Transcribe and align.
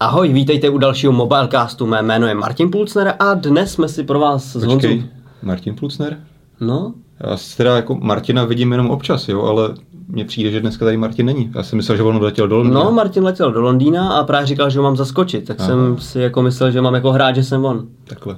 Ahoj, 0.00 0.32
vítejte 0.32 0.68
u 0.68 0.78
dalšího 0.78 1.12
Mobilecastu. 1.12 1.86
Mé 1.86 2.02
jméno 2.02 2.26
je 2.26 2.34
Martin 2.34 2.70
Pulcner 2.70 3.14
a 3.18 3.34
dnes 3.34 3.72
jsme 3.72 3.88
si 3.88 4.04
pro 4.04 4.20
vás 4.20 4.56
s 4.56 4.64
Honzou... 4.64 4.88
Martin 5.42 5.74
Plucner? 5.74 6.20
No, 6.60 6.94
Já 7.20 7.36
si 7.36 7.56
teda 7.56 7.76
jako 7.76 7.94
Martina 7.94 8.44
vidím 8.44 8.72
jenom 8.72 8.90
občas, 8.90 9.28
jo, 9.28 9.42
ale 9.42 9.74
mně 10.08 10.24
přijde, 10.24 10.50
že 10.50 10.60
dneska 10.60 10.84
tady 10.84 10.96
Martin 10.96 11.26
není. 11.26 11.50
Já 11.54 11.62
jsem 11.62 11.76
myslel, 11.76 11.96
že 11.96 12.02
on 12.02 12.22
letěl 12.22 12.48
do 12.48 12.56
Londýna. 12.56 12.84
no, 12.84 12.92
Martin 12.92 13.24
letěl 13.24 13.52
do 13.52 13.60
Londýna 13.60 14.12
a 14.12 14.24
právě 14.24 14.46
říkal, 14.46 14.70
že 14.70 14.78
ho 14.78 14.82
mám 14.82 14.96
zaskočit, 14.96 15.44
tak 15.44 15.60
Aha. 15.60 15.68
jsem 15.68 15.98
si 15.98 16.20
jako 16.20 16.42
myslel, 16.42 16.70
že 16.70 16.80
mám 16.80 16.94
jako 16.94 17.12
hrát, 17.12 17.34
že 17.34 17.44
jsem 17.44 17.64
on. 17.64 17.86
Takhle. 18.04 18.36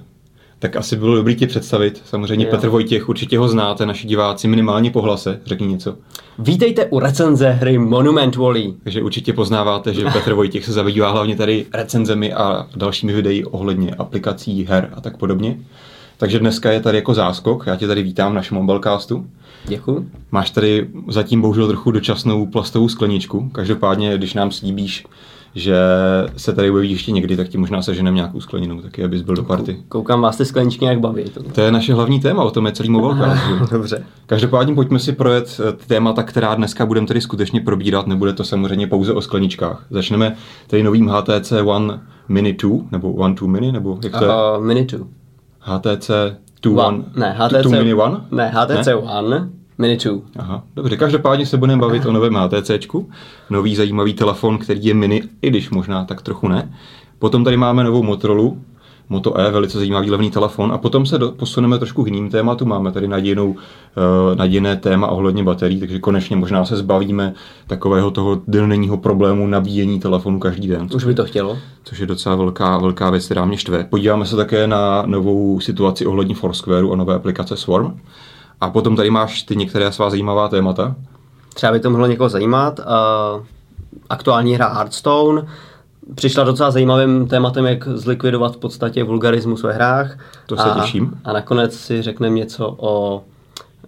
Tak 0.63 0.77
asi 0.77 0.97
bylo 0.97 1.17
dobrý 1.17 1.37
ti 1.37 1.47
představit. 1.47 2.03
Samozřejmě 2.05 2.45
Jo. 2.45 2.51
Petr 2.51 2.69
Vojtěch, 2.69 3.09
určitě 3.09 3.39
ho 3.39 3.49
znáte, 3.49 3.87
naši 3.87 4.07
diváci, 4.07 4.49
minimálně 4.49 4.91
po 4.91 5.03
hlase, 5.03 5.41
řekni 5.47 5.67
něco. 5.67 5.97
Vítejte 6.39 6.87
u 6.87 6.99
recenze 6.99 7.51
hry 7.51 7.79
Monument 7.79 8.37
Valley. 8.37 8.75
Takže 8.83 9.03
určitě 9.03 9.33
poznáváte, 9.33 9.95
že 9.95 10.05
Petr 10.05 10.35
Vojtěch 10.35 10.65
se 10.65 10.73
zabývá 10.73 11.11
hlavně 11.11 11.37
tady 11.37 11.67
recenzemi 11.75 12.33
a 12.33 12.67
dalšími 12.77 13.13
videí 13.13 13.45
ohledně 13.45 13.95
aplikací, 13.95 14.65
her 14.65 14.91
a 14.95 15.01
tak 15.01 15.17
podobně. 15.17 15.59
Takže 16.17 16.39
dneska 16.39 16.73
je 16.73 16.81
tady 16.81 16.99
jako 16.99 17.15
záskok, 17.15 17.67
já 17.67 17.77
tě 17.77 17.87
tady 17.87 18.03
vítám 18.03 18.33
v 18.33 18.35
našem 18.35 18.57
mobilecastu. 18.57 19.27
Děkuji. 19.65 20.09
Máš 20.31 20.51
tady 20.51 20.89
zatím 21.09 21.41
bohužel 21.41 21.67
trochu 21.67 21.91
dočasnou 21.91 22.47
plastovou 22.47 22.89
skleničku. 22.89 23.49
Každopádně, 23.49 24.17
když 24.17 24.35
nám 24.35 24.51
slíbíš, 24.51 25.05
že 25.55 25.77
se 26.37 26.53
tady 26.53 26.71
objeví 26.71 26.91
ještě 26.91 27.13
někdy, 27.13 27.37
tak 27.37 27.49
ti 27.49 27.59
možná 27.59 27.83
seženeme 27.83 28.15
nějakou 28.15 28.41
skleninu, 28.41 28.83
taky 28.83 29.05
abys 29.05 29.23
byl 29.23 29.35
do 29.35 29.43
party. 29.43 29.77
Koukám 29.89 30.21
vás 30.21 30.37
ty 30.37 30.45
skleničky 30.45 30.85
nějak 30.85 31.01
baví. 31.01 31.25
To... 31.25 31.43
To 31.43 31.61
je 31.61 31.73
naše 31.73 31.95
hlavní 31.95 32.21
téma, 32.21 32.43
o 32.43 32.51
tom 32.51 32.67
je 32.67 32.73
celý 32.73 32.89
že? 32.89 33.33
Dobře. 33.71 34.05
Každopádně 34.27 34.75
pojďme 34.75 34.99
si 34.99 35.13
projet 35.13 35.61
eh, 35.69 35.73
témata, 35.87 36.23
která 36.23 36.55
dneska 36.55 36.87
budeme 36.87 37.07
tedy 37.07 37.21
skutečně 37.21 37.61
probírat, 37.61 38.07
nebude 38.07 38.33
to 38.33 38.45
samozřejmě 38.45 38.87
pouze 38.87 39.13
o 39.13 39.21
skleničkách. 39.21 39.87
Začneme 39.91 40.37
tady 40.67 40.83
novým 40.83 41.09
HTC 41.09 41.53
One 41.65 42.01
Mini 42.29 42.53
2, 42.53 42.77
nebo 42.93 43.13
One 43.13 43.35
2 43.35 43.49
Mini, 43.49 43.73
nebo 43.73 43.99
jak 44.05 44.19
to 44.19 44.25
je? 44.25 44.31
Uh, 44.31 44.65
Mini 44.65 44.85
2. 44.85 45.07
HTC 45.61 46.11
2 46.63 46.87
One, 46.87 47.05
Ne, 47.17 47.37
2 47.37 47.47
HTC... 47.47 47.71
Mini 47.71 47.95
One? 47.95 48.21
Ne, 48.31 48.53
HTC 48.55 48.87
Ne? 48.87 48.95
One, 48.95 49.49
Mini 49.83 49.97
2. 49.97 50.13
Aha, 50.39 50.63
dobře, 50.77 50.97
každopádně 50.97 51.47
se 51.47 51.57
budeme 51.57 51.81
bavit 51.81 52.07
o 52.07 52.13
novém 52.13 52.35
HTCčku, 52.35 53.11
nový 53.51 53.77
zajímavý 53.77 54.15
telefon, 54.15 54.59
který 54.59 54.85
je 54.85 54.95
mini, 54.95 55.23
i 55.43 55.51
když 55.51 55.71
možná 55.71 56.05
tak 56.05 56.23
trochu 56.23 56.49
ne. 56.49 56.73
Potom 57.19 57.45
tady 57.45 57.57
máme 57.57 57.85
novou 57.85 58.03
Motorola, 58.03 58.51
Moto 59.09 59.41
E, 59.41 59.51
velice 59.51 59.79
zajímavý 59.79 60.11
levný 60.11 60.31
telefon 60.31 60.73
a 60.73 60.79
potom 60.79 61.07
se 61.07 61.19
do, 61.19 61.31
posuneme 61.31 61.79
trošku 61.79 62.05
k 62.05 62.07
jiným 62.07 62.31
tématům. 62.31 62.69
Máme 62.69 62.93
tady 62.93 63.09
nadějnou, 63.09 63.51
uh, 63.51 63.57
nadějné 64.35 64.77
téma 64.77 65.09
ohledně 65.09 65.45
baterií, 65.45 65.81
takže 65.81 65.99
konečně 65.99 66.37
možná 66.37 66.65
se 66.65 66.77
zbavíme 66.77 67.35
takového 67.67 68.11
toho 68.11 68.43
denního 68.49 68.97
problému 68.97 69.47
nabíjení 69.47 70.01
telefonu 70.01 70.39
každý 70.39 70.69
den, 70.69 70.89
Už 70.95 71.05
by 71.05 71.15
to 71.15 71.25
chtělo. 71.25 71.59
což 71.85 71.99
je 71.99 72.07
docela 72.07 72.37
velká, 72.37 72.79
velká 72.79 73.11
věc, 73.11 73.25
která 73.25 73.45
mě 73.45 73.57
štve. 73.57 73.85
Podíváme 73.85 74.27
se 74.27 74.37
také 74.37 74.67
na 74.67 75.03
novou 75.07 75.61
situaci 75.61 76.07
ohledně 76.07 76.35
Foursquareu 76.35 76.93
a 76.93 76.97
nové 76.97 77.15
aplikace 77.15 77.57
Swarm. 77.57 78.01
A 78.63 78.71
potom 78.71 78.97
tady 78.97 79.11
máš 79.11 79.43
ty 79.43 79.57
některé 79.57 79.93
svá 79.93 80.11
zajímavá 80.11 80.49
témata. 80.49 80.95
Třeba 81.55 81.73
by 81.73 81.81
to 81.81 81.91
mohlo 81.91 82.07
někoho 82.07 82.29
zajímat. 82.29 82.79
Uh, 82.79 82.85
aktuální 84.11 84.55
hra 84.55 84.69
Hearthstone 84.69 85.47
přišla 86.15 86.45
docela 86.45 86.71
zajímavým 86.71 87.27
tématem, 87.27 87.65
jak 87.67 87.89
zlikvidovat 87.89 88.55
v 88.55 88.59
podstatě 88.59 89.05
vulgarismus 89.05 89.63
ve 89.63 89.73
hrách. 89.73 90.19
To 90.47 90.57
se 90.57 90.63
a, 90.63 90.81
těším. 90.81 91.21
A 91.25 91.33
nakonec 91.33 91.75
si 91.77 92.03
řekneme 92.03 92.37
něco 92.37 92.75
o 92.79 93.23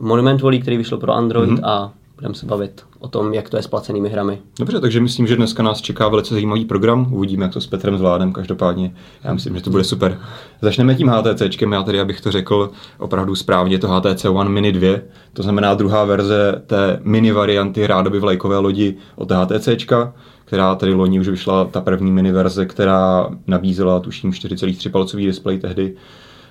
Monument 0.01 0.43
Valley, 0.43 0.61
který 0.61 0.77
vyšel 0.77 0.99
pro 0.99 1.13
Android 1.13 1.51
Mhm. 1.51 1.59
mm-hmm. 1.59 1.69
a 1.69 1.91
budeme 2.25 2.35
se 2.35 2.47
bavit 2.47 2.85
o 2.99 3.09
tom, 3.09 3.35
jak 3.35 3.49
to 3.49 3.57
je 3.57 3.63
s 3.63 3.67
placenými 3.67 4.09
hrami. 4.09 4.39
Dobře, 4.59 4.81
takže 4.81 5.01
myslím, 5.01 5.27
že 5.27 5.37
dneska 5.37 5.63
nás 5.63 5.81
čeká 5.81 6.09
velice 6.09 6.35
zajímavý 6.35 6.65
program. 6.65 7.15
Uvidíme, 7.15 7.45
jak 7.45 7.53
to 7.53 7.61
s 7.61 7.67
Petrem 7.67 7.99
zvládnem. 7.99 8.33
Každopádně 8.33 8.95
já 9.25 9.35
myslím, 9.35 9.57
že 9.57 9.63
to 9.63 9.71
bude 9.71 9.85
super. 9.85 10.19
Začneme 10.63 10.95
tím 10.95 11.09
HTCčkem. 11.09 11.73
Já 11.73 11.83
tady, 11.83 12.01
abych 12.01 12.21
to 12.21 12.33
řekl 12.33 12.71
opravdu 12.99 13.35
správně, 13.35 13.79
to 13.79 13.89
HTC 13.89 14.25
One 14.25 14.51
Mini 14.51 14.73
2. 14.73 14.99
To 15.33 15.43
znamená 15.43 15.75
druhá 15.75 16.05
verze 16.05 16.63
té 16.67 17.01
mini 17.03 17.33
varianty 17.33 17.87
rádoby 17.87 18.19
vlajkové 18.19 18.59
lodi 18.59 18.97
od 19.17 19.31
HTCčka, 19.31 20.15
která 20.45 20.75
tady 20.75 20.95
loni 20.95 21.21
už 21.21 21.29
vyšla 21.29 21.65
ta 21.65 21.81
první 21.81 22.13
mini 22.13 22.33
verze, 22.33 22.67
která 22.67 23.29
nabízela 23.47 24.01
tuším 24.01 24.31
4,3 24.31 24.91
palcový 24.91 25.27
displej 25.27 25.59
tehdy. 25.59 25.95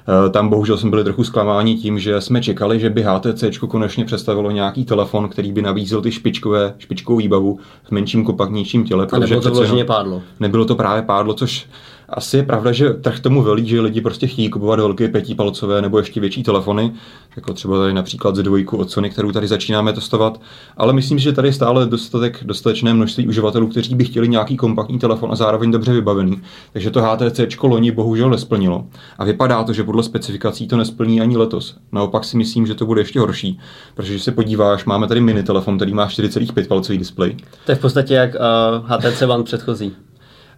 Eh, 0.07 0.29
Tam 0.29 0.49
bohužel 0.49 0.77
jsme 0.77 0.89
byli 0.89 1.03
trochu 1.03 1.23
zklamáni 1.23 1.75
tím, 1.75 1.99
že 1.99 2.21
jsme 2.21 2.41
čekali, 2.41 2.79
že 2.79 2.89
by 2.89 3.03
HTC 3.03 3.57
konečně 3.67 4.05
představilo 4.05 4.51
nějaký 4.51 4.85
telefon, 4.85 5.29
který 5.29 5.51
by 5.51 5.61
nabízel 5.61 6.01
ty 6.01 6.11
špičkové, 6.11 6.73
špičkovou 6.77 7.17
výbavu 7.17 7.59
v 7.83 7.91
menším 7.91 8.25
kompaktnějším 8.25 8.83
těle. 8.83 9.07
A 9.11 9.19
nebo 9.19 9.41
to 9.41 9.63
jenom 9.63 9.85
pádlo. 9.85 10.21
Nebylo 10.39 10.65
to 10.65 10.75
právě 10.75 11.01
pádlo, 11.01 11.33
což 11.33 11.67
asi 12.13 12.37
je 12.37 12.43
pravda, 12.43 12.71
že 12.71 12.89
trh 12.89 13.19
tomu 13.19 13.41
velí, 13.41 13.67
že 13.67 13.81
lidi 13.81 14.01
prostě 14.01 14.27
chtějí 14.27 14.49
kupovat 14.49 14.79
velké 14.79 15.07
pětipalcové 15.07 15.81
nebo 15.81 15.97
ještě 15.97 16.19
větší 16.19 16.43
telefony, 16.43 16.91
jako 17.35 17.53
třeba 17.53 17.77
tady 17.77 17.93
například 17.93 18.35
z 18.35 18.43
dvojku 18.43 18.77
od 18.77 18.91
Sony, 18.91 19.09
kterou 19.09 19.31
tady 19.31 19.47
začínáme 19.47 19.93
testovat. 19.93 20.41
Ale 20.77 20.93
myslím 20.93 21.19
si, 21.19 21.23
že 21.23 21.31
tady 21.31 21.47
je 21.47 21.53
stále 21.53 21.85
dostatek, 21.85 22.43
dostatečné 22.43 22.93
množství 22.93 23.27
uživatelů, 23.27 23.67
kteří 23.67 23.95
by 23.95 24.05
chtěli 24.05 24.29
nějaký 24.29 24.57
kompaktní 24.57 24.99
telefon 24.99 25.31
a 25.31 25.35
zároveň 25.35 25.71
dobře 25.71 25.93
vybavený. 25.93 26.41
Takže 26.73 26.91
to 26.91 27.01
HTC 27.01 27.63
loni 27.63 27.91
bohužel 27.91 28.29
nesplnilo. 28.29 28.87
A 29.17 29.25
vypadá 29.25 29.63
to, 29.63 29.73
že 29.73 29.83
podle 29.83 30.03
specifikací 30.03 30.67
to 30.67 30.77
nesplní 30.77 31.21
ani 31.21 31.37
letos. 31.37 31.75
Naopak 31.91 32.23
si 32.25 32.37
myslím, 32.37 32.67
že 32.67 32.75
to 32.75 32.85
bude 32.85 33.01
ještě 33.01 33.19
horší, 33.19 33.59
protože 33.93 34.19
se 34.19 34.31
podíváš, 34.31 34.85
máme 34.85 35.07
tady 35.07 35.21
mini 35.21 35.43
telefon, 35.43 35.75
který 35.77 35.93
má 35.93 36.07
4,5 36.07 36.67
palcový 36.67 36.97
displej. 36.97 37.37
To 37.65 37.71
je 37.71 37.75
v 37.75 37.81
podstatě 37.81 38.13
jak 38.13 38.31
uh, 38.35 38.89
HTC 38.89 39.21
One 39.21 39.43
předchozí. 39.43 39.95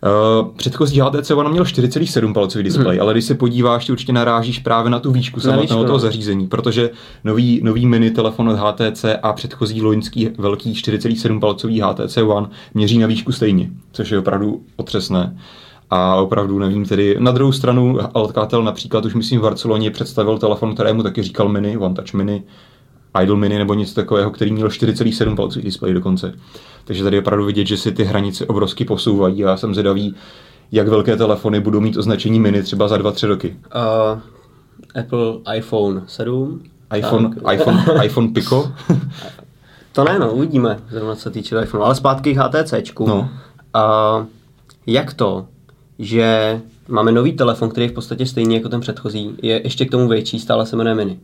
Uh, 0.05 0.47
předchozí 0.55 0.99
HTC 0.99 1.31
One 1.31 1.49
měl 1.49 1.63
4,7 1.63 2.33
palcový 2.33 2.63
displej, 2.63 2.99
ale 3.01 3.13
když 3.13 3.25
se 3.25 3.35
podíváš, 3.35 3.85
ty 3.85 3.91
určitě 3.91 4.13
narážíš 4.13 4.59
právě 4.59 4.91
na 4.91 4.99
tu 4.99 5.11
výšku 5.11 5.39
samotného 5.39 5.61
výšku, 5.61 5.77
no. 5.77 5.83
toho 5.83 5.99
zařízení, 5.99 6.47
protože 6.47 6.89
nový, 7.23 7.59
nový 7.63 7.85
mini 7.85 8.11
telefon 8.11 8.49
od 8.49 8.57
HTC 8.57 9.05
a 9.23 9.33
předchozí 9.33 9.81
loňský 9.81 10.29
velký 10.38 10.73
4,7 10.73 11.39
palcový 11.39 11.81
HTC 11.81 12.17
One 12.17 12.47
měří 12.73 12.97
na 12.97 13.07
výšku 13.07 13.31
stejně, 13.31 13.69
což 13.91 14.11
je 14.11 14.19
opravdu 14.19 14.61
otřesné. 14.75 15.38
A 15.89 16.16
opravdu 16.16 16.59
nevím 16.59 16.85
tedy. 16.85 17.16
Na 17.19 17.31
druhou 17.31 17.51
stranu 17.51 17.97
Alcatel 18.13 18.63
například 18.63 19.05
už 19.05 19.13
myslím 19.13 19.39
v 19.39 19.43
Barceloně 19.43 19.91
představil 19.91 20.37
telefon, 20.37 20.73
kterému 20.73 21.03
taky 21.03 21.23
říkal 21.23 21.49
mini, 21.49 21.77
One 21.77 21.95
Touch 21.95 22.13
Mini, 22.13 22.43
Idol 23.24 23.38
Mini 23.38 23.58
nebo 23.58 23.74
něco 23.74 23.96
takového, 23.96 24.31
který 24.31 24.52
měl 24.52 24.68
4,7 24.68 25.36
palcový 25.36 25.66
displej 25.66 25.94
dokonce. 25.94 26.34
Takže 26.86 27.03
tady 27.03 27.16
je 27.16 27.22
opravdu 27.22 27.46
vidět, 27.46 27.68
že 27.68 27.78
si 27.78 27.92
ty 27.92 28.03
hranice 28.03 28.46
obrovsky 28.46 28.86
posouvají 28.86 29.46
a 29.46 29.50
já 29.50 29.58
jsem 29.58 29.74
zvědavý, 29.74 30.16
jak 30.72 30.88
velké 30.88 31.18
telefony 31.18 31.59
budou 31.59 31.80
mít 31.81 31.98
označení 31.98 32.40
mini 32.40 32.64
třeba 32.64 32.88
za 32.88 32.98
2-3 32.98 33.28
roky. 33.28 33.58
Uh, 33.76 34.20
Apple 35.02 35.58
iPhone 35.58 36.03
7. 36.08 36.62
iPhone, 36.98 37.36
Tak. 37.36 37.53
iPhone, 37.53 37.84
iPhone 38.06 38.28
Pico. 38.28 38.72
To 39.92 40.03
ne, 40.03 40.20
no, 40.20 40.32
uvidíme, 40.32 40.80
zrovna 40.90 41.16
se 41.16 41.30
týče 41.32 41.62
iPhone. 41.64 41.84
Ale 41.86 41.96
zpátky 41.96 42.34
k 42.34 42.38
HTCčku. 42.38 43.08
No. 43.08 43.30
A 43.74 44.26
jak 44.88 45.14
to, 45.14 45.47
že 46.00 46.62
máme 46.88 47.12
nový 47.12 47.34
telefon, 47.34 47.70
který 47.70 47.86
je 47.86 47.90
v 47.90 47.94
podstatě 47.94 48.26
stejný 48.26 48.56
jako 48.56 48.70
ten 48.70 48.80
předchozí, 48.80 49.36
je 49.42 49.62
ještě 49.64 49.86
k 49.86 49.92
tomu 49.92 50.08
větší, 50.08 50.40
stále 50.40 50.66
se 50.66 50.76
jmenuje 50.76 50.96
Mini. 50.96 51.20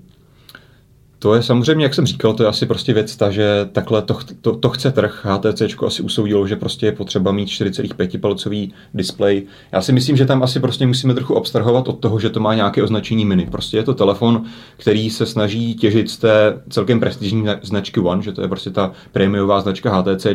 To 1.21 1.35
je 1.35 1.43
samozřejmě, 1.43 1.85
jak 1.85 1.93
jsem 1.93 2.05
říkal, 2.05 2.33
to 2.33 2.43
je 2.43 2.49
asi 2.49 2.65
prostě 2.65 2.93
věc 2.93 3.15
ta, 3.15 3.31
že 3.31 3.69
takhle 3.71 4.01
to, 4.01 4.17
to, 4.41 4.55
to 4.55 4.69
chce 4.69 4.91
trh. 4.91 5.25
HTC 5.29 5.61
asi 5.85 6.03
usoudilo, 6.03 6.47
že 6.47 6.55
prostě 6.55 6.85
je 6.85 6.91
potřeba 6.91 7.31
mít 7.31 7.47
4,5 7.47 8.19
palcový 8.19 8.73
displej. 8.93 9.43
Já 9.71 9.81
si 9.81 9.93
myslím, 9.93 10.17
že 10.17 10.25
tam 10.25 10.43
asi 10.43 10.59
prostě 10.59 10.87
musíme 10.87 11.13
trochu 11.13 11.37
abstrahovat 11.37 11.87
od 11.87 11.99
toho, 11.99 12.19
že 12.19 12.29
to 12.29 12.39
má 12.39 12.55
nějaké 12.55 12.83
označení 12.83 13.25
mini. 13.25 13.47
Prostě 13.51 13.77
je 13.77 13.83
to 13.83 13.93
telefon, 13.93 14.43
který 14.77 15.09
se 15.09 15.25
snaží 15.25 15.75
těžit 15.75 16.09
z 16.09 16.17
té 16.17 16.61
celkem 16.69 16.99
prestižní 16.99 17.43
zna- 17.43 17.59
značky 17.61 17.99
One, 17.99 18.23
že 18.23 18.31
to 18.31 18.41
je 18.41 18.47
prostě 18.47 18.69
ta 18.69 18.91
prémiová 19.11 19.61
značka 19.61 19.95
HTC 19.95 20.25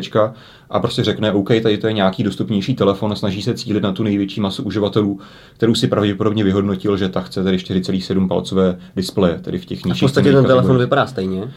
a 0.69 0.79
prostě 0.79 1.03
řekne, 1.03 1.31
OK, 1.31 1.47
tady 1.61 1.77
to 1.77 1.87
je 1.87 1.93
nějaký 1.93 2.23
dostupnější 2.23 2.75
telefon 2.75 3.11
a 3.11 3.15
snaží 3.15 3.41
se 3.41 3.53
cílit 3.53 3.83
na 3.83 3.91
tu 3.91 4.03
největší 4.03 4.41
masu 4.41 4.63
uživatelů, 4.63 5.19
kterou 5.53 5.75
si 5.75 5.87
pravděpodobně 5.87 6.43
vyhodnotil, 6.43 6.97
že 6.97 7.09
ta 7.09 7.21
chce 7.21 7.43
tedy 7.43 7.57
4,7 7.57 8.27
palcové 8.27 8.77
displeje, 8.95 9.39
tedy 9.41 9.57
v 9.57 9.65
těch 9.65 9.79
A 9.85 9.87
nižších 9.87 10.01
v 10.01 10.05
podstatě 10.05 10.31
ten 10.31 10.45
telefon 10.45 10.77
vypadá 10.77 11.07
stejně. 11.07 11.53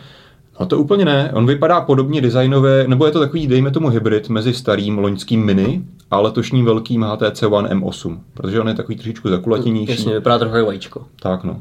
No 0.61 0.67
to 0.67 0.79
úplně 0.79 1.05
ne. 1.05 1.31
On 1.35 1.47
vypadá 1.47 1.81
podobně 1.81 2.21
designově, 2.21 2.85
nebo 2.89 3.07
je 3.07 3.13
to 3.13 3.21
takový, 3.21 3.47
dejme 3.47 3.71
tomu, 3.71 3.89
hybrid 3.89 4.29
mezi 4.29 4.55
starým 4.55 4.99
loňským 4.99 5.45
Mini 5.45 5.83
a 6.11 6.21
letošním 6.21 6.65
velkým 6.65 7.03
HTC 7.03 7.43
One 7.43 7.69
M8, 7.69 8.19
protože 8.35 8.61
on 8.61 8.69
je 8.69 8.75
takový 8.75 8.97
trošičku 8.97 9.29
zakulatěnější. 9.29 9.93
Jasně, 9.93 10.15
vypadá 10.15 10.39
trochu 10.39 10.67
vajíčko. 10.67 11.07
Tak 11.23 11.45
no. 11.45 11.61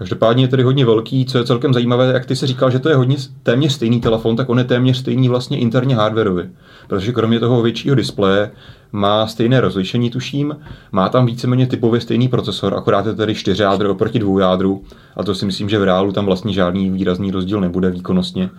Každopádně 0.00 0.44
je 0.44 0.48
tedy 0.48 0.62
hodně 0.62 0.84
velký, 0.84 1.26
co 1.26 1.38
je 1.38 1.44
celkem 1.44 1.74
zajímavé, 1.74 2.12
jak 2.12 2.26
ty 2.26 2.36
si 2.36 2.46
říkal, 2.46 2.70
že 2.70 2.78
to 2.78 2.88
je 2.88 2.94
hodně 2.96 3.16
téměř 3.42 3.72
stejný 3.72 4.00
telefon, 4.00 4.36
tak 4.36 4.48
on 4.48 4.58
je 4.58 4.64
téměř 4.64 4.96
stejný 4.96 5.28
vlastně 5.28 5.58
interně 5.58 5.96
hardwareově. 5.96 6.50
Protože 6.88 7.12
kromě 7.12 7.40
toho 7.40 7.62
většího 7.62 7.94
displeje 7.94 8.50
má 8.92 9.26
stejné 9.26 9.60
rozlišení, 9.60 10.10
tuším, 10.10 10.56
má 10.92 11.08
tam 11.08 11.26
víceméně 11.26 11.66
typově 11.66 12.00
stejný 12.00 12.28
procesor, 12.28 12.74
akorát 12.74 13.06
je 13.06 13.14
tedy 13.14 13.34
4 13.34 13.62
jádro 13.62 13.90
oproti 13.90 14.18
dvou 14.18 14.38
jádru 14.38 14.82
a 15.16 15.22
to 15.22 15.34
si 15.34 15.46
myslím, 15.46 15.68
že 15.68 15.78
v 15.78 15.84
reálu 15.84 16.12
tam 16.12 16.24
vlastně 16.24 16.52
žádný 16.52 16.90
výrazný 16.90 17.30
rozdíl 17.30 17.60
nebude 17.60 17.90
výkonnostně. 17.90 18.50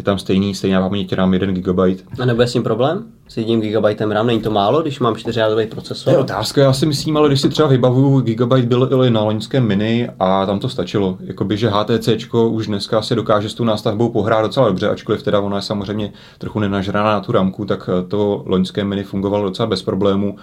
Je 0.00 0.04
tam 0.04 0.18
stejný, 0.18 0.54
stejná 0.54 0.80
paměť 0.80 1.12
RAM 1.12 1.34
1 1.34 1.52
GB. 1.52 1.78
A 2.20 2.24
nebude 2.24 2.46
s 2.46 2.52
tím 2.52 2.62
problém? 2.62 3.04
S 3.28 3.36
jedním 3.36 3.60
gigabajtem 3.60 4.10
RAM 4.10 4.26
není 4.26 4.40
to 4.40 4.50
málo, 4.50 4.82
když 4.82 5.00
mám 5.00 5.16
4 5.16 5.40
jádrový 5.40 5.66
procesor? 5.66 6.12
To 6.12 6.18
je 6.18 6.22
otázka, 6.22 6.60
já 6.60 6.72
si 6.72 6.86
myslím, 6.86 7.16
ale 7.16 7.28
když 7.28 7.40
si 7.40 7.48
třeba 7.48 7.68
vybavuju, 7.68 8.20
Gigabyte 8.20 8.66
byl 8.66 9.04
i 9.04 9.10
na 9.10 9.22
loňském 9.22 9.66
mini 9.66 10.08
a 10.18 10.46
tam 10.46 10.58
to 10.58 10.68
stačilo. 10.68 11.18
Jakoby, 11.20 11.56
že 11.56 11.70
HTC 11.70 12.08
už 12.34 12.66
dneska 12.66 13.02
si 13.02 13.14
dokáže 13.14 13.48
s 13.48 13.54
tou 13.54 13.64
nástavbou 13.64 14.08
pohrát 14.08 14.42
docela 14.42 14.68
dobře, 14.68 14.88
ačkoliv 14.88 15.22
teda 15.22 15.40
ona 15.40 15.56
je 15.56 15.62
samozřejmě 15.62 16.12
trochu 16.38 16.58
nenažraná 16.58 17.12
na 17.12 17.20
tu 17.20 17.32
ramku, 17.32 17.64
tak 17.64 17.90
to 18.08 18.42
loňské 18.46 18.84
mini 18.84 19.02
fungovalo 19.02 19.44
docela 19.44 19.66
bez 19.66 19.82
problémů. 19.82 20.36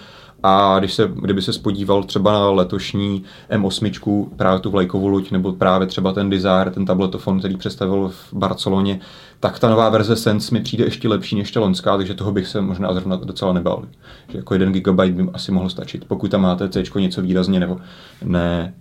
A 0.43 0.79
když 0.79 0.93
se, 0.93 1.11
kdyby 1.21 1.41
se 1.41 1.53
spodíval 1.53 2.03
třeba 2.03 2.31
na 2.31 2.49
letošní 2.49 3.23
M8, 3.51 4.27
právě 4.35 4.59
tu 4.59 4.69
vlajkovou 4.69 5.07
loď, 5.07 5.31
nebo 5.31 5.53
právě 5.53 5.87
třeba 5.87 6.13
ten 6.13 6.29
Desire, 6.29 6.71
ten 6.71 6.85
tabletofon, 6.85 7.39
který 7.39 7.57
představil 7.57 8.09
v 8.09 8.33
Barceloně, 8.33 8.99
tak 9.39 9.59
ta 9.59 9.69
nová 9.69 9.89
verze 9.89 10.15
Sense 10.15 10.53
mi 10.53 10.61
přijde 10.61 10.83
ještě 10.83 11.07
lepší 11.07 11.35
než 11.35 11.51
ta 11.51 11.59
loňská, 11.59 11.97
takže 11.97 12.13
toho 12.13 12.31
bych 12.31 12.47
se 12.47 12.61
možná 12.61 12.93
zrovna 12.93 13.15
docela 13.15 13.53
nebál. 13.53 13.83
Že 14.29 14.37
jako 14.37 14.53
1 14.53 14.71
GB 14.71 15.01
by 15.01 15.29
asi 15.33 15.51
mohl 15.51 15.69
stačit, 15.69 16.05
pokud 16.05 16.31
tam 16.31 16.41
máte 16.41 16.69
C 16.69 16.83
něco 16.95 17.21
výrazně 17.21 17.59
nebo 17.59 17.77
ne 18.23 18.73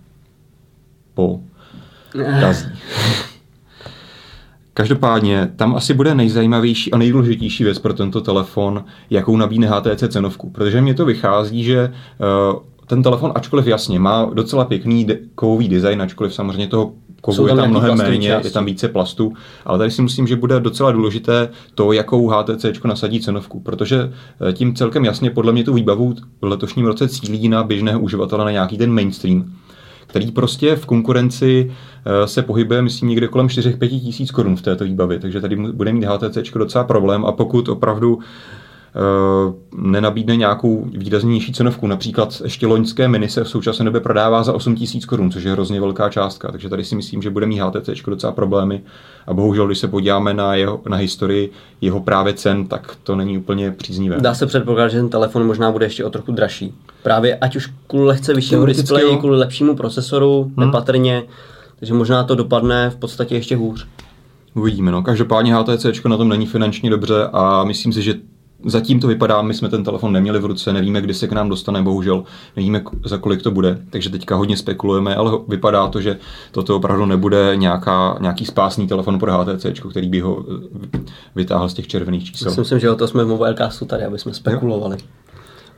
po 1.13 1.39
razí. 2.15 2.65
Každopádně 4.73 5.51
tam 5.55 5.75
asi 5.75 5.93
bude 5.93 6.15
nejzajímavější 6.15 6.93
a 6.93 6.97
nejdůležitější 6.97 7.63
věc 7.63 7.79
pro 7.79 7.93
tento 7.93 8.21
telefon, 8.21 8.85
jakou 9.09 9.37
nabídne 9.37 9.67
HTC 9.67 10.03
cenovku. 10.09 10.49
Protože 10.49 10.81
mně 10.81 10.93
to 10.93 11.05
vychází, 11.05 11.63
že 11.63 11.93
uh, 12.53 12.59
ten 12.87 13.03
telefon, 13.03 13.31
ačkoliv 13.35 13.67
jasně, 13.67 13.99
má 13.99 14.25
docela 14.33 14.65
pěkný 14.65 15.05
de- 15.05 15.17
kovový 15.35 15.67
design, 15.67 16.01
ačkoliv 16.01 16.33
samozřejmě 16.33 16.67
toho 16.67 16.93
kovu 17.35 17.47
je 17.47 17.55
tam 17.55 17.69
mnohem 17.69 17.97
méně, 17.97 18.29
části. 18.29 18.47
je 18.47 18.51
tam 18.51 18.65
více 18.65 18.87
plastu, 18.87 19.33
ale 19.65 19.77
tady 19.77 19.91
si 19.91 20.01
myslím, 20.01 20.27
že 20.27 20.35
bude 20.35 20.59
docela 20.59 20.91
důležité 20.91 21.49
to, 21.75 21.91
jakou 21.91 22.27
HTC 22.27 22.65
nasadí 22.85 23.19
cenovku, 23.19 23.59
protože 23.59 24.13
eh, 24.49 24.53
tím 24.53 24.75
celkem 24.75 25.05
jasně 25.05 25.29
podle 25.29 25.51
mě 25.51 25.63
tu 25.63 25.73
výbavu 25.73 26.15
v 26.41 26.45
letošním 26.45 26.85
roce 26.85 27.09
cílí 27.09 27.49
na 27.49 27.63
běžného 27.63 27.99
uživatele 27.99 28.45
na 28.45 28.51
nějaký 28.51 28.77
ten 28.77 28.91
mainstream 28.91 29.45
který 30.07 30.31
prostě 30.31 30.75
v 30.75 30.85
konkurenci 30.85 31.71
eh, 32.05 32.27
se 32.27 32.41
pohybuje, 32.41 32.81
myslím, 32.81 33.09
někde 33.09 33.27
kolem 33.27 33.47
4-5 33.47 34.01
tisíc 34.01 34.31
korun 34.31 34.55
v 34.55 34.61
této 34.61 34.83
výbavě, 34.83 35.19
takže 35.19 35.41
tady 35.41 35.55
bude 35.55 35.93
mít 35.93 36.05
HTC 36.05 36.51
docela 36.53 36.83
problém 36.83 37.25
a 37.25 37.31
pokud 37.31 37.69
opravdu 37.69 38.19
nenabídne 39.77 40.35
nějakou 40.35 40.85
výraznější 40.85 41.53
cenovku. 41.53 41.87
Například 41.87 42.41
ještě 42.43 42.67
loňské 42.67 43.07
mini 43.07 43.29
se 43.29 43.43
v 43.43 43.49
současné 43.49 43.85
době 43.85 44.01
prodává 44.01 44.43
za 44.43 44.53
8 44.53 44.75
000 44.75 44.85
korun, 45.07 45.31
což 45.31 45.43
je 45.43 45.51
hrozně 45.51 45.81
velká 45.81 46.09
částka. 46.09 46.51
Takže 46.51 46.69
tady 46.69 46.83
si 46.83 46.95
myslím, 46.95 47.21
že 47.21 47.29
bude 47.29 47.45
mít 47.45 47.59
HTC 47.59 47.89
docela 48.07 48.31
problémy. 48.31 48.81
A 49.27 49.33
bohužel, 49.33 49.65
když 49.65 49.77
se 49.77 49.87
podíváme 49.87 50.33
na, 50.33 50.55
jeho, 50.55 50.81
na 50.89 50.97
historii 50.97 51.51
jeho 51.81 51.99
právě 51.99 52.33
cen, 52.33 52.67
tak 52.67 52.97
to 53.03 53.15
není 53.15 53.37
úplně 53.37 53.71
příznivé. 53.71 54.17
Dá 54.19 54.33
se 54.33 54.45
předpokládat, 54.45 54.89
že 54.89 54.97
ten 54.97 55.09
telefon 55.09 55.45
možná 55.45 55.71
bude 55.71 55.85
ještě 55.85 56.05
o 56.05 56.09
trochu 56.09 56.31
dražší. 56.31 56.73
Právě 57.03 57.35
ať 57.35 57.55
už 57.55 57.69
kvůli 57.87 58.05
lehce 58.05 58.33
vyššímu 58.33 58.65
displeji, 58.65 59.17
kvůli 59.17 59.37
lepšímu 59.37 59.75
procesoru, 59.75 60.43
hmm. 60.43 60.65
nepatrně. 60.65 61.23
Takže 61.79 61.93
možná 61.93 62.23
to 62.23 62.35
dopadne 62.35 62.89
v 62.89 62.95
podstatě 62.95 63.35
ještě 63.35 63.55
hůř. 63.55 63.87
Uvidíme. 64.53 64.91
No. 64.91 65.03
Každopádně 65.03 65.55
HTC 65.55 66.03
na 66.07 66.17
tom 66.17 66.29
není 66.29 66.45
finančně 66.45 66.89
dobře 66.89 67.29
a 67.33 67.63
myslím 67.63 67.93
si, 67.93 68.01
že 68.01 68.13
Zatím 68.65 68.99
to 68.99 69.07
vypadá, 69.07 69.41
my 69.41 69.53
jsme 69.53 69.69
ten 69.69 69.83
telefon 69.83 70.13
neměli 70.13 70.39
v 70.39 70.45
ruce, 70.45 70.73
nevíme, 70.73 71.01
kdy 71.01 71.13
se 71.13 71.27
k 71.27 71.31
nám 71.31 71.49
dostane, 71.49 71.81
bohužel, 71.81 72.23
nevíme, 72.55 72.83
za 73.05 73.17
kolik 73.17 73.41
to 73.41 73.51
bude, 73.51 73.79
takže 73.89 74.09
teďka 74.09 74.35
hodně 74.35 74.57
spekulujeme, 74.57 75.15
ale 75.15 75.31
vypadá 75.47 75.87
to, 75.87 76.01
že 76.01 76.17
toto 76.51 76.75
opravdu 76.75 77.05
nebude 77.05 77.51
nějaká, 77.55 78.17
nějaký 78.21 78.45
spásný 78.45 78.87
telefon 78.87 79.19
pro 79.19 79.37
HTC, 79.37 79.65
který 79.89 80.09
by 80.09 80.19
ho 80.19 80.45
eh, 80.95 80.99
vytáhl 81.35 81.69
z 81.69 81.73
těch 81.73 81.87
červených 81.87 82.25
čísel. 82.25 82.53
Myslím, 82.57 82.79
že 82.79 82.89
o 82.89 82.95
to 82.95 83.07
jsme 83.07 83.23
v 83.23 83.27
Mobilecastu 83.27 83.85
tady, 83.85 84.05
aby 84.05 84.19
jsme 84.19 84.33
spekulovali. 84.33 84.97
Jo. 84.99 85.07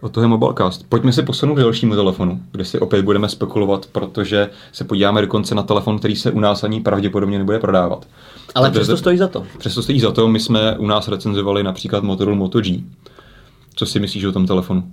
O 0.02 0.10
to 0.10 0.22
je 0.22 0.28
Mobilecast. 0.28 0.86
Pojďme 0.90 1.14
si 1.14 1.24
posunout 1.24 1.56
k 1.56 1.60
dalšímu 1.60 1.96
telefonu, 1.96 2.42
kde 2.52 2.66
si 2.66 2.80
opět 2.80 3.06
budeme 3.06 3.30
spekulovat, 3.30 3.86
protože 3.92 4.50
se 4.72 4.84
podíváme 4.84 5.22
dokonce 5.22 5.56
na 5.56 5.64
telefon, 5.64 6.00
který 6.00 6.16
se 6.16 6.31
u 6.31 6.40
nás 6.40 6.64
ani 6.64 6.81
pravděpodobně 6.81 7.38
nebude 7.38 7.60
prodávat. 7.60 8.06
Ale 8.56 8.72
přesto 8.72 8.98
stojí 8.98 9.18
za 9.18 9.28
to. 9.28 9.44
Přesto 9.57 9.81
stojí 9.81 10.00
za 10.00 10.12
to. 10.12 10.28
My 10.28 10.40
jsme 10.40 10.78
u 10.78 10.88
nás 10.88 11.07
recenzovali 11.07 11.63
například 11.63 12.04
Motorola 12.04 12.38
Moto 12.38 12.62
G. 12.62 12.84
Co 13.75 13.86
si 13.86 14.00
myslíš 14.00 14.25
o 14.25 14.31
tom 14.31 14.48
telefonu? 14.48 14.84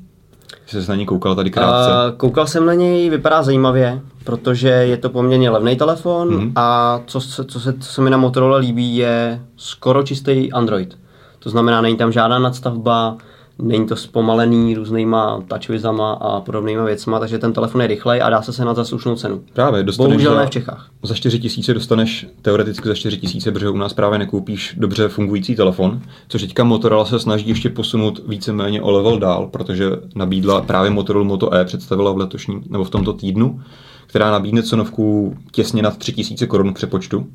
Jsi 0.67 0.83
se 0.83 0.93
na 0.93 0.97
něj 0.97 1.07
koukal 1.07 1.35
tady 1.35 1.51
krátce? 1.51 1.91
Uh, 1.91 2.17
koukal 2.17 2.47
jsem 2.47 2.67
na 2.67 2.75
něj, 2.75 3.11
vypadá 3.11 3.43
zajímavě, 3.43 4.01
protože 4.25 4.69
je 4.69 4.97
to 4.97 5.11
poměrně 5.11 5.51
levný 5.51 5.77
telefon 5.77 6.29
mm-hmm. 6.29 6.53
a 6.57 7.01
co 7.07 7.21
se, 7.21 7.45
co, 7.45 7.61
se, 7.61 7.73
co 7.73 7.93
se 7.93 8.01
mi 8.01 8.11
na 8.11 8.17
Motorola 8.17 8.57
líbí, 8.57 8.97
je 8.97 9.43
skoro 9.57 10.03
čistý 10.03 10.53
Android. 10.53 10.99
To 11.39 11.51
znamená, 11.51 11.81
není 11.81 11.97
tam 11.97 12.13
žádná 12.13 12.39
nadstavba, 12.39 13.17
není 13.59 13.87
to 13.87 13.97
zpomalený 13.97 14.75
různýma 14.75 15.43
touchvizama 15.49 16.13
a 16.13 16.41
podobnýma 16.41 16.85
věcma, 16.85 17.19
takže 17.19 17.39
ten 17.39 17.53
telefon 17.53 17.81
je 17.81 17.87
rychlej 17.87 18.23
a 18.23 18.31
dá 18.31 18.43
se 18.43 18.53
sehnat 18.53 18.77
za 18.77 18.85
slušnou 18.85 19.17
cenu. 19.17 19.43
Právě, 19.53 19.83
dostaneš 19.83 20.13
Bohužel 20.13 20.35
za, 20.35 20.41
ne 20.41 20.47
v 20.47 20.51
Čechách. 20.51 20.91
Za 21.03 21.15
4 21.15 21.39
tisíce 21.39 21.75
dostaneš 21.75 22.27
teoreticky 22.43 22.89
za 22.89 22.95
4 22.95 23.17
tisíce, 23.17 23.53
protože 23.53 23.71
u 23.71 23.77
nás 23.77 23.93
právě 23.93 24.19
nekoupíš 24.19 24.75
dobře 24.79 25.09
fungující 25.09 25.57
telefon, 25.57 26.01
což 26.29 26.43
teďka 26.43 26.65
Motorola 26.65 27.05
se 27.05 27.19
snaží 27.19 27.49
ještě 27.49 27.71
posunout 27.71 28.21
víceméně 28.29 28.83
o 28.83 28.91
level 28.91 29.19
dál, 29.19 29.47
protože 29.47 29.91
nabídla 30.15 30.61
právě 30.61 30.91
Motorola 30.91 31.25
Moto 31.25 31.55
E, 31.55 31.65
představila 31.65 32.13
v 32.13 32.17
letošním 32.17 32.65
nebo 32.69 32.85
v 32.85 32.91
tomto 32.91 33.13
týdnu, 33.13 33.61
která 34.07 34.31
nabídne 34.31 34.63
cenovku 34.63 35.37
těsně 35.53 35.83
nad 35.83 35.97
3000 35.97 36.47
korun 36.47 36.75
přepočtu 36.75 37.27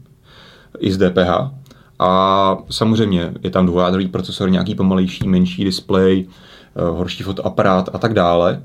i 0.80 0.92
z 0.92 0.98
DPH 0.98 1.61
a 2.02 2.58
samozřejmě 2.70 3.34
je 3.44 3.50
tam 3.50 3.66
dvojádrový 3.66 4.08
procesor, 4.08 4.50
nějaký 4.50 4.76
pomalejší, 4.76 5.28
menší 5.28 5.64
displej, 5.64 6.26
eh, 6.28 6.82
horší 6.82 7.24
fotoaparát 7.24 7.90
a 7.94 7.98
tak 7.98 8.14
dále. 8.14 8.62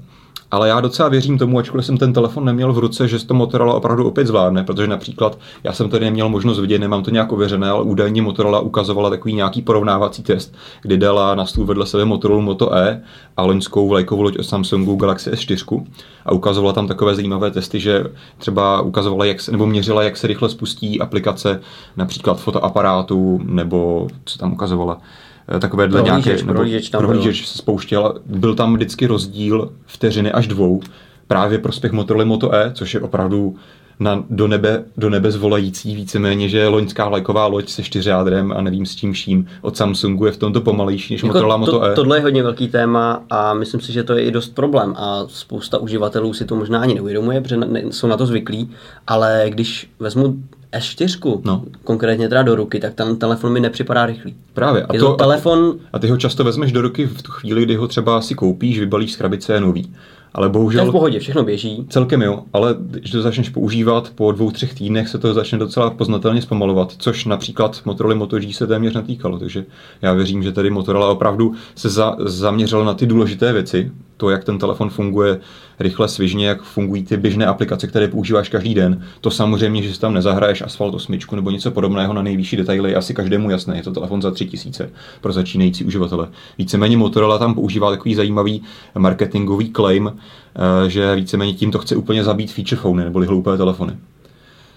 Ale 0.50 0.68
já 0.68 0.80
docela 0.80 1.08
věřím 1.08 1.38
tomu, 1.38 1.58
ačkoliv 1.58 1.86
jsem 1.86 1.98
ten 1.98 2.12
telefon 2.12 2.44
neměl 2.44 2.72
v 2.72 2.78
ruce, 2.78 3.08
že 3.08 3.26
to 3.26 3.34
Motorola 3.34 3.74
opravdu 3.74 4.08
opět 4.08 4.26
zvládne, 4.26 4.64
protože 4.64 4.86
například 4.86 5.38
já 5.64 5.72
jsem 5.72 5.90
tady 5.90 6.04
neměl 6.04 6.28
možnost 6.28 6.60
vidět, 6.60 6.78
nemám 6.78 7.02
to 7.02 7.10
nějak 7.10 7.32
ověřené, 7.32 7.70
ale 7.70 7.82
údajně 7.82 8.22
Motorola 8.22 8.60
ukazovala 8.60 9.10
takový 9.10 9.34
nějaký 9.34 9.62
porovnávací 9.62 10.22
test, 10.22 10.54
kdy 10.82 10.98
dala 10.98 11.34
na 11.34 11.46
stůl 11.46 11.66
vedle 11.66 11.86
sebe 11.86 12.04
Motorola 12.04 12.40
Moto 12.40 12.74
E 12.74 13.02
a 13.36 13.42
loňskou 13.42 13.88
vlajkovou 13.88 14.22
loď 14.22 14.38
od 14.38 14.42
Samsungu 14.42 14.96
Galaxy 14.96 15.30
S4 15.30 15.86
a 16.26 16.32
ukazovala 16.32 16.72
tam 16.72 16.88
takové 16.88 17.14
zajímavé 17.14 17.50
testy, 17.50 17.80
že 17.80 18.04
třeba 18.38 18.80
ukazovala, 18.80 19.24
jak 19.24 19.40
se, 19.40 19.52
nebo 19.52 19.66
měřila, 19.66 20.02
jak 20.02 20.16
se 20.16 20.26
rychle 20.26 20.48
spustí 20.48 21.00
aplikace 21.00 21.60
například 21.96 22.40
fotoaparátu, 22.40 23.40
nebo 23.44 24.08
co 24.24 24.38
tam 24.38 24.52
ukazovala, 24.52 24.98
Eh, 25.48 25.60
takovéhle 25.60 26.02
nějaké, 26.02 26.36
nebo 26.36 26.52
prohlížeč, 26.52 26.90
tam 26.90 26.98
prohlížeč 26.98 27.46
se 27.46 27.58
spouštěl, 27.58 28.14
byl 28.26 28.54
tam 28.54 28.74
vždycky 28.74 29.06
rozdíl 29.06 29.72
vteřiny 29.86 30.32
až 30.32 30.46
dvou, 30.46 30.80
právě 31.26 31.58
prospěch 31.58 31.92
Motorola 31.92 32.24
Moto 32.24 32.54
E, 32.54 32.70
což 32.74 32.94
je 32.94 33.00
opravdu 33.00 33.56
na, 34.00 34.24
do, 34.30 34.48
nebe, 34.48 34.84
do 34.96 35.10
nebe 35.10 35.30
zvolající 35.30 35.94
víceméně, 35.94 36.48
že 36.48 36.68
loňská 36.68 37.08
vlajková 37.08 37.46
loď 37.46 37.68
se 37.68 37.82
čtyřjádrem 37.82 38.52
a 38.52 38.62
nevím 38.62 38.86
s 38.86 38.96
čím 38.96 39.12
vším 39.12 39.46
od 39.62 39.76
Samsungu 39.76 40.26
je 40.26 40.32
v 40.32 40.36
tomto 40.36 40.60
pomalejší 40.60 41.14
než 41.14 41.22
jako 41.22 41.26
Motorola 41.26 41.56
Moto 41.56 41.84
E. 41.84 41.94
Tohle 41.94 42.16
je 42.16 42.22
hodně 42.22 42.42
velký 42.42 42.68
téma 42.68 43.22
a 43.30 43.54
myslím 43.54 43.80
si, 43.80 43.92
že 43.92 44.02
to 44.02 44.12
je 44.14 44.24
i 44.24 44.30
dost 44.30 44.54
problém 44.54 44.94
a 44.96 45.24
spousta 45.28 45.78
uživatelů 45.78 46.34
si 46.34 46.44
to 46.44 46.56
možná 46.56 46.80
ani 46.80 46.94
neuvědomuje, 46.94 47.40
protože 47.40 47.56
ne, 47.56 47.82
jsou 47.90 48.06
na 48.06 48.16
to 48.16 48.26
zvyklí, 48.26 48.70
ale 49.06 49.44
když 49.48 49.90
vezmu 49.98 50.36
S4, 50.72 51.40
no. 51.44 51.64
konkrétně 51.84 52.28
teda 52.28 52.42
do 52.42 52.54
ruky, 52.54 52.80
tak 52.80 52.94
ten 52.94 53.16
telefon 53.16 53.52
mi 53.52 53.60
nepřipadá 53.60 54.06
rychlý. 54.06 54.34
Právě. 54.54 54.82
A, 54.82 54.94
je 54.94 55.00
to, 55.00 55.06
to 55.06 55.14
telefon... 55.16 55.74
a 55.92 55.98
ty 55.98 56.08
ho 56.08 56.16
často 56.16 56.44
vezmeš 56.44 56.72
do 56.72 56.82
ruky 56.82 57.06
v 57.06 57.22
tu 57.22 57.32
chvíli, 57.32 57.62
kdy 57.62 57.76
ho 57.76 57.88
třeba 57.88 58.20
si 58.20 58.34
koupíš, 58.34 58.78
vybalíš 58.78 59.12
z 59.12 59.16
krabice 59.16 59.52
je 59.52 59.60
nový. 59.60 59.94
Ale 60.34 60.48
bohužel... 60.48 60.80
To 60.80 60.86
je 60.86 60.90
v 60.90 60.92
pohodě, 60.92 61.18
všechno 61.18 61.44
běží. 61.44 61.86
Celkem 61.88 62.22
jo, 62.22 62.42
ale 62.52 62.76
když 62.78 63.10
to 63.10 63.22
začneš 63.22 63.48
používat, 63.48 64.12
po 64.14 64.32
dvou, 64.32 64.50
třech 64.50 64.74
týdnech 64.74 65.08
se 65.08 65.18
to 65.18 65.34
začne 65.34 65.58
docela 65.58 65.90
poznatelně 65.90 66.42
zpomalovat, 66.42 66.94
což 66.98 67.24
například 67.24 67.80
Motorola 67.84 68.14
Moto 68.14 68.38
G 68.38 68.52
se 68.52 68.66
téměř 68.66 68.94
netýkalo, 68.94 69.38
takže 69.38 69.64
já 70.02 70.12
věřím, 70.12 70.42
že 70.42 70.52
tady 70.52 70.70
Motorola 70.70 71.10
opravdu 71.10 71.54
se 71.74 71.88
za, 71.88 72.16
zaměřila 72.18 72.84
na 72.84 72.94
ty 72.94 73.06
důležité 73.06 73.52
věci, 73.52 73.92
to, 74.16 74.30
jak 74.30 74.44
ten 74.44 74.58
telefon 74.58 74.90
funguje 74.90 75.40
rychle, 75.80 76.08
svižně, 76.08 76.48
jak 76.48 76.62
fungují 76.62 77.04
ty 77.04 77.16
běžné 77.16 77.46
aplikace, 77.46 77.86
které 77.86 78.08
používáš 78.08 78.48
každý 78.48 78.74
den. 78.74 79.02
To 79.20 79.30
samozřejmě, 79.30 79.82
že 79.82 79.94
si 79.94 80.00
tam 80.00 80.14
nezahraješ 80.14 80.62
Asphalt 80.62 80.94
8 80.94 81.18
nebo 81.34 81.50
něco 81.50 81.70
podobného 81.70 82.12
na 82.12 82.22
nejvyšší 82.22 82.56
detaily, 82.56 82.90
je 82.90 82.96
asi 82.96 83.14
každému 83.14 83.50
jasné. 83.50 83.76
Je 83.76 83.82
to 83.82 83.92
telefon 83.92 84.22
za 84.22 84.30
3000 84.30 84.90
pro 85.20 85.32
začínající 85.32 85.84
uživatele. 85.84 86.28
Víceméně 86.58 86.96
Motorola 86.96 87.38
tam 87.38 87.54
používá 87.54 87.90
takový 87.90 88.14
zajímavý 88.14 88.62
marketingový 88.98 89.72
claim, 89.72 90.12
eh, 90.16 90.90
že 90.90 91.14
víceméně 91.14 91.54
tímto 91.54 91.78
chce 91.78 91.96
úplně 91.96 92.24
zabít 92.24 92.52
feature 92.52 92.80
phone 92.80 93.04
neboli 93.04 93.26
hloupé 93.26 93.56
telefony 93.56 93.96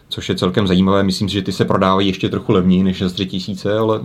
což 0.09 0.29
je 0.29 0.35
celkem 0.35 0.67
zajímavé. 0.67 1.03
Myslím 1.03 1.29
si, 1.29 1.33
že 1.33 1.41
ty 1.41 1.51
se 1.51 1.65
prodávají 1.65 2.07
ještě 2.07 2.29
trochu 2.29 2.51
levněji 2.51 2.83
než 2.83 2.99
za 3.01 3.09
3000, 3.09 3.77
ale... 3.77 4.01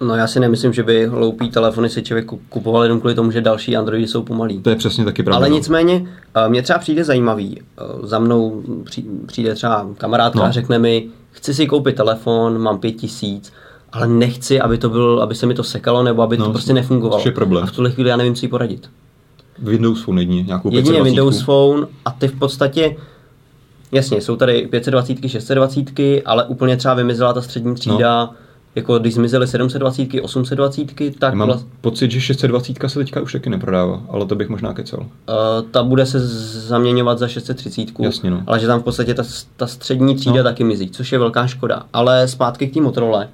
No 0.00 0.14
já 0.14 0.26
si 0.26 0.40
nemyslím, 0.40 0.72
že 0.72 0.82
by 0.82 1.06
hloupý 1.06 1.50
telefony 1.50 1.88
si 1.88 2.02
člověk 2.02 2.26
kupoval 2.48 2.82
jenom 2.82 3.00
kvůli 3.00 3.14
tomu, 3.14 3.30
že 3.30 3.40
další 3.40 3.76
Androidy 3.76 4.06
jsou 4.06 4.22
pomalý. 4.22 4.60
To 4.60 4.70
je 4.70 4.76
přesně 4.76 5.04
taky 5.04 5.22
pravda. 5.22 5.36
Ale 5.36 5.48
no. 5.48 5.56
nicméně, 5.56 6.06
eh, 6.34 6.48
mně 6.48 6.62
třeba 6.62 6.78
přijde 6.78 7.04
zajímavý. 7.04 7.60
Eh, 7.60 7.82
za 8.02 8.18
mnou 8.18 8.62
přijde 9.26 9.54
třeba 9.54 9.86
kamarádka 9.98 10.38
no. 10.38 10.44
a 10.44 10.50
řekne 10.50 10.78
mi, 10.78 11.06
chci 11.30 11.54
si 11.54 11.66
koupit 11.66 11.96
telefon, 11.96 12.58
mám 12.58 12.78
pět 12.78 12.92
tisíc 12.92 13.52
ale 13.94 14.08
nechci, 14.08 14.60
aby 14.60 14.78
to 14.78 14.88
bylo, 14.88 15.22
aby 15.22 15.34
se 15.34 15.46
mi 15.46 15.54
to 15.54 15.64
sekalo, 15.64 16.02
nebo 16.02 16.22
aby 16.22 16.36
to 16.36 16.44
No, 16.44 16.50
prostě 16.50 16.72
nefungovalo. 16.72 17.20
což 17.20 17.26
je 17.26 17.32
problém. 17.32 17.64
A 17.64 17.66
v 17.66 17.72
tuhle 17.72 17.90
chvíli 17.90 18.10
já 18.10 18.16
nevím, 18.16 18.34
co 18.34 18.46
jí 18.46 18.50
poradit. 18.50 18.90
Windows 19.58 20.02
Phone 20.02 20.22
jedině, 20.22 20.42
nějakou 20.42 20.68
Jedině 20.68 20.82
520. 20.92 21.04
Windows 21.04 21.42
Phone 21.42 21.86
a 22.04 22.10
ty 22.10 22.28
v 22.28 22.38
podstatě, 22.38 22.96
jasně, 23.94 24.20
jsou 24.20 24.36
tady 24.36 24.66
520, 24.70 25.16
620, 25.28 25.84
ale 26.24 26.44
úplně 26.44 26.76
třeba 26.76 26.94
vymizela 26.94 27.32
ta 27.32 27.42
střední 27.42 27.74
třída, 27.74 28.24
no. 28.24 28.30
jako 28.74 28.98
když 28.98 29.14
zmizely 29.14 29.46
720, 29.46 30.08
820, 30.22 30.84
tak 31.18 31.32
Já 31.32 31.36
mám 31.38 31.48
vlast, 31.48 31.66
pocit, 31.80 32.10
že 32.10 32.20
620 32.20 32.76
se 32.86 32.98
teďka 32.98 33.20
už 33.20 33.32
taky 33.32 33.50
neprodává, 33.50 34.02
ale 34.08 34.26
to 34.26 34.34
bych 34.34 34.48
možná 34.48 34.74
kecal. 34.74 35.00
uh, 35.00 35.06
ta 35.70 35.82
bude 35.82 36.06
se 36.06 36.18
zaměňovat 36.68 37.18
za 37.18 37.28
630, 37.28 38.00
Jasně, 38.00 38.30
no. 38.30 38.42
ale 38.46 38.60
že 38.60 38.66
tam 38.66 38.80
v 38.80 38.84
podstatě 38.84 39.14
ta, 39.14 39.22
ta 39.56 39.66
střední 39.66 40.14
třída 40.14 40.36
No. 40.36 40.42
taky 40.42 40.64
mizí, 40.64 40.90
což 40.90 41.12
je 41.12 41.18
velká 41.18 41.46
škoda. 41.46 41.82
Ale 41.92 42.28
zpátky 42.28 42.66
k 42.66 42.74
té 42.74 42.80
Motorola. 42.80 43.18
Uh, 43.18 43.24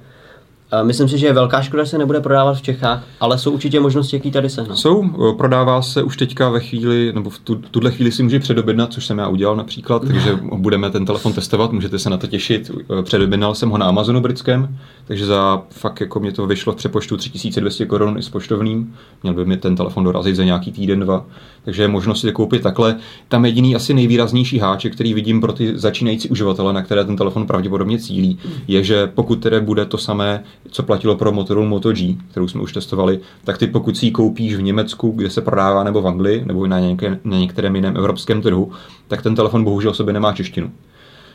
myslím 0.83 1.09
si, 1.09 1.17
že 1.17 1.27
je 1.27 1.33
velká 1.33 1.61
škoda, 1.61 1.83
že 1.83 1.89
se 1.89 1.97
nebude 1.97 2.21
prodávat 2.21 2.57
v 2.57 2.61
Čechách, 2.61 3.03
ale 3.19 3.37
jsou 3.37 3.51
určitě 3.51 3.79
možnosti, 3.79 4.15
jak 4.15 4.25
ji 4.25 4.31
tady 4.31 4.49
sehnat. 4.49 4.77
Jsou, 4.77 5.09
o, 5.09 5.33
prodává 5.33 5.81
se 5.81 6.03
už 6.03 6.17
teďka 6.17 6.49
ve 6.49 6.59
chvíli, 6.59 7.11
nebo 7.13 7.29
v 7.29 7.39
tu, 7.39 7.55
tuhle 7.55 7.91
chvíli 7.91 8.11
si 8.11 8.23
může 8.23 8.39
předobjednat, 8.39 8.93
což 8.93 9.05
jsem 9.05 9.17
já 9.17 9.27
udělal 9.27 9.55
například, 9.55 10.07
takže 10.07 10.39
budeme 10.55 10.89
ten 10.89 11.05
telefon 11.05 11.33
testovat, 11.33 11.71
můžete 11.71 11.99
se 11.99 12.09
na 12.09 12.17
to 12.17 12.27
těšit. 12.27 12.71
O, 12.87 13.03
Předobjednal 13.03 13.55
jsem 13.55 13.69
ho 13.69 13.77
na 13.77 13.85
Amazonu 13.85 14.21
britském, 14.21 14.77
takže 15.05 15.25
za 15.25 15.61
fakt 15.69 16.01
jako 16.01 16.19
mě 16.19 16.31
to 16.31 16.47
vyšlo 16.47 16.73
v 16.73 16.75
přepočtu 16.75 17.17
3200 17.17 17.85
korun 17.85 18.17
i 18.17 18.23
s 18.23 18.29
poštovným. 18.29 18.93
Měl 19.23 19.33
by 19.33 19.45
mi 19.45 19.57
ten 19.57 19.75
telefon 19.75 20.03
dorazit 20.03 20.35
za 20.35 20.43
nějaký 20.43 20.71
týden, 20.71 20.99
dva. 20.99 21.25
Takže 21.63 21.81
je 21.81 21.87
možnost 21.87 22.21
si 22.21 22.27
to 22.27 22.33
koupit 22.33 22.61
takhle. 22.61 22.97
Tam 23.27 23.45
jediný 23.45 23.75
asi 23.75 23.93
nejvýraznější 23.93 24.59
háček, 24.59 24.93
který 24.93 25.13
vidím 25.13 25.41
pro 25.41 25.53
ty 25.53 25.79
začínající 25.79 26.29
uživatele, 26.29 26.73
na 26.73 26.81
které 26.81 27.05
ten 27.05 27.17
telefon 27.17 27.47
pravděpodobně 27.47 27.99
cílí, 27.99 28.39
je, 28.67 28.83
že 28.83 29.07
pokud 29.07 29.35
tedy 29.35 29.61
bude 29.61 29.85
to 29.85 29.97
samé, 29.97 30.43
co 30.69 30.83
platilo 30.83 31.15
pro 31.15 31.31
Motorola 31.31 31.67
Moto 31.67 31.91
G, 31.91 32.17
kterou 32.31 32.47
jsme 32.47 32.61
už 32.61 32.73
testovali, 32.73 33.19
tak 33.43 33.57
ty 33.57 33.67
pokud 33.67 33.97
si 33.97 34.05
ji 34.05 34.11
koupíš 34.11 34.55
v 34.55 34.61
Německu, 34.61 35.11
kde 35.11 35.29
se 35.29 35.41
prodává, 35.41 35.83
nebo 35.83 36.01
v 36.01 36.07
Anglii, 36.07 36.43
nebo 36.45 36.67
na, 36.67 36.79
nějaké, 36.79 37.19
na 37.23 37.37
některém 37.37 37.75
jiném 37.75 37.97
evropském 37.97 38.41
trhu, 38.41 38.71
tak 39.07 39.21
ten 39.21 39.35
telefon 39.35 39.63
bohužel 39.63 39.93
sobě 39.93 40.13
nemá 40.13 40.33
češtinu. 40.33 40.71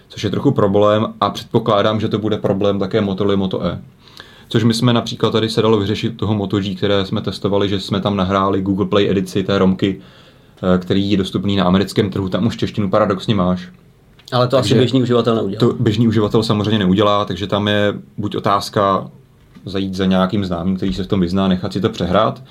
Což 0.08 0.24
je 0.24 0.30
trochu 0.30 0.50
problém 0.50 1.06
a 1.20 1.30
předpokládám, 1.30 2.00
že 2.00 2.08
to 2.08 2.18
bude 2.18 2.36
problém 2.36 2.78
také 2.78 3.00
Motorola 3.00 3.36
Moto 3.36 3.64
E. 3.64 3.82
Což 4.48 4.64
my 4.64 4.74
jsme 4.74 4.92
například 4.92 5.30
tady 5.30 5.48
se 5.48 5.62
dalo 5.62 5.78
vyřešit 5.78 6.16
toho 6.16 6.34
Moto 6.34 6.60
G, 6.60 6.74
které 6.74 7.06
jsme 7.06 7.20
testovali, 7.20 7.68
že 7.68 7.80
jsme 7.80 8.00
tam 8.00 8.16
nahráli 8.16 8.62
Google 8.62 8.86
Play 8.86 9.10
edici 9.10 9.42
té 9.42 9.58
romky, 9.58 10.00
eh, 10.74 10.78
který 10.78 11.10
je 11.10 11.16
dostupný 11.16 11.56
na 11.56 11.64
americkém 11.64 12.10
trhu, 12.10 12.28
tam 12.28 12.46
už 12.46 12.56
češtinu 12.56 12.90
paradoxně 12.90 13.34
máš. 13.34 13.68
Ale 14.32 14.48
to 14.48 14.56
asi 14.56 14.62
Takže 14.62 14.74
běžný 14.74 15.02
uživatel 15.02 15.34
neudělá. 15.34 15.60
To 15.60 15.72
běžný 15.80 16.08
uživatel 16.08 16.42
samozřejmě 16.42 16.78
neudělá, 16.78 17.24
takže 17.24 17.46
tam 17.46 17.68
je 17.68 17.94
buď 18.18 18.36
otázka 18.36 19.10
zajít 19.64 19.94
za 19.94 20.04
nějakým 20.04 20.44
známým, 20.44 20.76
který 20.76 20.94
se 20.94 21.04
v 21.04 21.06
tom 21.06 21.20
vyzná, 21.20 21.48
nechat 21.48 21.72
si 21.72 21.80
to 21.80 21.88
přehrát, 21.88 22.42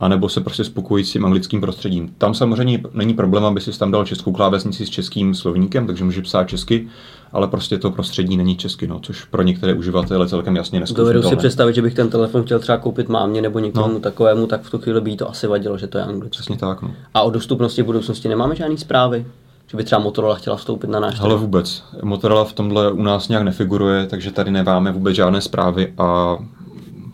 anebo 0.00 0.28
se 0.28 0.40
prostě 0.40 0.64
spokojit 0.64 1.04
s 1.04 1.12
tím 1.12 1.24
anglickým 1.24 1.60
prostředím. 1.60 2.14
Tam 2.18 2.34
samozřejmě 2.34 2.82
není 2.92 3.14
problém, 3.14 3.44
aby 3.44 3.60
si 3.60 3.78
tam 3.78 3.90
dal 3.90 4.04
českou 4.04 4.32
klávesnici 4.32 4.86
s 4.86 4.90
českým 4.90 5.34
slovníkem, 5.34 5.86
takže 5.86 6.04
může 6.04 6.22
psát 6.22 6.44
česky, 6.44 6.88
ale 7.32 7.48
prostě 7.48 7.78
to 7.78 7.90
prostředí 7.90 8.36
není 8.36 8.56
česky, 8.56 8.86
no, 8.86 9.00
což 9.00 9.24
pro 9.24 9.42
některé 9.42 9.74
uživatele 9.74 10.28
celkem 10.28 10.56
jasně 10.56 10.82
Dovedu 10.94 11.22
si 11.22 11.36
představit, 11.36 11.74
že 11.74 11.82
bych 11.82 11.94
ten 11.94 12.10
telefon 12.10 12.42
chtěl 12.42 12.58
třeba 12.58 12.78
koupit 12.78 13.08
mámě 13.08 13.42
nebo 13.42 13.58
někomu 13.58 13.94
no. 13.94 14.00
takovému, 14.00 14.46
tak 14.46 14.62
v 14.62 14.70
tu 14.70 14.78
chvíli 14.78 15.00
by 15.00 15.10
jí 15.10 15.16
to 15.16 15.30
asi 15.30 15.46
vadilo, 15.46 15.78
že 15.78 15.86
to 15.86 15.98
je 15.98 16.04
anglicky. 16.04 16.30
Přesně 16.30 16.56
tak, 16.56 16.82
no. 16.82 16.90
A 17.14 17.22
o 17.22 17.30
dostupnosti 17.30 17.82
v 17.82 17.86
budoucnosti 17.86 18.28
nemáme 18.28 18.56
žádný 18.56 18.78
zprávy? 18.78 19.26
Že 19.70 19.76
by 19.76 19.84
třeba 19.84 20.00
Motorola 20.00 20.34
chtěla 20.34 20.56
vstoupit 20.56 20.90
na 20.90 21.00
náš 21.00 21.20
Ale 21.20 21.36
vůbec. 21.36 21.84
Motorola 22.02 22.44
v 22.44 22.52
tomhle 22.52 22.92
u 22.92 23.02
nás 23.02 23.28
nějak 23.28 23.42
nefiguruje, 23.44 24.06
takže 24.06 24.30
tady 24.32 24.50
nemáme 24.50 24.92
vůbec 24.92 25.16
žádné 25.16 25.40
zprávy 25.40 25.92
a 25.98 26.38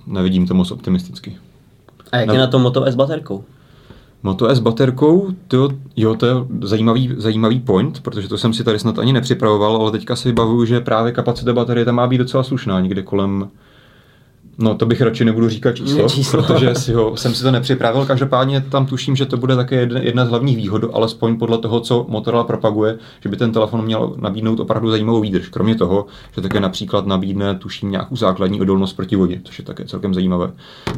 nevidím 0.06 0.46
to 0.46 0.54
moc 0.54 0.70
optimisticky. 0.70 1.37
A 2.12 2.16
jak 2.16 2.26
No. 2.26 2.32
je 2.34 2.40
na 2.40 2.46
tom 2.46 2.62
Moto 2.62 2.84
S 2.84 2.94
baterkou? 2.94 3.44
Moto 4.23 4.49
S 4.49 4.58
baterkou, 4.58 5.28
to, 5.49 5.68
jo, 5.96 6.14
to 6.14 6.26
je 6.26 6.32
zajímavý, 6.62 7.14
zajímavý 7.16 7.61
point, 7.61 8.00
protože 8.00 8.28
to 8.28 8.38
jsem 8.38 8.54
si 8.54 8.64
tady 8.64 8.78
snad 8.78 8.99
ani 8.99 9.12
nepřipravoval, 9.12 9.76
ale 9.76 9.90
teďka 9.90 10.16
si 10.16 10.28
vybavuju, 10.28 10.64
že 10.64 10.80
právě 10.80 11.12
kapacita 11.12 11.52
baterie 11.52 11.84
tam 11.84 11.94
má 11.94 12.06
být 12.06 12.18
docela 12.18 12.42
slušná, 12.42 12.80
někde 12.80 13.02
kolem 13.02 13.49
No 14.58 14.75
to 14.75 14.87
bych 14.87 15.00
radši 15.00 15.25
nebudu 15.25 15.49
říkat 15.49 15.76
číslo, 15.76 16.08
číslo. 16.08 16.42
protože 16.42 16.75
si 16.75 16.92
ho, 16.92 17.16
jsem 17.16 17.34
si 17.34 17.42
to 17.42 17.50
nepřipravil. 17.50 18.06
Každopádně 18.06 18.61
tam 18.61 18.87
tuším, 18.87 19.16
že 19.16 19.26
to 19.26 19.37
bude 19.37 19.56
také 19.56 19.76
jedna, 19.76 20.00
jedna 20.00 20.26
z 20.26 20.28
hlavních 20.28 20.56
výhod, 20.56 20.82
alespoň 20.92 21.38
podle 21.38 21.58
toho, 21.58 21.80
co 21.80 22.06
Motorola 22.08 22.44
propaguje, 22.44 22.99
že 23.20 23.28
by 23.28 23.37
ten 23.37 23.52
telefon 23.52 23.84
měl 23.84 24.14
nabídnout 24.16 24.61
opravdu 24.61 24.90
zajímavou 24.90 25.20
výdrž. 25.20 25.49
Kromě 25.49 25.75
toho, 25.75 26.06
že 26.34 26.42
také 26.42 26.61
například 26.61 27.06
nabídne, 27.06 27.54
tuším, 27.54 27.90
nějakou 27.90 28.16
základní 28.16 28.61
odolnost 28.61 28.92
proti 28.92 29.16
vodě, 29.16 29.40
což 29.44 29.58
je 29.58 29.64
také 29.64 29.84
celkem 29.84 30.14
zajímavé 30.14 30.52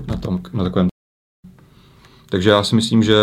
na, 0.09 0.17
tom, 0.17 0.41
na 0.53 0.65
takovém 0.65 0.89
takže 2.31 2.51
já 2.51 2.63
si 2.63 2.75
myslím, 2.75 3.03
že 3.03 3.17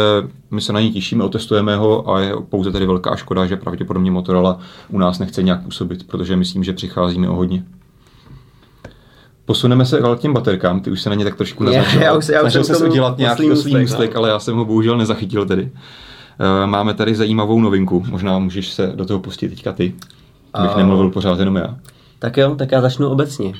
my 0.51 0.61
se 0.61 0.73
na 0.73 0.79
ní 0.79 0.91
těšíme, 0.91 1.23
otestujeme 1.23 1.75
ho 1.75 2.09
a 2.09 2.19
je 2.19 2.33
pouze 2.49 2.71
tady 2.71 2.85
velká 2.85 3.15
škoda, 3.15 3.45
že 3.45 3.55
pravděpodobně 3.55 4.11
Motorola 4.11 4.59
u 4.89 4.97
nás 4.97 5.19
nechce 5.19 5.43
nějak 5.43 5.63
působit, 5.63 6.07
protože 6.07 6.35
myslím, 6.35 6.63
že 6.63 6.73
přicházíme 6.73 7.29
o 7.29 7.35
hodně. 7.35 7.63
Posuneme 9.45 9.85
se 9.85 9.99
ale 9.99 10.15
k 10.15 10.19
těm 10.19 10.33
baterkám, 10.33 10.79
ty 10.79 10.91
už 10.91 11.01
se 11.01 11.09
na 11.09 11.15
ně 11.15 11.23
tak 11.23 11.35
trošku 11.35 11.63
naznačil. 11.63 12.01
já 12.01 12.13
už 12.13 12.25
se- 12.25 12.33
já 12.33 12.39
už 12.39 12.43
Snažil 12.43 12.63
jsem 12.63 12.75
se 12.75 12.87
udělat 12.89 13.17
nějaký 13.17 13.51
oslý 13.51 13.75
můstek, 13.75 14.13
no. 14.13 14.19
ale 14.19 14.29
já 14.29 14.39
jsem 14.39 14.55
ho 14.57 14.65
bohužel 14.65 14.97
nezachytil 14.97 15.45
tedy. 15.45 15.71
Eh, 16.63 16.67
Máme 16.67 16.93
tady 16.93 17.15
zajímavou 17.15 17.61
novinku, 17.61 18.03
možná 18.09 18.39
můžeš 18.39 18.73
se 18.73 18.91
do 18.95 19.05
toho 19.05 19.19
pustit 19.19 19.49
teďka 19.49 19.71
ty, 19.73 19.93
abych 20.53 20.71
A- 20.71 20.77
nemluvil 20.77 21.09
pořád 21.09 21.39
jenom 21.39 21.55
já. 21.55 21.75
Tak 22.19 22.37
jo, 22.37 22.55
tak 22.55 22.71
já 22.71 22.81
začnu 22.81 23.09
obecně. 23.09 23.53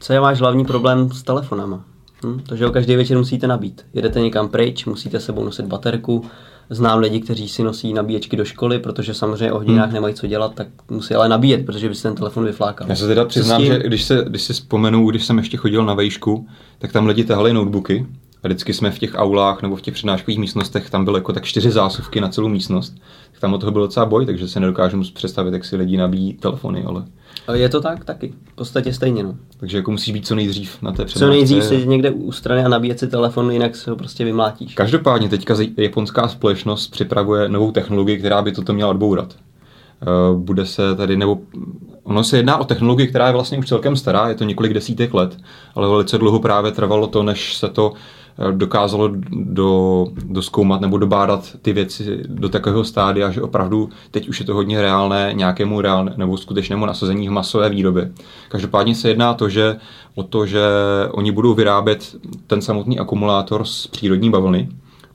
Co 0.00 0.12
je 0.12 0.20
váš 0.20 0.40
hlavní 0.40 0.64
problém 0.64 1.10
s 1.10 1.22
telefonama? 1.22 1.80
Hm? 2.26 2.40
To, 2.48 2.56
že 2.56 2.64
ho 2.66 2.70
každý 2.72 2.96
večer 2.96 3.18
musíte 3.18 3.46
nabít. 3.46 3.86
Jedete 3.94 4.20
někam 4.20 4.48
pryč, 4.48 4.84
musíte 4.84 5.20
sebou 5.20 5.44
nosit 5.44 5.66
baterku. 5.66 6.24
Znám 6.70 6.98
lidi, 6.98 7.20
kteří 7.20 7.48
si 7.48 7.62
nosí 7.62 7.92
nabíječky 7.92 8.36
do 8.36 8.44
školy, 8.44 8.78
protože 8.78 9.14
samozřejmě 9.14 9.52
o 9.52 9.58
hodinách 9.58 9.92
nemají 9.92 10.14
co 10.14 10.26
dělat, 10.26 10.54
tak 10.54 10.68
musí 10.90 11.14
ale 11.14 11.28
nabíjet, 11.28 11.66
protože 11.66 11.88
by 11.88 11.94
si 11.94 12.02
ten 12.02 12.14
telefon 12.14 12.44
vyflákal. 12.44 12.88
Já 12.88 12.96
se 12.96 13.06
teda 13.06 13.24
přiznám, 13.24 13.64
že 13.64 13.78
když 13.78 14.04
se, 14.04 14.24
když 14.28 14.42
si 14.42 14.52
vzpomenu, 14.52 15.10
když 15.10 15.24
jsem 15.24 15.38
ještě 15.38 15.56
chodil 15.56 15.84
na 15.84 15.94
vejšku, 15.94 16.46
tak 16.78 16.92
tam 16.92 17.06
lidi 17.06 17.24
tahali 17.24 17.52
notebooky 17.52 18.06
a 18.44 18.48
vždycky 18.48 18.74
jsme 18.74 18.90
v 18.90 18.98
těch 18.98 19.14
aulách 19.14 19.62
nebo 19.62 19.76
v 19.76 19.80
těch 19.82 19.94
přednáškových 19.94 20.38
místnostech, 20.38 20.90
tam 20.90 21.04
byly 21.04 21.18
jako 21.18 21.32
tak 21.32 21.44
čtyři 21.44 21.70
zásuvky 21.70 22.20
na 22.20 22.28
celou 22.28 22.48
místnost. 22.48 22.94
Tak 23.32 23.40
tam 23.40 23.54
od 23.54 23.58
toho 23.58 23.72
byl 23.72 23.82
docela 23.82 24.06
boj, 24.06 24.26
takže 24.26 24.48
se 24.48 24.60
nedokážu 24.60 25.02
představit, 25.14 25.52
jak 25.54 25.64
si 25.64 25.76
lidi 25.76 25.96
nabíjí 25.96 26.34
telefony, 26.34 26.84
ale 26.84 27.02
Je 27.54 27.68
to 27.68 27.80
tak 27.80 28.04
taky, 28.04 28.34
v 28.52 28.54
podstatě 28.54 28.92
stejně. 28.92 29.22
No. 29.22 29.34
takže 29.60 29.76
jako 29.76 29.90
musí 29.90 30.12
být 30.12 30.26
co 30.26 30.34
nejdřív 30.34 30.82
na 30.82 30.90
té 30.92 30.96
Co 30.96 31.04
přednášce. 31.04 31.30
nejdřív 31.36 31.64
sedět 31.64 31.86
někde 31.86 32.10
u 32.10 32.32
strany 32.32 32.64
a 32.64 32.68
nabíjet 32.68 32.98
si 32.98 33.08
telefon, 33.08 33.50
jinak 33.50 33.76
se 33.76 33.90
ho 33.90 33.96
prostě 33.96 34.24
vymlátíš. 34.24 34.74
Každopádně 34.74 35.28
teďka 35.28 35.54
japonská 35.76 36.28
společnost 36.28 36.86
připravuje 36.88 37.48
novou 37.48 37.72
technologii, 37.72 38.18
která 38.18 38.42
by 38.42 38.52
toto 38.52 38.72
měla 38.72 38.90
odbourat. 38.90 39.34
Eh, 40.02 40.06
Bude 40.36 40.66
se 40.66 40.94
tady, 40.94 41.16
nebo 41.16 41.38
ono 42.02 42.24
se 42.24 42.36
jedná 42.36 42.56
o 42.56 42.64
technologii, 42.64 43.06
která 43.06 43.26
je 43.26 43.32
vlastně 43.32 43.58
už 43.58 43.66
celkem 43.66 43.96
stará, 43.96 44.28
je 44.28 44.34
to 44.34 44.44
několik 44.44 44.74
desítek 44.74 45.14
let, 45.14 45.36
ale 45.74 45.88
velice 45.88 46.18
dlouho 46.18 46.38
právě 46.40 46.72
trvalo 46.72 47.06
to, 47.06 47.22
než 47.22 47.56
se 47.56 47.68
to 47.68 47.92
dokázalo 48.50 49.10
do, 49.30 50.06
doskoumat 50.24 50.80
nebo 50.80 50.98
dobádat 50.98 51.56
ty 51.62 51.72
věci 51.72 52.22
do 52.26 52.48
takového 52.48 52.84
stádia, 52.84 53.30
že 53.30 53.42
opravdu 53.42 53.88
teď 54.10 54.28
už 54.28 54.40
je 54.40 54.46
to 54.46 54.54
hodně 54.54 54.82
reálné 54.82 55.30
nějakému 55.34 55.80
reálné, 55.80 56.14
nebo 56.16 56.36
skutečnému 56.36 56.86
nasazení 56.86 57.28
v 57.28 57.32
masové 57.32 57.70
výrobě. 57.70 58.12
Každopádně 58.48 58.94
se 58.94 59.08
jedná 59.08 59.34
to, 59.34 59.48
že 59.48 59.76
o 60.14 60.22
to, 60.22 60.46
že 60.46 60.60
oni 61.10 61.32
budou 61.32 61.54
vyrábět 61.54 62.16
ten 62.46 62.62
samotný 62.62 62.98
akumulátor 62.98 63.64
z 63.64 63.86
přírodní 63.86 64.30
bavlny, 64.30 64.68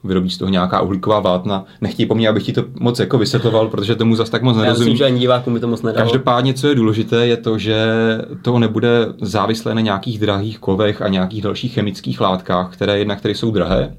vyrobí 0.04 0.30
z 0.30 0.38
toho 0.38 0.48
nějaká 0.48 0.80
uhlíková 0.80 1.20
vlátna. 1.20 1.64
Nechtějí 1.80 2.06
po 2.06 2.14
mně, 2.14 2.28
abych 2.28 2.42
ti 2.42 2.52
to 2.52 2.64
moc 2.80 2.98
jako 2.98 3.18
vysvětloval, 3.18 3.68
protože 3.68 3.94
tomu 3.94 4.16
zas 4.16 4.30
tak 4.30 4.42
moc 4.42 4.56
Já 4.56 4.60
myslím, 4.60 4.72
nerozumím. 4.72 4.96
že 4.96 5.04
ani 5.04 5.20
to 5.60 5.68
moc 5.68 5.82
nedalo. 5.82 6.04
Každopádně, 6.04 6.54
co 6.54 6.68
je 6.68 6.74
důležité, 6.74 7.26
je 7.26 7.36
to, 7.36 7.58
že 7.58 7.76
to 8.42 8.58
nebude 8.58 9.06
závislé 9.20 9.74
na 9.74 9.80
nějakých 9.80 10.18
drahých 10.18 10.58
kovech 10.58 11.02
a 11.02 11.08
nějakých 11.08 11.42
dalších 11.42 11.72
chemických 11.74 12.20
látkách, 12.20 12.72
které 12.72 12.98
jednak 12.98 13.18
které 13.18 13.34
jsou 13.34 13.50
drahé. 13.50 13.94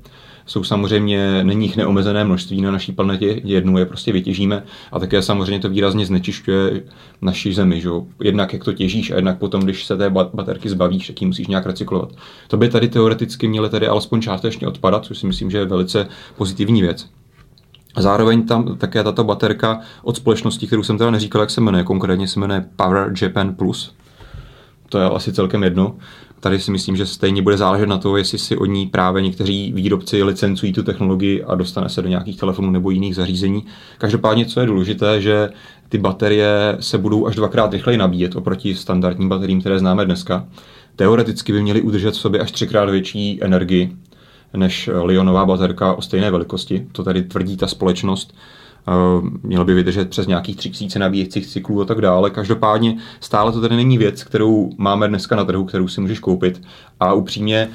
Jsou 0.45 0.63
samozřejmě, 0.63 1.43
není 1.43 1.65
jich 1.65 1.77
neomezené 1.77 2.23
množství 2.23 2.61
na 2.61 2.71
naší 2.71 2.91
planetě, 2.91 3.41
jednou 3.43 3.77
je 3.77 3.85
prostě 3.85 4.11
vytěžíme 4.11 4.63
a 4.91 4.99
také 4.99 5.21
samozřejmě 5.21 5.59
to 5.59 5.69
výrazně 5.69 6.05
znečišťuje 6.05 6.83
naši 7.21 7.53
zemi. 7.53 7.81
Že? 7.81 7.87
jo. 7.87 8.05
Jednak 8.23 8.53
jak 8.53 8.63
to 8.63 8.73
těžíš 8.73 9.11
a 9.11 9.15
jednak 9.15 9.37
potom, 9.37 9.61
když 9.61 9.85
se 9.85 9.97
té 9.97 10.09
ba- 10.09 10.29
baterky 10.33 10.69
zbavíš, 10.69 11.07
tak 11.07 11.21
ji 11.21 11.27
musíš 11.27 11.47
nějak 11.47 11.65
recyklovat. 11.65 12.09
To 12.47 12.57
by 12.57 12.69
tady 12.69 12.87
teoreticky 12.87 13.47
měly 13.47 13.69
tady 13.69 13.87
alespoň 13.87 14.21
částečně 14.21 14.67
odpadat, 14.67 15.05
což 15.05 15.17
si 15.17 15.27
myslím, 15.27 15.51
že 15.51 15.57
je 15.57 15.65
velice 15.65 16.07
pozitivní 16.37 16.81
věc. 16.81 17.09
Zároveň 17.97 18.45
tam 18.45 18.77
také 18.77 19.03
tato 19.03 19.23
baterka 19.23 19.79
od 20.03 20.17
společnosti, 20.17 20.67
kterou 20.67 20.83
jsem 20.83 20.97
teda 20.97 21.11
neříkal, 21.11 21.41
jak 21.41 21.49
se 21.49 21.61
jmenuje, 21.61 21.83
konkrétně 21.83 22.27
se 22.27 22.39
jmenuje 22.39 22.65
Power 22.75 23.13
Japan 23.21 23.55
Plus. 23.55 23.95
To 24.89 24.97
je 24.97 25.05
asi 25.05 25.33
celkem 25.33 25.63
jedno. 25.63 25.95
Tady 26.39 26.59
si 26.59 26.71
myslím, 26.71 26.95
že 26.95 27.05
stejně 27.05 27.41
bude 27.41 27.57
záležet 27.57 27.85
na 27.85 27.97
to, 27.97 28.17
jestli 28.17 28.37
si 28.37 28.57
od 28.57 28.65
ní 28.65 28.87
právě 28.87 29.21
někteří 29.21 29.73
výrobci 29.75 30.23
licencují 30.23 30.73
tu 30.73 30.83
technologii 30.83 31.43
a 31.43 31.55
dostane 31.55 31.89
se 31.89 32.01
do 32.01 32.07
nějakých 32.07 32.39
telefonů 32.39 32.71
nebo 32.71 32.89
jiných 32.89 33.15
zařízení. 33.15 33.65
Každopádně, 33.97 34.45
co 34.45 34.59
je 34.59 34.65
důležité, 34.65 35.21
že 35.21 35.49
ty 35.89 35.97
baterie 35.97 36.77
se 36.79 36.97
budou 36.97 37.27
až 37.27 37.35
dvakrát 37.35 37.73
rychleji 37.73 37.97
nabíjet 37.97 38.35
oproti 38.35 38.75
standardním 38.75 39.29
bateriím, 39.29 39.59
které 39.59 39.79
známe 39.79 40.05
dneska. 40.05 40.47
teoreticky 40.95 41.53
by 41.53 41.61
měly 41.61 41.81
udržet 41.81 42.11
v 42.11 42.17
sobě 42.17 42.41
až 42.41 42.51
třikrát 42.51 42.89
větší 42.89 43.43
energii 43.43 43.95
než 44.53 44.89
lionová 45.03 45.45
baterka 45.45 45.93
o 45.93 46.01
stejné 46.01 46.31
velikosti. 46.31 46.87
To 46.91 47.03
tady 47.03 47.23
tvrdí 47.23 47.57
ta 47.57 47.67
společnost. 47.67 48.35
Mělo 49.43 49.65
by 49.65 49.73
vydržet 49.73 50.09
přes 50.09 50.27
nějakých 50.27 50.55
3000 50.55 50.99
nabíjecích 50.99 51.47
cyklů 51.47 51.81
a 51.81 51.85
tak 51.85 52.01
dále. 52.01 52.29
Každopádně 52.29 52.97
stále 53.19 53.51
to 53.51 53.61
tady 53.61 53.75
není 53.75 53.97
věc, 53.97 54.23
kterou 54.23 54.69
máme 54.77 55.07
dneska 55.07 55.35
na 55.35 55.45
trhu, 55.45 55.65
kterou 55.65 55.87
si 55.87 56.01
můžeš 56.01 56.19
koupit. 56.19 56.61
A 56.99 57.13
upřímně 57.13 57.69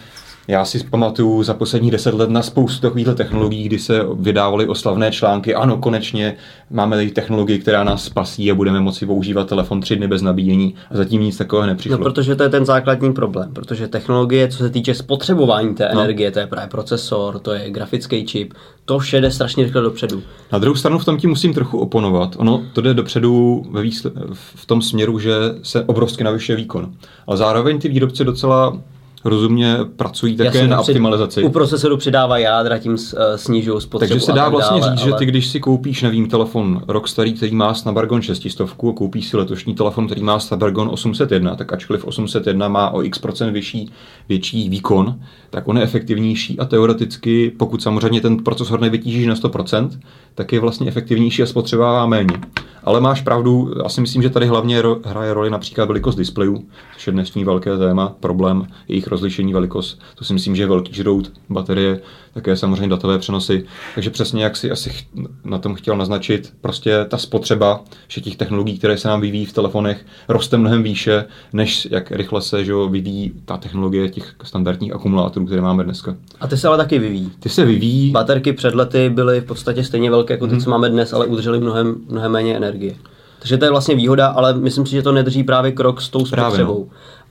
já 0.50 0.64
si 0.64 0.84
pamatuju 0.84 1.42
za 1.42 1.54
posledních 1.54 1.92
deset 1.92 2.14
let 2.14 2.30
na 2.30 2.42
spoustu 2.42 2.80
takovýchto 2.80 3.14
technologií, 3.14 3.64
kdy 3.64 3.78
se 3.78 4.00
vydávaly 4.14 4.66
oslavné 4.66 5.10
články. 5.10 5.54
Ano, 5.54 5.76
konečně 5.76 6.36
máme 6.70 6.96
tady 6.96 7.10
technologii, 7.10 7.58
která 7.58 7.84
nás 7.84 8.04
spasí 8.04 8.50
a 8.50 8.54
budeme 8.54 8.80
moci 8.80 9.06
používat 9.06 9.48
telefon 9.48 9.80
tři 9.80 9.96
dny 9.96 10.08
bez 10.08 10.22
nabíjení 10.22 10.74
a 10.90 10.96
zatím 10.96 11.22
nic 11.22 11.36
takového 11.36 11.66
nepřišlo. 11.66 11.98
No, 11.98 12.04
protože 12.04 12.36
to 12.36 12.42
je 12.42 12.48
ten 12.48 12.64
základní 12.64 13.12
problém, 13.12 13.50
protože 13.52 13.88
technologie, 13.88 14.48
co 14.48 14.58
se 14.58 14.70
týče 14.70 14.94
spotřebování 14.94 15.74
té 15.74 15.90
no. 15.94 16.00
energie, 16.00 16.30
to 16.30 16.38
je 16.38 16.46
právě 16.46 16.68
procesor, 16.68 17.38
to 17.38 17.52
je 17.52 17.70
grafický 17.70 18.26
čip, 18.26 18.54
to 18.84 18.98
vše 18.98 19.20
jde 19.20 19.30
strašně 19.30 19.64
rychle 19.64 19.82
dopředu. 19.82 20.22
Na 20.52 20.58
druhou 20.58 20.76
stranu 20.76 20.98
v 20.98 21.04
tom 21.04 21.16
ti 21.16 21.26
musím 21.26 21.54
trochu 21.54 21.78
oponovat. 21.78 22.36
Ono 22.38 22.62
to 22.72 22.80
jde 22.80 22.94
dopředu 22.94 23.62
ve 23.70 23.82
výsle- 23.82 24.12
v 24.34 24.66
tom 24.66 24.82
směru, 24.82 25.18
že 25.18 25.32
se 25.62 25.84
obrovsky 25.84 26.24
navyšuje 26.24 26.56
výkon. 26.56 26.92
Ale 27.26 27.36
zároveň 27.36 27.78
ty 27.78 27.88
výrobci 27.88 28.24
docela 28.24 28.78
rozumně 29.24 29.76
pracují 29.96 30.36
také 30.36 30.58
Jasně, 30.58 30.68
na 30.68 30.80
optimalizaci. 30.80 31.42
U 31.42 31.48
procesoru 31.48 31.96
přidává 31.96 32.38
jádra, 32.38 32.78
tím 32.78 32.96
eh, 33.16 33.38
snižují 33.38 33.80
spotřebu. 33.80 34.08
Takže 34.08 34.26
se 34.26 34.32
dá 34.32 34.48
vlastně 34.48 34.80
dále, 34.80 34.92
říct, 34.92 35.02
ale... 35.02 35.10
že 35.10 35.16
ty, 35.16 35.26
když 35.26 35.46
si 35.46 35.60
koupíš, 35.60 36.02
nevím, 36.02 36.28
telefon 36.28 36.82
rok 36.88 37.08
starý, 37.08 37.32
který 37.32 37.54
má 37.54 37.74
Snapdragon 37.74 38.22
600 38.22 38.60
a 38.60 38.66
koupíš 38.74 39.28
si 39.28 39.36
letošní 39.36 39.74
telefon, 39.74 40.06
který 40.06 40.22
má 40.22 40.38
Snapdragon 40.38 40.88
801, 40.92 41.56
tak 41.56 41.72
ačkoliv 41.72 42.04
801 42.04 42.68
má 42.68 42.90
o 42.90 43.02
x 43.02 43.18
procent 43.18 43.52
vyšší, 43.52 43.90
větší 44.28 44.68
výkon, 44.68 45.20
tak 45.50 45.68
on 45.68 45.76
je 45.76 45.82
efektivnější 45.82 46.58
a 46.58 46.64
teoreticky, 46.64 47.52
pokud 47.56 47.82
samozřejmě 47.82 48.20
ten 48.20 48.36
procesor 48.36 48.80
nevytížíš 48.80 49.26
na 49.26 49.34
100%, 49.34 49.90
tak 50.34 50.52
je 50.52 50.60
vlastně 50.60 50.88
efektivnější 50.88 51.42
a 51.42 51.46
spotřebává 51.46 52.06
méně. 52.06 52.40
Ale 52.84 53.00
máš 53.00 53.20
pravdu, 53.20 53.74
já 53.82 53.88
si 53.88 54.00
myslím, 54.00 54.22
že 54.22 54.30
tady 54.30 54.46
hlavně 54.46 54.82
hraje 55.04 55.34
roli 55.34 55.50
například 55.50 55.84
velikost 55.84 56.16
displejů, 56.16 56.64
což 56.94 57.06
je 57.06 57.12
dnešní 57.12 57.44
velké 57.44 57.78
téma, 57.78 58.14
problém 58.20 58.66
jejich 58.88 59.06
rozlišení 59.10 59.52
velikost. 59.52 60.00
To 60.14 60.24
si 60.24 60.32
myslím, 60.32 60.56
že 60.56 60.62
je 60.62 60.66
velký 60.66 60.92
žrout 60.92 61.32
baterie, 61.50 62.00
také 62.34 62.56
samozřejmě 62.56 62.88
datové 62.88 63.18
přenosy. 63.18 63.64
Takže 63.94 64.10
přesně 64.10 64.44
jak 64.44 64.56
si 64.56 64.70
asi 64.70 64.92
na 65.44 65.58
tom 65.58 65.74
chtěl 65.74 65.96
naznačit, 65.96 66.52
prostě 66.60 67.04
ta 67.08 67.18
spotřeba 67.18 67.80
všech 68.06 68.24
těch 68.24 68.36
technologií, 68.36 68.78
které 68.78 68.98
se 68.98 69.08
nám 69.08 69.20
vyvíjí 69.20 69.44
v 69.46 69.52
telefonech, 69.52 70.06
roste 70.28 70.56
mnohem 70.56 70.82
výše, 70.82 71.24
než 71.52 71.88
jak 71.90 72.10
rychle 72.10 72.42
se 72.42 72.64
že 72.64 72.72
vyvíjí 72.90 73.32
ta 73.44 73.56
technologie 73.56 74.08
těch 74.08 74.34
standardních 74.42 74.94
akumulátorů, 74.94 75.46
které 75.46 75.60
máme 75.60 75.84
dneska. 75.84 76.16
A 76.40 76.46
ty 76.46 76.56
se 76.56 76.68
ale 76.68 76.76
taky 76.76 76.98
vyvíjí. 76.98 77.32
Ty 77.40 77.48
se 77.48 77.64
vyvíjí. 77.64 78.10
Baterky 78.10 78.52
před 78.52 78.74
lety 78.74 79.10
byly 79.10 79.40
v 79.40 79.44
podstatě 79.44 79.84
stejně 79.84 80.10
velké 80.10 80.34
jako 80.34 80.46
ty, 80.46 80.52
hmm. 80.52 80.60
co 80.60 80.70
máme 80.70 80.88
dnes, 80.90 81.12
ale 81.12 81.26
udržely 81.26 81.60
mnohem, 81.60 81.96
mnohem 82.08 82.32
méně 82.32 82.56
energie. 82.56 82.94
Takže 83.38 83.58
to 83.58 83.64
je 83.64 83.70
vlastně 83.70 83.94
výhoda, 83.94 84.26
ale 84.26 84.54
myslím 84.54 84.86
si, 84.86 84.92
že 84.92 85.02
to 85.02 85.12
nedrží 85.12 85.44
právě 85.44 85.72
krok 85.72 86.00
s 86.00 86.08
tou 86.08 86.26
spotřebou. 86.26 86.54
Právě, 86.56 86.64
no. 86.64 86.86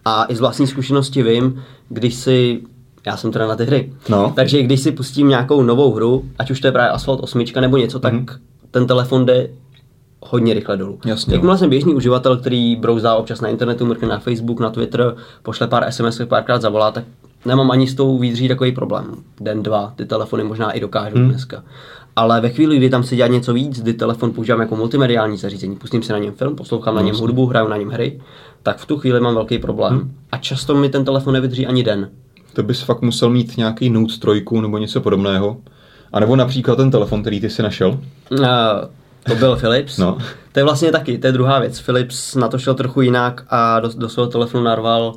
A 0.06 0.26
i 0.30 0.36
z 0.36 0.40
vlastní 0.40 0.68
zkušenosti 0.68 1.24
vím, 1.24 1.64
když 1.90 2.16
si 2.16 2.62
já 3.06 3.18
jsem 3.18 3.32
teda 3.32 3.48
na 3.48 3.56
ty 3.56 3.66
hry. 3.66 3.94
No. 4.10 4.34
Takže 4.36 4.64
když 4.64 4.80
si 4.80 4.92
pustím 4.92 5.28
nějakou 5.28 5.64
novou 5.64 5.94
hru, 5.94 6.26
ať 6.40 6.52
už 6.52 6.60
to 6.60 6.68
je 6.68 6.72
právě 6.72 6.90
Asphalt 6.90 7.20
8 7.20 7.44
nebo 7.62 7.78
něco, 7.78 8.00
tak 8.00 8.14
mm. 8.14 8.26
ten 8.72 8.88
telefon 8.88 9.26
jde 9.26 9.50
hodně 10.22 10.54
rychle 10.54 10.78
dolů. 10.78 11.00
Jasně, 11.06 11.34
Jakmile 11.34 11.58
jsem 11.58 11.70
běžný 11.70 11.96
uživatel, 11.96 12.38
který 12.38 12.76
brouzá 12.76 13.16
občas 13.16 13.42
na 13.42 13.50
internetu, 13.50 13.86
mrkne 13.86 14.08
na 14.08 14.20
Facebook, 14.20 14.60
na 14.60 14.70
Twitter, 14.70 15.16
pošle 15.44 15.68
pár 15.68 15.92
SMS, 15.92 16.22
párkrát 16.26 16.62
zavolá, 16.62 16.92
tak 16.92 17.04
nemám 17.46 17.72
ani 17.72 17.88
s 17.88 17.96
tou 17.96 18.18
výdří 18.18 18.48
takový 18.48 18.72
problém. 18.72 19.16
Den, 19.42 19.64
dva, 19.64 19.94
ty 19.96 20.06
telefony 20.06 20.44
možná 20.44 20.72
i 20.72 20.80
dokážou 20.80 21.18
hmm. 21.18 21.30
dneska. 21.30 21.64
Ale 22.16 22.42
ve 22.42 22.50
chvíli, 22.50 22.78
kdy 22.78 22.90
tam 22.90 23.04
se 23.04 23.16
dělá 23.16 23.28
něco 23.28 23.54
víc, 23.54 23.82
kdy 23.82 23.94
telefon 23.94 24.32
používám 24.32 24.62
jako 24.62 24.76
multimediální 24.76 25.38
zařízení, 25.38 25.76
pustím 25.76 26.04
si 26.04 26.12
na 26.12 26.20
něm 26.20 26.34
film, 26.34 26.56
poslouchám 26.56 26.96
no, 26.96 27.02
na 27.02 27.06
něm 27.06 27.16
hudbu, 27.16 27.46
hraju 27.46 27.68
na 27.68 27.78
něm 27.78 27.90
hry, 27.90 28.22
tak 28.64 28.78
v 28.78 28.86
tu 28.86 28.98
chvíli 28.98 29.20
mám 29.20 29.36
velký 29.36 29.60
problém. 29.60 29.94
Hmm. 29.94 30.16
A 30.32 30.38
často 30.38 30.76
mi 30.76 30.90
ten 30.90 31.06
telefon 31.06 31.34
nevydrží 31.34 31.68
ani 31.68 31.84
den. 31.84 32.10
To 32.54 32.64
bys 32.64 32.82
fakt 32.82 33.02
musel 33.02 33.30
mít 33.30 33.58
nějaký 33.58 33.90
Note 33.90 34.14
3 34.20 34.46
nebo 34.62 34.78
něco 34.78 35.02
podobného. 35.02 35.58
A 36.14 36.20
nebo 36.20 36.36
například 36.36 36.76
ten 36.76 36.92
telefon, 36.92 37.22
který 37.22 37.40
ty 37.40 37.50
si 37.50 37.64
našel? 37.64 38.00
Uh, 38.32 38.48
to 39.24 39.36
byl 39.36 39.56
Philips. 39.56 39.98
No. 39.98 40.18
To 40.52 40.60
je 40.60 40.64
vlastně 40.64 40.92
taky, 40.92 41.18
to 41.18 41.28
je 41.28 41.34
druhá 41.34 41.60
věc. 41.60 41.80
Philips 41.80 42.36
na 42.36 42.48
to 42.48 42.60
šel 42.60 42.74
trochu 42.74 43.02
jinak 43.02 43.46
a 43.50 43.80
do, 43.80 43.90
do 43.96 44.10
svého 44.10 44.28
telefonu 44.28 44.64
narval 44.64 45.14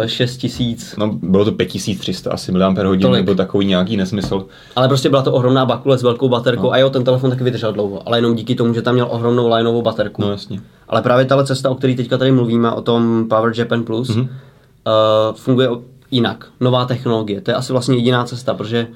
uh, 0.00 0.06
6000. 0.06 0.96
No, 0.96 1.12
bylo 1.12 1.44
to 1.44 1.52
5300 1.52 2.32
asi 2.32 2.52
mAh, 2.52 2.74
nebo 3.10 3.34
takový 3.34 3.66
nějaký 3.66 3.96
nesmysl. 3.96 4.46
Ale 4.76 4.88
prostě 4.88 5.08
byla 5.08 5.22
to 5.22 5.32
ohromná 5.32 5.66
bakule 5.66 5.98
s 5.98 6.02
velkou 6.02 6.28
baterkou 6.28 6.62
no. 6.62 6.72
a 6.72 6.78
jo, 6.78 6.90
ten 6.90 7.04
telefon 7.04 7.30
taky 7.30 7.44
vydržel 7.44 7.72
dlouho, 7.72 8.08
ale 8.08 8.18
jenom 8.18 8.34
díky 8.34 8.54
tomu, 8.54 8.74
že 8.74 8.82
tam 8.82 8.94
měl 8.94 9.06
ohromnou 9.10 9.54
lineovou 9.54 9.82
baterku. 9.82 10.22
No 10.22 10.30
jasně. 10.30 10.60
Ale 10.88 11.02
právě 11.02 11.24
tahle 11.24 11.46
cesta, 11.46 11.70
o 11.70 11.74
které 11.74 11.94
teďka 11.94 12.18
tady 12.18 12.32
mluvíme, 12.32 12.72
o 12.72 12.82
tom 12.82 13.26
Power 13.28 13.52
Japan 13.56 13.82
Plus, 13.82 14.10
mm-hmm. 14.10 14.22
uh, 14.22 15.36
funguje 15.36 15.68
jinak. 16.10 16.46
Nová 16.60 16.84
technologie. 16.84 17.40
To 17.40 17.50
je 17.50 17.54
asi 17.54 17.72
vlastně 17.72 17.96
jediná 17.96 18.24
cesta, 18.24 18.54
protože 18.54 18.86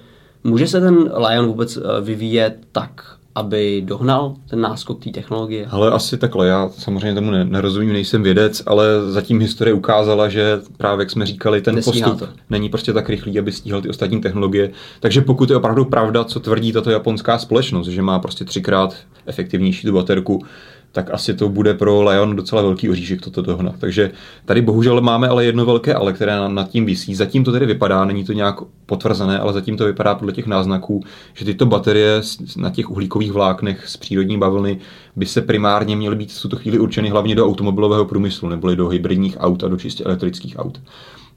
může 0.45 0.67
se 0.67 0.81
ten 0.81 1.13
Lion 1.29 1.47
vůbec 1.47 1.77
uh, 1.77 1.83
vyvíjet 2.01 2.57
tak, 2.73 3.18
aby 3.39 3.83
dohnal 3.87 4.35
ten 4.51 4.61
náskok 4.61 5.05
té 5.05 5.11
technologie? 5.11 5.67
Ale 5.71 5.91
asi 5.91 6.19
takhle, 6.19 6.47
já 6.47 6.69
samozřejmě 6.69 7.15
tomu 7.15 7.31
nerozumím, 7.31 7.93
nejsem 7.93 8.23
vědec, 8.23 8.63
ale 8.67 8.87
zatím 9.09 9.41
historie 9.41 9.75
ukázala, 9.75 10.29
že 10.29 10.61
právě 10.77 11.03
jak 11.03 11.11
jsme 11.11 11.27
říkali, 11.27 11.63
ten 11.63 11.75
Nestíhá 11.75 12.11
postup 12.11 12.29
to. 12.29 12.35
není 12.51 12.69
prostě 12.69 12.93
tak 12.93 13.09
rychlý, 13.09 13.39
aby 13.39 13.53
stíhal 13.53 13.83
ty 13.83 13.89
ostatní 13.89 14.21
technologie. 14.21 14.71
Takže 15.01 15.21
pokud 15.21 15.51
je 15.51 15.57
opravdu 15.57 15.85
pravda, 15.85 16.25
co 16.25 16.41
tvrdí 16.41 16.73
tato 16.73 16.91
japonská 16.91 17.39
společnost, 17.39 17.89
že 17.89 18.03
má 18.03 18.19
prostě 18.19 18.45
třikrát 18.45 18.97
efektivnější 19.27 19.87
tu 19.87 19.93
baterku, 19.93 20.45
tak 20.93 21.11
asi 21.15 21.35
to 21.35 21.49
bude 21.49 21.75
pro 21.75 22.03
Lion 22.03 22.37
docela 22.37 22.63
velký 22.63 22.91
oříšek 22.91 23.21
toto 23.21 23.43
dohnat. 23.43 23.75
Takže 23.79 24.11
tady 24.45 24.63
bohužel 24.63 25.01
máme 25.01 25.29
ale 25.29 25.45
jedno 25.45 25.67
velké 25.67 25.95
ale, 25.95 26.13
které 26.13 26.49
nad 26.49 26.69
tím 26.69 26.87
visí. 26.87 27.15
Zatím 27.15 27.45
to 27.45 27.53
tedy 27.53 27.67
vypadá, 27.67 28.05
není 28.05 28.25
to 28.25 28.33
nějak 28.33 28.55
potvrzené, 28.87 29.39
ale 29.39 29.53
zatím 29.53 29.77
to 29.77 29.85
vypadá 29.85 30.15
podle 30.15 30.33
těch 30.33 30.47
náznaků, 30.47 31.03
že 31.35 31.45
tyto 31.45 31.67
baterie 31.67 32.21
na 32.57 32.71
těch 32.71 32.91
uhlíkových 32.91 33.33
vláknech 33.33 33.89
z 33.89 33.97
přírodní 33.97 34.39
bavlny 34.39 34.79
by 35.17 35.27
se 35.27 35.43
primárně 35.43 35.97
měly 35.97 36.17
být 36.17 36.33
v 36.33 36.43
tuto 36.43 36.57
chvíli 36.57 36.79
určeny 36.79 37.09
hlavně 37.09 37.35
do 37.35 37.47
automobilového 37.47 38.05
průmyslu, 38.05 38.49
neboli 38.49 38.77
do 38.77 38.89
hybridních 38.89 39.37
aut 39.41 39.65
a 39.65 39.69
do 39.69 39.77
čistě 39.77 40.05
elektrických 40.05 40.59
aut. 40.59 40.81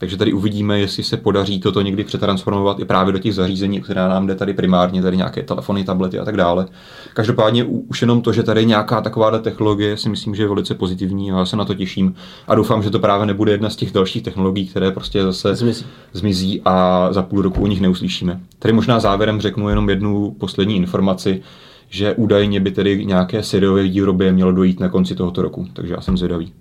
Takže 0.01 0.17
tady 0.17 0.33
uvidíme, 0.33 0.79
jestli 0.79 1.03
se 1.03 1.17
podaří 1.17 1.59
toto 1.59 1.81
někdy 1.81 2.03
přetransformovat 2.03 2.79
i 2.79 2.85
právě 2.85 3.13
do 3.13 3.19
těch 3.19 3.35
zařízení, 3.35 3.81
která 3.81 4.07
nám 4.07 4.27
jde 4.27 4.35
tady 4.35 4.53
primárně, 4.53 5.01
tady 5.01 5.17
nějaké 5.17 5.43
telefony, 5.43 5.83
tablety 5.83 6.19
a 6.19 6.25
tak 6.25 6.37
dále. 6.37 6.65
Každopádně 7.13 7.63
už 7.63 8.01
jenom 8.01 8.21
to, 8.21 8.33
že 8.33 8.43
tady 8.43 8.65
nějaká 8.65 9.01
taková 9.01 9.39
technologie, 9.39 9.97
si 9.97 10.09
myslím, 10.09 10.35
že 10.35 10.43
je 10.43 10.47
velice 10.47 10.75
pozitivní 10.75 11.31
a 11.31 11.37
já 11.37 11.45
se 11.45 11.57
na 11.57 11.65
to 11.65 11.73
těším 11.73 12.15
a 12.47 12.55
doufám, 12.55 12.83
že 12.83 12.89
to 12.89 12.99
právě 12.99 13.25
nebude 13.25 13.51
jedna 13.51 13.69
z 13.69 13.75
těch 13.75 13.91
dalších 13.91 14.23
technologií, 14.23 14.67
které 14.67 14.91
prostě 14.91 15.23
zase 15.23 15.55
zmizí, 15.55 15.85
zmizí 16.13 16.61
a 16.65 17.07
za 17.11 17.21
půl 17.21 17.41
roku 17.41 17.63
o 17.63 17.67
nich 17.67 17.81
neuslyšíme. 17.81 18.39
Tady 18.59 18.73
možná 18.73 18.99
závěrem 18.99 19.41
řeknu 19.41 19.69
jenom 19.69 19.89
jednu 19.89 20.31
poslední 20.31 20.75
informaci, 20.75 21.41
že 21.89 22.13
údajně 22.15 22.59
by 22.59 22.71
tedy 22.71 23.05
nějaké 23.05 23.43
sériové 23.43 23.83
výrobě 23.83 24.31
mělo 24.31 24.51
dojít 24.51 24.79
na 24.79 24.89
konci 24.89 25.15
tohoto 25.15 25.41
roku, 25.41 25.67
takže 25.73 25.93
já 25.93 26.01
jsem 26.01 26.17
zvědavý. 26.17 26.53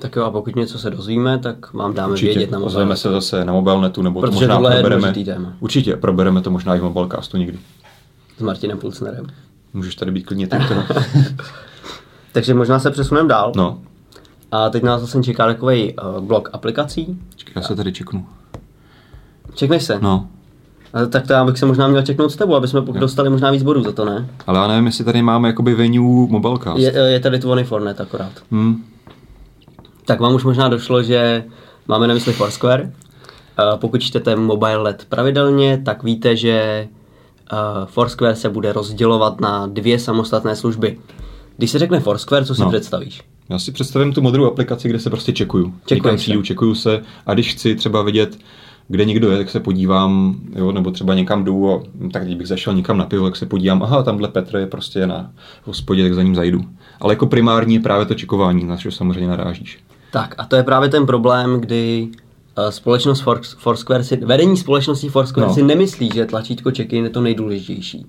Tak 0.00 0.16
jo, 0.16 0.24
a 0.24 0.30
pokud 0.30 0.56
něco 0.56 0.78
se 0.78 0.90
dozvíme, 0.90 1.38
tak 1.38 1.72
vám 1.72 1.94
dáme 1.94 2.12
Určitě, 2.12 2.32
vědět 2.32 2.50
na 2.50 2.58
mobilnetu. 2.58 3.00
se 3.00 3.10
zase 3.10 3.44
na 3.44 3.52
mobilnetu, 3.52 4.02
nebo 4.02 4.20
Protože 4.20 4.30
to 4.30 4.40
možná 4.40 4.54
tohle 4.54 4.70
probereme. 4.70 5.12
Je 5.16 5.24
téma. 5.24 5.52
Určitě, 5.60 5.96
probereme 5.96 6.42
to 6.42 6.50
možná 6.50 6.76
i 6.76 6.78
v 6.78 6.82
mobilecastu 6.82 7.36
někdy. 7.36 7.58
S 8.38 8.42
Martinem 8.42 8.78
Pulsnerem. 8.78 9.26
Můžeš 9.74 9.94
tady 9.94 10.10
být 10.10 10.22
klidně 10.22 10.46
ty 10.46 10.56
Takže 12.32 12.54
možná 12.54 12.78
se 12.78 12.90
přesuneme 12.90 13.28
dál. 13.28 13.52
No. 13.56 13.78
A 14.52 14.70
teď 14.70 14.82
nás 14.82 15.00
zase 15.00 15.22
čeká 15.22 15.46
takový 15.46 15.94
uh, 15.94 16.20
blok 16.24 16.50
aplikací. 16.52 17.18
Čekaj, 17.36 17.52
já 17.56 17.62
se 17.62 17.76
tady 17.76 17.92
čeknu. 17.92 18.26
Čekneš 19.54 19.82
se? 19.82 19.98
No. 20.02 20.26
A 20.92 21.06
tak 21.06 21.26
to 21.26 21.32
já 21.32 21.44
bych 21.44 21.58
se 21.58 21.66
možná 21.66 21.88
měl 21.88 22.02
čeknout 22.02 22.32
s 22.32 22.36
tebou, 22.36 22.54
aby 22.54 22.68
jsme 22.68 22.80
dostali 22.80 23.30
možná 23.30 23.50
víc 23.50 23.62
bodů 23.62 23.82
za 23.82 23.92
to, 23.92 24.04
ne? 24.04 24.28
Ale 24.46 24.58
já 24.58 24.66
nevím, 24.66 24.86
jestli 24.86 25.04
tady 25.04 25.22
máme 25.22 25.48
jakoby 25.48 25.74
venue 25.74 26.28
Mobilecast. 26.28 26.78
Je, 26.78 26.92
je 26.92 27.20
tady 27.20 27.38
24net 27.38 27.94
akorát. 28.02 28.32
Hmm 28.50 28.84
tak 30.10 30.20
vám 30.20 30.34
už 30.34 30.44
možná 30.44 30.68
došlo, 30.68 31.02
že 31.02 31.44
máme 31.88 32.08
na 32.08 32.14
mysli 32.14 32.32
Foursquare. 32.32 32.92
Pokud 33.76 34.02
čtete 34.02 34.36
mobile 34.36 34.76
let 34.76 35.06
pravidelně, 35.08 35.82
tak 35.84 36.02
víte, 36.02 36.36
že 36.36 36.88
Foursquare 37.84 38.36
se 38.36 38.50
bude 38.50 38.72
rozdělovat 38.72 39.40
na 39.40 39.66
dvě 39.66 39.98
samostatné 39.98 40.56
služby. 40.56 40.98
Když 41.56 41.70
se 41.70 41.78
řekne 41.78 42.00
Foursquare, 42.00 42.44
co 42.44 42.54
si 42.54 42.60
no. 42.60 42.68
představíš? 42.68 43.22
Já 43.48 43.58
si 43.58 43.72
představím 43.72 44.12
tu 44.12 44.22
modrou 44.22 44.46
aplikaci, 44.46 44.88
kde 44.88 44.98
se 44.98 45.10
prostě 45.10 45.32
čekuju. 45.32 45.74
Čekuju 45.86 46.16
přijdu, 46.16 46.42
čekuju 46.42 46.74
se 46.74 47.02
a 47.26 47.34
když 47.34 47.52
chci 47.54 47.74
třeba 47.74 48.02
vidět, 48.02 48.38
kde 48.88 49.04
někdo 49.04 49.30
je, 49.30 49.38
tak 49.38 49.50
se 49.50 49.60
podívám, 49.60 50.34
jo, 50.56 50.72
nebo 50.72 50.90
třeba 50.90 51.14
někam 51.14 51.44
jdu, 51.44 51.70
a, 51.70 51.82
tak 52.12 52.24
když 52.24 52.36
bych 52.36 52.48
zašel 52.48 52.74
někam 52.74 52.98
na 52.98 53.04
pivo, 53.04 53.24
tak 53.24 53.36
se 53.36 53.46
podívám, 53.46 53.82
aha, 53.82 54.02
tamhle 54.02 54.28
Petr 54.28 54.56
je 54.56 54.66
prostě 54.66 55.06
na 55.06 55.30
hospodě, 55.64 56.02
tak 56.02 56.14
za 56.14 56.22
ním 56.22 56.34
zajdu. 56.34 56.60
Ale 57.00 57.12
jako 57.12 57.26
primární 57.26 57.74
je 57.74 57.80
právě 57.80 58.06
to 58.06 58.14
čekování, 58.14 58.64
na 58.64 58.76
co 58.76 58.90
samozřejmě 58.90 59.28
narážíš. 59.28 59.78
Tak 60.10 60.34
a 60.38 60.46
to 60.46 60.56
je 60.56 60.62
právě 60.62 60.88
ten 60.88 61.06
problém, 61.06 61.60
kdy 61.60 62.08
uh, 62.58 62.68
společnost 62.68 63.24
Foursquare 63.58 64.04
si, 64.04 64.16
vedení 64.16 64.56
společnosti 64.56 65.08
Foursquare 65.08 65.46
no. 65.46 65.54
si 65.54 65.62
nemyslí, 65.62 66.10
že 66.14 66.26
tlačítko 66.26 66.70
check-in 66.76 67.04
je 67.04 67.10
to 67.10 67.20
nejdůležitější. 67.20 68.06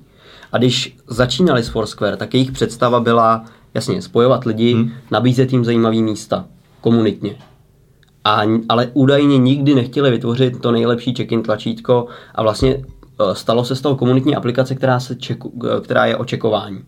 A 0.52 0.58
když 0.58 0.98
začínali 1.08 1.64
s 1.64 1.70
Foursquare, 1.70 2.18
tak 2.18 2.34
jejich 2.34 2.52
představa 2.52 3.00
byla, 3.00 3.46
jasně, 3.74 4.02
spojovat 4.02 4.46
lidi, 4.46 4.74
hmm. 4.74 4.92
nabízet 5.12 5.54
jim 5.54 5.66
zajímavé 5.66 5.96
místa, 5.96 6.46
komunitně. 6.82 7.36
A, 8.24 8.42
ale 8.70 8.90
údajně 8.94 9.38
nikdy 9.38 9.76
nechtěli 9.76 10.12
vytvořit 10.12 10.62
to 10.62 10.72
nejlepší 10.72 11.14
check-in 11.16 11.44
tlačítko 11.44 12.08
a 12.36 12.44
vlastně 12.44 12.76
uh, 12.76 13.34
stalo 13.34 13.66
se 13.66 13.76
z 13.76 13.82
toho 13.82 13.96
komunitní 13.96 14.36
aplikace, 14.36 14.76
která, 14.76 15.00
se 15.00 15.16
čeku, 15.16 15.50
uh, 15.50 15.80
která 15.80 16.06
je 16.06 16.18
o 16.18 16.26
čekování. 16.26 16.80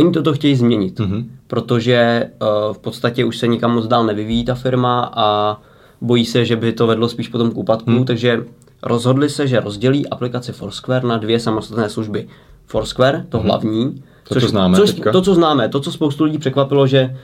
Oni 0.00 0.12
toto 0.12 0.32
chtějí 0.32 0.56
změnit, 0.56 1.00
mm-hmm. 1.00 1.24
protože 1.46 2.30
uh, 2.42 2.74
v 2.74 2.78
podstatě 2.78 3.24
už 3.24 3.38
se 3.38 3.46
nikam 3.46 3.74
moc 3.74 3.86
dál 3.86 4.06
nevyvíjí 4.06 4.44
ta 4.44 4.54
firma 4.54 5.12
a 5.16 5.56
bojí 6.00 6.26
se, 6.26 6.44
že 6.44 6.56
by 6.56 6.72
to 6.72 6.86
vedlo 6.86 7.08
spíš 7.08 7.28
potom 7.28 7.50
k 7.50 7.56
úpadku, 7.56 7.90
mm. 7.90 8.04
takže 8.04 8.44
rozhodli 8.82 9.28
se, 9.28 9.46
že 9.46 9.60
rozdělí 9.60 10.08
aplikaci 10.08 10.52
Foursquare 10.52 11.08
na 11.08 11.16
dvě 11.16 11.40
samostatné 11.40 11.88
služby. 11.88 12.28
Foursquare, 12.66 13.26
to 13.28 13.38
mm. 13.38 13.44
hlavní, 13.44 14.02
to, 14.28 14.34
což, 14.34 14.42
co 14.42 14.48
známe 14.48 14.76
což, 14.76 14.90
teďka. 14.90 15.12
to, 15.12 15.22
co 15.22 15.34
známe, 15.34 15.68
to, 15.68 15.80
co 15.80 15.92
spoustu 15.92 16.24
lidí 16.24 16.38
překvapilo, 16.38 16.86
že 16.86 17.16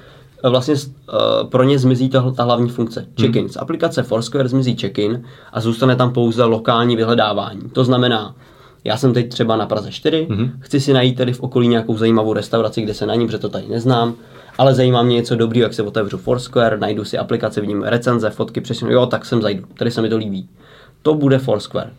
eh, 0.45 0.49
vlastně 0.49 0.75
uh, 0.75 1.49
pro 1.49 1.63
ně 1.63 1.79
zmizí 1.79 2.09
ta, 2.09 2.31
ta 2.31 2.45
hlavní 2.45 2.69
funkce. 2.69 3.07
Check-in. 3.21 3.43
Mm. 3.43 3.49
Z 3.49 3.57
aplikace 3.57 4.03
Foursquare 4.03 4.49
zmizí 4.49 4.77
check-in 4.77 5.23
a 5.53 5.61
zůstane 5.61 5.97
tam 5.97 6.13
pouze 6.13 6.45
lokální 6.45 6.97
vyhledávání. 6.97 7.61
To 7.73 7.85
znamená, 7.85 8.35
já 8.87 8.97
jsem 8.97 9.15
teď 9.15 9.29
třeba 9.29 9.57
na 9.57 9.67
Praze 9.67 9.91
4, 9.91 10.27
mm-hmm. 10.31 10.51
chci 10.61 10.81
si 10.81 10.93
najít 10.93 11.17
tady 11.17 11.33
v 11.33 11.41
okolí 11.41 11.69
nějakou 11.69 11.97
zajímavou 11.97 12.33
restauraci, 12.33 12.83
kde 12.83 12.95
se 12.95 13.07
na 13.07 13.15
ní, 13.15 13.27
protože 13.27 13.39
to 13.39 13.49
tady 13.49 13.69
neznám, 13.69 14.15
ale 14.59 14.75
zajímá 14.75 15.03
mě 15.03 15.15
něco 15.15 15.37
dobrýho, 15.37 15.65
jak 15.65 15.75
se 15.75 15.83
otevřu 15.83 16.19
Foursquare, 16.19 16.79
najdu 16.79 17.05
si 17.05 17.19
aplikaci, 17.19 17.61
vidím 17.61 17.83
recenze, 17.83 18.31
fotky, 18.31 18.61
přesně, 18.61 18.93
jo, 18.93 19.07
tak 19.07 19.25
sem 19.25 19.43
zajdu, 19.43 19.65
tady 19.79 19.91
se 19.91 20.03
mi 20.03 20.09
to 20.09 20.17
líbí. 20.17 20.49
To 21.03 21.15
bude 21.15 21.39
Foursquare. 21.39 21.91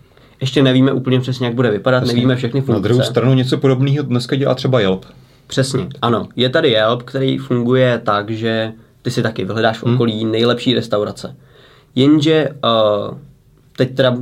Ještě 0.42 0.64
nevíme 0.64 0.92
úplně 0.92 1.20
přesně, 1.20 1.48
jak 1.48 1.56
bude 1.56 1.72
vypadat, 1.72 2.00
přesně. 2.00 2.16
nevíme 2.16 2.36
všechny 2.36 2.62
funkce. 2.62 2.74
Na 2.74 2.80
druhou 2.80 3.02
stranu 3.02 3.34
něco 3.34 3.58
podobného 3.58 4.04
dneska 4.04 4.36
dělá 4.36 4.56
třeba 4.56 4.80
Yelp. 4.80 5.06
Přesně, 5.48 5.88
ano. 6.02 6.28
Je 6.36 6.50
tady 6.50 6.70
Yelp, 6.70 7.04
který 7.04 7.38
funguje 7.38 8.02
tak, 8.04 8.30
že 8.30 8.74
ty 9.02 9.12
si 9.12 9.24
taky 9.24 9.46
vyhledáš 9.46 9.78
v 9.78 9.86
hmm. 9.86 9.96
okolí 9.96 10.24
hmm. 10.24 10.32
nejlepší 10.32 10.74
restaurace. 10.74 11.36
Jenže 11.96 12.50
uh, 12.50 13.18
teď 13.78 13.96
teda 13.96 14.16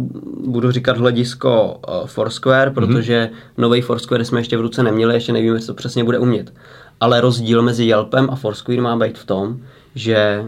budu 0.48 0.72
říkat 0.72 0.98
hledisko 0.98 1.80
uh, 1.88 2.08
Foursquare, 2.08 2.72
mhm. 2.72 2.76
protože 2.76 3.30
mm-hmm. 3.32 3.62
nový 3.62 3.82
Foursquare 3.82 4.26
jsme 4.26 4.39
ještě 4.39 4.58
v 4.58 4.62
ruce 4.62 4.84
neměli, 4.84 5.13
ještě 5.13 5.34
nevíme, 5.34 5.60
co 5.60 5.74
přesně 5.74 6.04
bude 6.04 6.20
umět. 6.20 6.54
Ale 7.00 7.22
rozdíl 7.22 7.62
mezi 7.62 7.84
Yelpem 7.84 8.30
a 8.32 8.36
Foursquare 8.36 8.82
má 8.82 8.96
být 8.96 9.18
v 9.18 9.26
tom, 9.26 9.58
že 9.96 10.46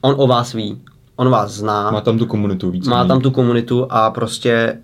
on 0.00 0.14
o 0.18 0.26
vás 0.26 0.52
ví, 0.52 0.82
on 1.16 1.30
vás 1.30 1.52
zná. 1.52 1.90
Má 1.90 2.00
tam 2.00 2.18
tu 2.18 2.26
komunitu 2.26 2.70
víc. 2.70 2.88
Má 2.88 3.04
tam 3.04 3.20
tu 3.20 3.30
komunitu 3.30 3.86
a 3.90 4.10
prostě 4.10 4.78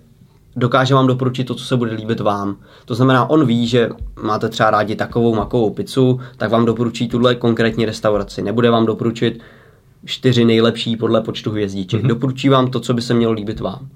dokáže 0.55 0.95
vám 0.95 1.07
doporučit 1.07 1.43
to, 1.43 1.55
co 1.55 1.65
se 1.65 1.77
bude 1.77 1.91
líbit 1.91 2.19
vám. 2.19 2.55
To 2.85 2.95
znamená, 2.95 3.29
on 3.29 3.45
ví, 3.45 3.67
že 3.67 3.89
máte 4.23 4.49
třeba 4.49 4.71
rádi 4.71 4.95
takovou 4.95 5.35
makovou 5.35 5.69
pizzu, 5.69 6.19
tak 6.37 6.49
vám 6.49 6.65
doporučí 6.65 7.07
tuhle 7.07 7.35
konkrétní 7.35 7.85
restauraci. 7.85 8.41
Nebude 8.41 8.69
vám 8.69 8.85
doporučit 8.85 9.39
čtyři 10.05 10.45
nejlepší 10.45 10.97
podle 10.97 11.21
počtu 11.21 11.51
hvězdiček. 11.51 12.03
Mm-hmm. 12.03 12.07
Doporučí 12.07 12.49
vám 12.49 12.71
to, 12.71 12.79
co 12.79 12.93
by 12.93 13.01
se 13.01 13.13
mělo 13.13 13.33
líbit 13.33 13.59
vám. 13.59 13.87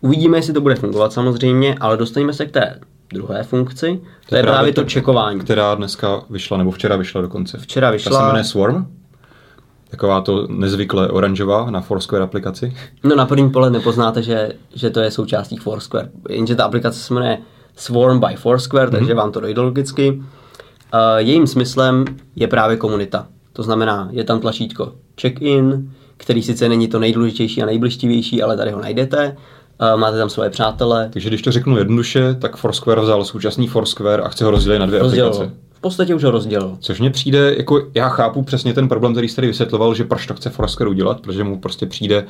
Uvidíme, 0.00 0.38
jestli 0.38 0.52
to 0.52 0.60
bude 0.60 0.74
fungovat 0.74 1.12
samozřejmě, 1.12 1.74
ale 1.80 1.96
dostaneme 1.96 2.32
se 2.32 2.46
k 2.46 2.50
té 2.50 2.80
druhé 3.12 3.42
funkci. 3.42 4.00
To, 4.28 4.36
je 4.36 4.42
právě 4.42 4.72
to 4.72 4.84
čekování. 4.84 5.40
Která 5.40 5.74
dneska 5.74 6.22
vyšla, 6.30 6.56
nebo 6.56 6.70
včera 6.70 6.96
vyšla 6.96 7.20
dokonce. 7.20 7.58
Včera 7.58 7.90
vyšla. 7.90 8.12
Ta 8.12 8.18
se 8.18 8.26
jmenuje 8.26 8.44
Swarm. 8.44 8.86
Taková 9.90 10.20
to 10.20 10.46
nezvykle 10.50 11.08
oranžová 11.08 11.70
na 11.70 11.80
Foursquare 11.80 12.24
aplikaci. 12.24 12.76
No 13.04 13.16
na 13.16 13.26
první 13.26 13.50
pohled 13.50 13.72
nepoznáte, 13.72 14.22
že, 14.22 14.52
že 14.74 14.90
to 14.90 15.00
je 15.00 15.10
součástí 15.10 15.56
Foursquare. 15.56 16.10
Jenže 16.28 16.54
ta 16.54 16.64
aplikace 16.64 16.98
se 16.98 17.14
jmenuje 17.14 17.38
Swarm 17.76 18.20
by 18.20 18.36
Foursquare, 18.36 18.86
mm-hmm. 18.86 18.98
takže 18.98 19.14
vám 19.14 19.32
to 19.32 19.40
dojde 19.40 19.60
logicky. 19.60 20.10
Uh, 20.10 21.00
jejím 21.16 21.46
smyslem 21.46 22.04
je 22.36 22.48
právě 22.48 22.76
komunita. 22.76 23.26
To 23.58 23.62
znamená, 23.62 24.08
je 24.12 24.24
tam 24.24 24.40
tlačítko 24.40 24.92
check-in, 25.20 25.90
který 26.16 26.42
sice 26.42 26.68
není 26.68 26.88
to 26.88 26.98
nejdůležitější 26.98 27.62
a 27.62 27.66
nejbližtivější, 27.66 28.42
ale 28.42 28.56
tady 28.56 28.70
ho 28.70 28.80
najdete. 28.80 29.36
Uh, 29.94 30.00
máte 30.00 30.18
tam 30.18 30.30
svoje 30.30 30.50
přátele. 30.50 31.08
Takže 31.12 31.28
když 31.28 31.42
to 31.42 31.52
řeknu 31.52 31.78
jednoduše, 31.78 32.34
tak 32.34 32.56
Foursquare 32.56 33.00
vzal 33.00 33.24
současný 33.24 33.68
Foursquare 33.68 34.22
a 34.22 34.28
chce 34.28 34.44
ho 34.44 34.50
rozdělit 34.50 34.78
na 34.78 34.86
dvě 34.86 34.98
Rozdělil. 34.98 35.26
aplikace. 35.32 35.54
V 35.72 35.80
podstatě 35.80 36.14
už 36.14 36.24
ho 36.24 36.30
rozdělil. 36.30 36.76
Což 36.80 37.00
mně 37.00 37.10
přijde, 37.10 37.54
jako 37.58 37.86
já 37.94 38.08
chápu 38.08 38.42
přesně 38.42 38.74
ten 38.74 38.88
problém, 38.88 39.12
který 39.12 39.28
jste 39.28 39.36
tady 39.36 39.48
vysvětloval, 39.48 39.94
že 39.94 40.04
proč 40.04 40.26
to 40.26 40.34
chce 40.34 40.50
Foursquare 40.50 40.90
udělat, 40.90 41.20
protože 41.20 41.44
mu 41.44 41.58
prostě 41.60 41.86
přijde 41.86 42.26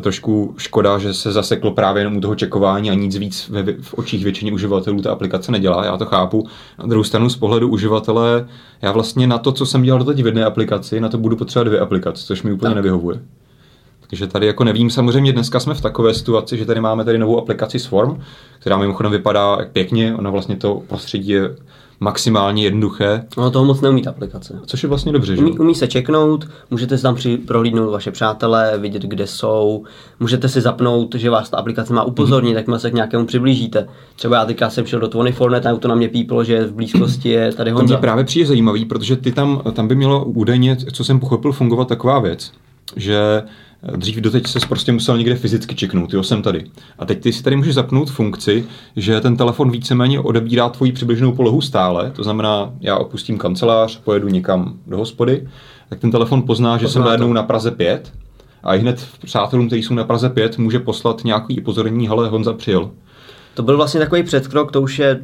trošku 0.00 0.54
škoda, 0.58 0.98
že 0.98 1.14
se 1.14 1.32
zasekl 1.32 1.70
právě 1.70 2.00
jenom 2.00 2.16
u 2.16 2.20
toho 2.20 2.34
čekování 2.34 2.90
a 2.90 2.94
nic 2.94 3.16
víc 3.16 3.48
ve, 3.48 3.62
v 3.80 3.94
očích 3.94 4.24
většině 4.24 4.52
uživatelů 4.52 5.02
ta 5.02 5.12
aplikace 5.12 5.52
nedělá, 5.52 5.84
já 5.84 5.96
to 5.96 6.06
chápu. 6.06 6.46
Na 6.78 6.86
druhou 6.86 7.04
stranu 7.04 7.30
z 7.30 7.36
pohledu 7.36 7.68
uživatele, 7.68 8.46
já 8.82 8.92
vlastně 8.92 9.26
na 9.26 9.38
to, 9.38 9.52
co 9.52 9.66
jsem 9.66 9.82
dělal 9.82 9.98
doteď 9.98 10.22
v 10.22 10.26
jedné 10.26 10.44
aplikaci, 10.44 11.00
na 11.00 11.08
to 11.08 11.18
budu 11.18 11.36
potřebovat 11.36 11.68
dvě 11.68 11.80
aplikace, 11.80 12.26
což 12.26 12.42
mi 12.42 12.52
úplně 12.52 12.70
tak. 12.70 12.76
nevyhovuje. 12.76 13.20
Takže 14.12 14.26
tady 14.26 14.46
jako 14.46 14.64
nevím, 14.64 14.90
samozřejmě 14.90 15.32
dneska 15.32 15.60
jsme 15.60 15.74
v 15.74 15.80
takové 15.80 16.14
situaci, 16.14 16.56
že 16.56 16.66
tady 16.66 16.80
máme 16.80 17.04
tady 17.04 17.18
novou 17.18 17.38
aplikaci 17.38 17.78
Swarm, 17.78 18.20
která 18.58 18.76
mimochodem 18.76 19.12
vypadá 19.12 19.58
pěkně, 19.72 20.14
ona 20.14 20.30
vlastně 20.30 20.56
to 20.56 20.82
prostředí 20.88 21.28
je 21.28 21.56
maximálně 22.02 22.64
jednoduché. 22.64 23.24
Ono 23.36 23.50
toho 23.50 23.64
moc 23.64 23.80
neumí 23.80 24.02
ta 24.02 24.10
aplikace. 24.10 24.60
Což 24.66 24.82
je 24.82 24.88
vlastně 24.88 25.12
dobře, 25.12 25.36
že? 25.36 25.42
Umí, 25.42 25.58
umí 25.58 25.74
se 25.74 25.88
čeknout, 25.88 26.48
můžete 26.70 26.96
si 26.96 27.02
tam 27.02 27.14
při, 27.14 27.36
prohlídnout 27.36 27.92
vaše 27.92 28.10
přátelé, 28.10 28.78
vidět, 28.78 29.02
kde 29.02 29.26
jsou, 29.26 29.84
můžete 30.20 30.48
si 30.48 30.60
zapnout, 30.60 31.14
že 31.14 31.30
vás 31.30 31.50
ta 31.50 31.56
aplikace 31.56 31.94
má 31.94 32.04
upozornit, 32.04 32.56
mm-hmm. 32.56 32.72
tak 32.72 32.80
se 32.80 32.90
k 32.90 32.94
nějakému 32.94 33.26
přiblížíte. 33.26 33.88
Třeba 34.16 34.36
já 34.36 34.44
teďka 34.44 34.70
jsem 34.70 34.86
šel 34.86 35.00
do 35.00 35.06
24net 35.06 35.74
a 35.74 35.76
to 35.76 35.88
na 35.88 35.94
mě 35.94 36.08
píplo, 36.08 36.44
že 36.44 36.64
v 36.64 36.74
blízkosti 36.74 37.28
je 37.28 37.52
tady 37.52 37.70
Honza. 37.70 37.94
To 37.94 37.98
mě 37.98 38.00
právě 38.00 38.24
přijde 38.24 38.46
zajímavý, 38.46 38.84
protože 38.84 39.16
ty 39.16 39.32
tam, 39.32 39.62
tam 39.72 39.88
by 39.88 39.94
mělo 39.94 40.24
údajně, 40.24 40.76
co 40.76 41.04
jsem 41.04 41.20
pochopil, 41.20 41.52
fungovat 41.52 41.88
taková 41.88 42.18
věc, 42.18 42.52
že 42.96 43.42
Dřív 43.96 44.16
doteď 44.16 44.46
se 44.46 44.58
prostě 44.68 44.92
musel 44.92 45.18
někde 45.18 45.34
fyzicky 45.34 45.74
čeknout, 45.74 46.14
jo, 46.14 46.22
jsem 46.22 46.42
tady. 46.42 46.64
A 46.98 47.06
teď 47.06 47.22
ty 47.22 47.32
si 47.32 47.42
tady 47.42 47.56
můžeš 47.56 47.74
zapnout 47.74 48.10
funkci, 48.10 48.64
že 48.96 49.20
ten 49.20 49.36
telefon 49.36 49.70
víceméně 49.70 50.20
odebírá 50.20 50.68
tvoji 50.68 50.92
přibližnou 50.92 51.32
polohu 51.32 51.60
stále, 51.60 52.10
to 52.10 52.22
znamená, 52.22 52.72
já 52.80 52.96
opustím 52.96 53.38
kancelář, 53.38 53.98
pojedu 53.98 54.28
někam 54.28 54.78
do 54.86 54.96
hospody, 54.96 55.48
tak 55.88 55.98
ten 55.98 56.10
telefon 56.10 56.42
pozná, 56.42 56.78
že 56.78 56.88
jsem 56.88 57.02
najednou 57.02 57.32
na 57.32 57.42
Praze 57.42 57.70
5 57.70 58.12
a 58.62 58.74
i 58.74 58.78
hned 58.78 59.08
přátelům, 59.24 59.66
kteří 59.66 59.82
jsou 59.82 59.94
na 59.94 60.04
Praze 60.04 60.28
5, 60.28 60.58
může 60.58 60.78
poslat 60.78 61.24
nějaký 61.24 61.60
upozornění, 61.60 62.08
ale 62.08 62.28
Honza 62.28 62.52
přijel. 62.52 62.90
To 63.54 63.62
byl 63.62 63.76
vlastně 63.76 64.00
takový 64.00 64.22
předkrok, 64.22 64.72
to 64.72 64.82
už 64.82 64.98
je, 64.98 65.20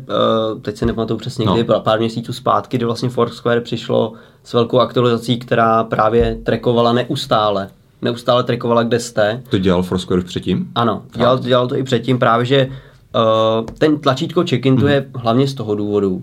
uh, 0.52 0.60
teď 0.60 0.76
se 0.76 0.86
nepamatuju 0.86 1.18
přesně 1.18 1.46
no. 1.46 1.54
kdy, 1.54 1.64
pár 1.64 1.98
měsíců 1.98 2.32
zpátky, 2.32 2.76
kdy 2.76 2.86
vlastně 2.86 3.08
Foursquare 3.08 3.60
přišlo 3.60 4.12
s 4.44 4.52
velkou 4.52 4.78
aktualizací, 4.78 5.38
která 5.38 5.84
právě 5.84 6.38
trekovala 6.44 6.92
neustále 6.92 7.68
neustále 8.02 8.44
trikovala, 8.44 8.82
kde 8.82 9.00
jste. 9.00 9.42
To 9.50 9.58
dělal 9.58 9.82
Foursquare 9.82 10.22
předtím? 10.22 10.70
Ano, 10.74 11.02
dělal, 11.16 11.38
dělal 11.38 11.68
to 11.68 11.76
i 11.76 11.82
předtím, 11.82 12.18
právě 12.18 12.46
že 12.46 12.66
uh, 12.68 13.66
ten 13.78 13.98
tlačítko 13.98 14.44
check-in 14.50 14.74
hmm. 14.74 14.82
to 14.82 14.88
je 14.88 15.06
hlavně 15.14 15.48
z 15.48 15.54
toho 15.54 15.74
důvodu, 15.74 16.22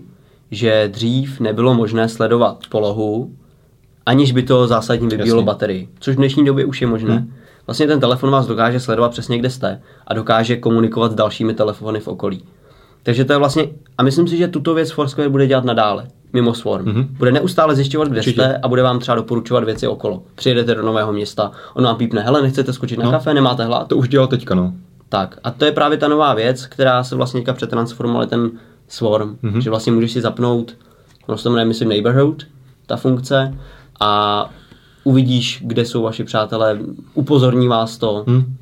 že 0.50 0.88
dřív 0.92 1.40
nebylo 1.40 1.74
možné 1.74 2.08
sledovat 2.08 2.58
polohu, 2.68 3.30
aniž 4.06 4.32
by 4.32 4.42
to 4.42 4.66
zásadně 4.66 5.08
vybíjelo 5.08 5.42
baterii, 5.42 5.88
což 6.00 6.14
v 6.14 6.18
dnešní 6.18 6.44
době 6.44 6.64
už 6.64 6.80
je 6.80 6.86
možné. 6.86 7.14
Hmm. 7.14 7.32
Vlastně 7.66 7.86
ten 7.86 8.00
telefon 8.00 8.30
vás 8.30 8.46
dokáže 8.46 8.80
sledovat 8.80 9.08
přesně, 9.08 9.38
kde 9.38 9.50
jste 9.50 9.82
a 10.06 10.14
dokáže 10.14 10.56
komunikovat 10.56 11.12
s 11.12 11.14
dalšími 11.14 11.54
telefony 11.54 12.00
v 12.00 12.08
okolí. 12.08 12.44
Takže 13.02 13.24
to 13.24 13.32
je 13.32 13.38
vlastně, 13.38 13.68
a 13.98 14.02
myslím 14.02 14.28
si, 14.28 14.36
že 14.36 14.48
tuto 14.48 14.74
věc 14.74 14.90
Foursquare 14.90 15.28
bude 15.28 15.46
dělat 15.46 15.64
nadále 15.64 16.06
mimo 16.32 16.54
Swarm. 16.54 16.84
Mm-hmm. 16.84 17.06
Bude 17.10 17.32
neustále 17.32 17.74
zjišťovat, 17.74 18.08
kde 18.08 18.20
Určitě. 18.20 18.40
jste 18.40 18.56
a 18.56 18.68
bude 18.68 18.82
vám 18.82 18.98
třeba 18.98 19.14
doporučovat 19.14 19.64
věci 19.64 19.86
okolo. 19.86 20.22
Přijedete 20.34 20.74
do 20.74 20.82
nového 20.82 21.12
města, 21.12 21.50
on 21.74 21.84
vám 21.84 21.96
pípne, 21.96 22.22
hele, 22.22 22.42
nechcete 22.42 22.72
skočit 22.72 22.98
na 22.98 23.04
no, 23.04 23.10
kafe, 23.10 23.34
nemáte 23.34 23.64
hlad? 23.64 23.88
To 23.88 23.96
už 23.96 24.08
dělal 24.08 24.26
teďka, 24.26 24.54
no. 24.54 24.72
Tak, 25.08 25.38
a 25.44 25.50
to 25.50 25.64
je 25.64 25.72
právě 25.72 25.98
ta 25.98 26.08
nová 26.08 26.34
věc, 26.34 26.66
která 26.66 27.04
se 27.04 27.16
vlastně 27.16 27.40
teďka 27.40 27.52
přetransformovala 27.52 28.26
ten 28.26 28.50
Swarm, 28.88 29.36
mm-hmm. 29.44 29.58
že 29.58 29.70
vlastně 29.70 29.92
můžeš 29.92 30.12
si 30.12 30.20
zapnout, 30.20 30.74
no 31.28 31.36
se 31.36 31.42
to 31.42 31.50
jmenuje, 31.50 31.64
myslím, 31.64 31.88
Neighborhood, 31.88 32.42
ta 32.86 32.96
funkce, 32.96 33.54
a 34.00 34.50
uvidíš, 35.06 35.62
kde 35.64 35.84
jsou 35.84 36.02
vaši 36.02 36.24
přátelé, 36.24 36.78
upozorní 37.14 37.68
vás 37.68 37.98
to 37.98 38.24
mm. 38.26 38.56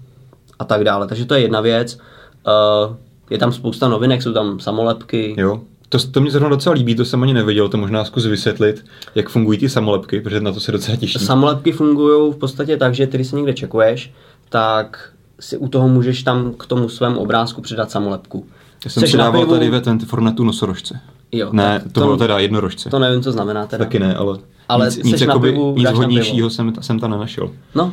a 0.59 0.64
tak 0.64 0.85
dále. 0.85 1.07
Takže 1.07 1.24
to 1.24 1.35
je 1.35 1.40
jedna 1.40 1.61
věc. 1.61 1.98
Uh, 2.46 2.96
je 3.30 3.38
tam 3.38 3.52
spousta 3.52 3.88
novinek, 3.88 4.22
jsou 4.22 4.33
tam 4.33 4.61
samolepky. 4.61 5.35
Jo. 5.38 5.61
To, 5.88 5.98
to 6.11 6.20
mě 6.20 6.30
zrovna 6.30 6.48
docela 6.48 6.74
líbí, 6.74 6.94
to 6.94 7.04
jsem 7.04 7.22
ani 7.22 7.35
nevěděl, 7.35 7.68
to 7.68 7.76
možná 7.76 8.04
zkus 8.04 8.26
vysvětlit, 8.26 8.85
jak 9.14 9.28
fungují 9.28 9.59
ty 9.59 9.68
samolepky, 9.68 10.20
protože 10.20 10.40
na 10.40 10.52
to 10.52 10.61
se 10.61 10.72
docela 10.72 10.96
těším. 10.96 11.20
Samolepky 11.20 11.72
fungují 11.72 12.33
v 12.33 12.37
podstatě 12.37 12.76
tak, 12.76 12.94
že 12.94 13.07
ty, 13.07 13.16
když 13.16 13.26
se 13.28 13.37
někde 13.37 13.52
čekuješ, 13.52 14.12
tak 14.48 15.11
si 15.40 15.57
u 15.57 15.68
toho 15.68 15.88
můžeš 15.88 16.22
tam 16.22 16.52
k 16.52 16.66
tomu 16.66 16.88
svému 16.88 17.20
obrázku 17.20 17.61
přidat 17.61 17.90
samolepku. 17.90 18.46
Já 18.85 18.90
jsem 18.90 19.07
si 19.07 19.16
dával 19.16 19.46
tady 19.46 19.70
ve 19.70 19.80
24 19.80 20.35
nosorožce. 20.44 21.00
Jo, 21.33 21.48
ne, 21.52 21.80
to, 21.80 21.88
to 21.88 22.00
bylo 22.00 22.16
teda 22.16 22.38
jednorožce. 22.38 22.90
To 22.90 22.98
nevím, 22.98 23.22
co 23.22 23.33
znamená 23.33 23.66
teda. 23.66 23.85
Taky 23.85 23.98
ne, 23.98 24.14
ale 24.14 24.38
Ale 24.68 24.87
nic, 24.87 25.03
nic, 25.03 25.20
na 25.20 25.27
jakoby, 25.27 25.53
pivu, 25.53 25.74
nic 25.77 25.85
na 25.85 25.90
hodnějšího 25.90 26.50
jsem, 26.50 26.72
jsem 26.81 27.00
tam 27.00 27.11
nenašel. 27.11 27.50
No, 27.74 27.92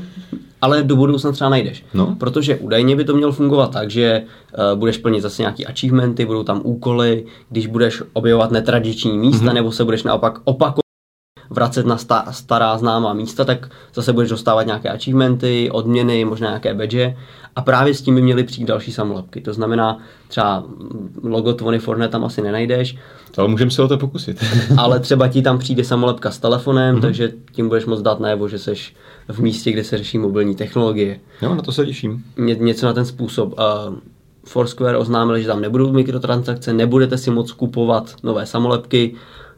ale 0.61 0.83
do 0.83 0.95
budoucna 0.95 1.31
třeba 1.31 1.49
najdeš. 1.49 1.85
No. 1.93 2.15
Protože 2.19 2.55
údajně 2.55 2.95
by 2.95 3.03
to 3.03 3.15
mělo 3.15 3.31
fungovat 3.31 3.71
tak, 3.71 3.91
že 3.91 4.23
uh, 4.23 4.79
budeš 4.79 4.97
plnit 4.97 5.21
zase 5.21 5.41
nějaký 5.41 5.65
achievementy, 5.65 6.25
budou 6.25 6.43
tam 6.43 6.61
úkoly, 6.63 7.25
když 7.49 7.67
budeš 7.67 8.03
objevovat 8.13 8.51
netradiční 8.51 9.17
místa, 9.17 9.45
mm-hmm. 9.45 9.53
nebo 9.53 9.71
se 9.71 9.85
budeš 9.85 10.03
naopak 10.03 10.39
opakovat 10.43 10.81
vracet 11.49 11.85
na 11.85 11.97
sta- 11.97 12.25
stará 12.31 12.77
známá 12.77 13.13
místa, 13.13 13.45
tak 13.45 13.69
zase 13.93 14.13
budeš 14.13 14.29
dostávat 14.29 14.63
nějaké 14.63 14.89
achievementy, 14.89 15.69
odměny, 15.71 16.25
možná 16.25 16.47
nějaké 16.47 16.73
badge 16.73 17.17
a 17.55 17.61
právě 17.61 17.93
s 17.93 18.01
tím 18.01 18.15
by 18.15 18.21
měly 18.21 18.43
přijít 18.43 18.65
další 18.65 18.91
samolepky. 18.91 19.41
To 19.41 19.53
znamená, 19.53 19.97
třeba 20.27 20.63
logo 21.23 21.51
24 21.51 22.07
tam 22.07 22.25
asi 22.25 22.41
nenajdeš, 22.41 22.97
Ale 23.37 23.47
můžeme 23.47 23.71
se 23.71 23.81
o 23.81 23.87
to 23.87 23.97
pokusit. 23.97 24.43
ale 24.77 24.99
třeba 24.99 25.27
ti 25.27 25.41
tam 25.41 25.59
přijde 25.59 25.83
samolepka 25.83 26.31
s 26.31 26.39
telefonem, 26.39 26.95
mm-hmm. 26.95 27.01
takže 27.01 27.31
tím 27.51 27.67
budeš 27.67 27.85
moc 27.85 28.01
dát 28.01 28.19
najevo, 28.19 28.47
že 28.47 28.59
jsi 28.59 28.73
v 29.27 29.39
místě, 29.39 29.71
kde 29.71 29.83
se 29.83 29.97
řeší 29.97 30.17
mobilní 30.17 30.55
technologie. 30.55 31.19
jo, 31.41 31.55
na 31.55 31.61
to 31.61 31.71
se 31.71 31.85
těším. 31.85 32.23
Ně, 32.37 32.55
něco 32.55 32.85
na 32.85 32.93
ten 32.93 33.05
způsob. 33.05 33.53
Uh, 33.53 33.95
Foursquare 34.43 34.97
oznámili, 34.97 35.41
že 35.41 35.47
tam 35.47 35.61
nebudou 35.61 35.91
mikrotransakce, 35.91 36.73
nebudete 36.73 37.17
si 37.17 37.31
moc 37.31 37.51
kupovat 37.51 38.15
nové 38.23 38.45
samolepky, 38.45 39.15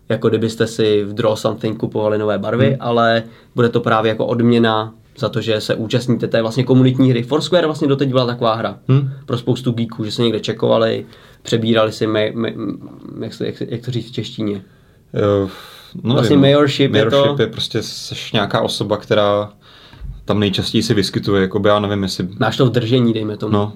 jako 0.10 0.30
kdybyste 0.30 0.68
si 0.68 1.04
v 1.04 1.14
Draw 1.14 1.36
Something 1.36 1.78
kupovali 1.78 2.18
nové 2.18 2.38
barvy, 2.38 2.68
hmm. 2.68 2.78
ale 2.80 3.24
bude 3.56 3.70
to 3.70 3.80
právě 3.80 4.10
jako 4.10 4.26
odměna 4.26 4.94
za 5.18 5.30
to, 5.30 5.42
že 5.42 5.62
se 5.62 5.76
účastníte 5.76 6.28
té 6.28 6.42
vlastně 6.42 6.64
komunitní 6.64 7.10
hry. 7.10 7.24
Foursquare 7.24 7.68
vlastně 7.68 7.88
doteď 7.88 8.10
byla 8.10 8.26
taková 8.26 8.56
hra 8.56 8.80
Hmm. 8.90 9.10
pro 9.26 9.38
spoustu 9.38 9.72
geeků, 9.72 10.04
že 10.06 10.12
se 10.12 10.22
někde 10.22 10.40
čekovali, 10.40 11.06
přebírali 11.42 11.92
si, 11.92 12.08
me, 12.08 12.32
me, 12.32 12.54
jak, 13.22 13.34
se, 13.34 13.46
jak, 13.46 13.62
jak 13.62 13.86
to 13.86 13.92
říct 13.92 14.08
v 14.10 14.12
češtině, 14.12 14.62
Jo, 15.14 15.50
No, 16.04 16.14
Vlastně 16.14 16.36
no. 16.36 16.42
mayorship 16.42 16.94
je 16.96 17.04
to- 17.06 17.10
mayorship 17.10 17.40
je 17.40 17.48
prostě 17.48 17.84
seš 17.84 18.32
nějaká 18.32 18.62
osoba, 18.62 18.98
která 18.98 19.54
tam 20.26 20.40
nejčastěji 20.40 20.84
se 20.84 20.94
vyskytuje, 20.94 21.42
jako 21.42 21.60
by 21.60 21.70
já 21.70 21.80
nevím, 21.80 22.04
jestli... 22.04 22.28
máš 22.40 22.58
to 22.58 22.66
v 22.66 22.70
držení, 22.72 23.14
dejme 23.14 23.38
tomu. 23.38 23.54
No, 23.54 23.74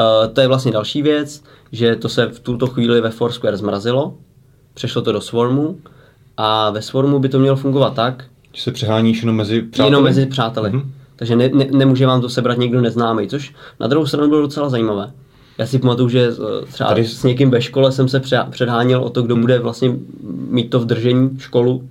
Uh, 0.00 0.32
to 0.32 0.40
je 0.40 0.48
vlastně 0.48 0.72
další 0.72 1.02
věc, 1.02 1.42
že 1.72 1.96
to 1.96 2.08
se 2.08 2.26
v 2.26 2.40
tuto 2.40 2.66
chvíli 2.66 3.00
ve 3.00 3.10
Foursquare 3.10 3.56
zmrazilo, 3.56 4.14
přešlo 4.74 5.02
to 5.02 5.12
do 5.12 5.20
Swarmu 5.20 5.78
a 6.36 6.70
ve 6.70 6.82
Swarmu 6.82 7.18
by 7.18 7.28
to 7.28 7.38
mělo 7.38 7.56
fungovat 7.56 7.94
tak, 7.94 8.24
že 8.52 8.62
se 8.62 8.72
přeháníš 8.72 9.20
jenom 9.22 9.36
mezi 9.36 9.62
přáteli. 9.62 9.86
jenom 9.88 10.04
mezi 10.04 10.26
přáteli. 10.26 10.70
Mhm. 10.70 10.92
Takže 11.16 11.36
ne, 11.36 11.48
ne, 11.54 11.66
nemůže 11.70 12.06
vám 12.06 12.20
to 12.20 12.28
sebrat 12.28 12.58
někdo 12.58 12.80
neznámý, 12.80 13.28
což 13.28 13.54
na 13.80 13.86
druhou 13.86 14.06
stranu 14.06 14.28
bylo 14.28 14.40
docela 14.40 14.68
zajímavé. 14.68 15.12
Já 15.58 15.66
si 15.66 15.78
pamatuju, 15.78 16.08
že 16.08 16.28
eh, 16.62 16.66
třeba 16.72 16.88
Tady- 16.88 17.04
s 17.06 17.22
někým 17.24 17.50
ve 17.50 17.62
škole 17.62 17.92
jsem 17.92 18.08
se 18.08 18.20
pře- 18.20 18.46
předháněl 18.50 19.02
o 19.02 19.10
to, 19.10 19.22
kdo 19.22 19.36
bude 19.36 19.58
vlastně 19.58 19.92
mít 20.50 20.70
to 20.70 20.80
v 20.80 20.84
držení 20.86 21.30
školu. 21.38 21.88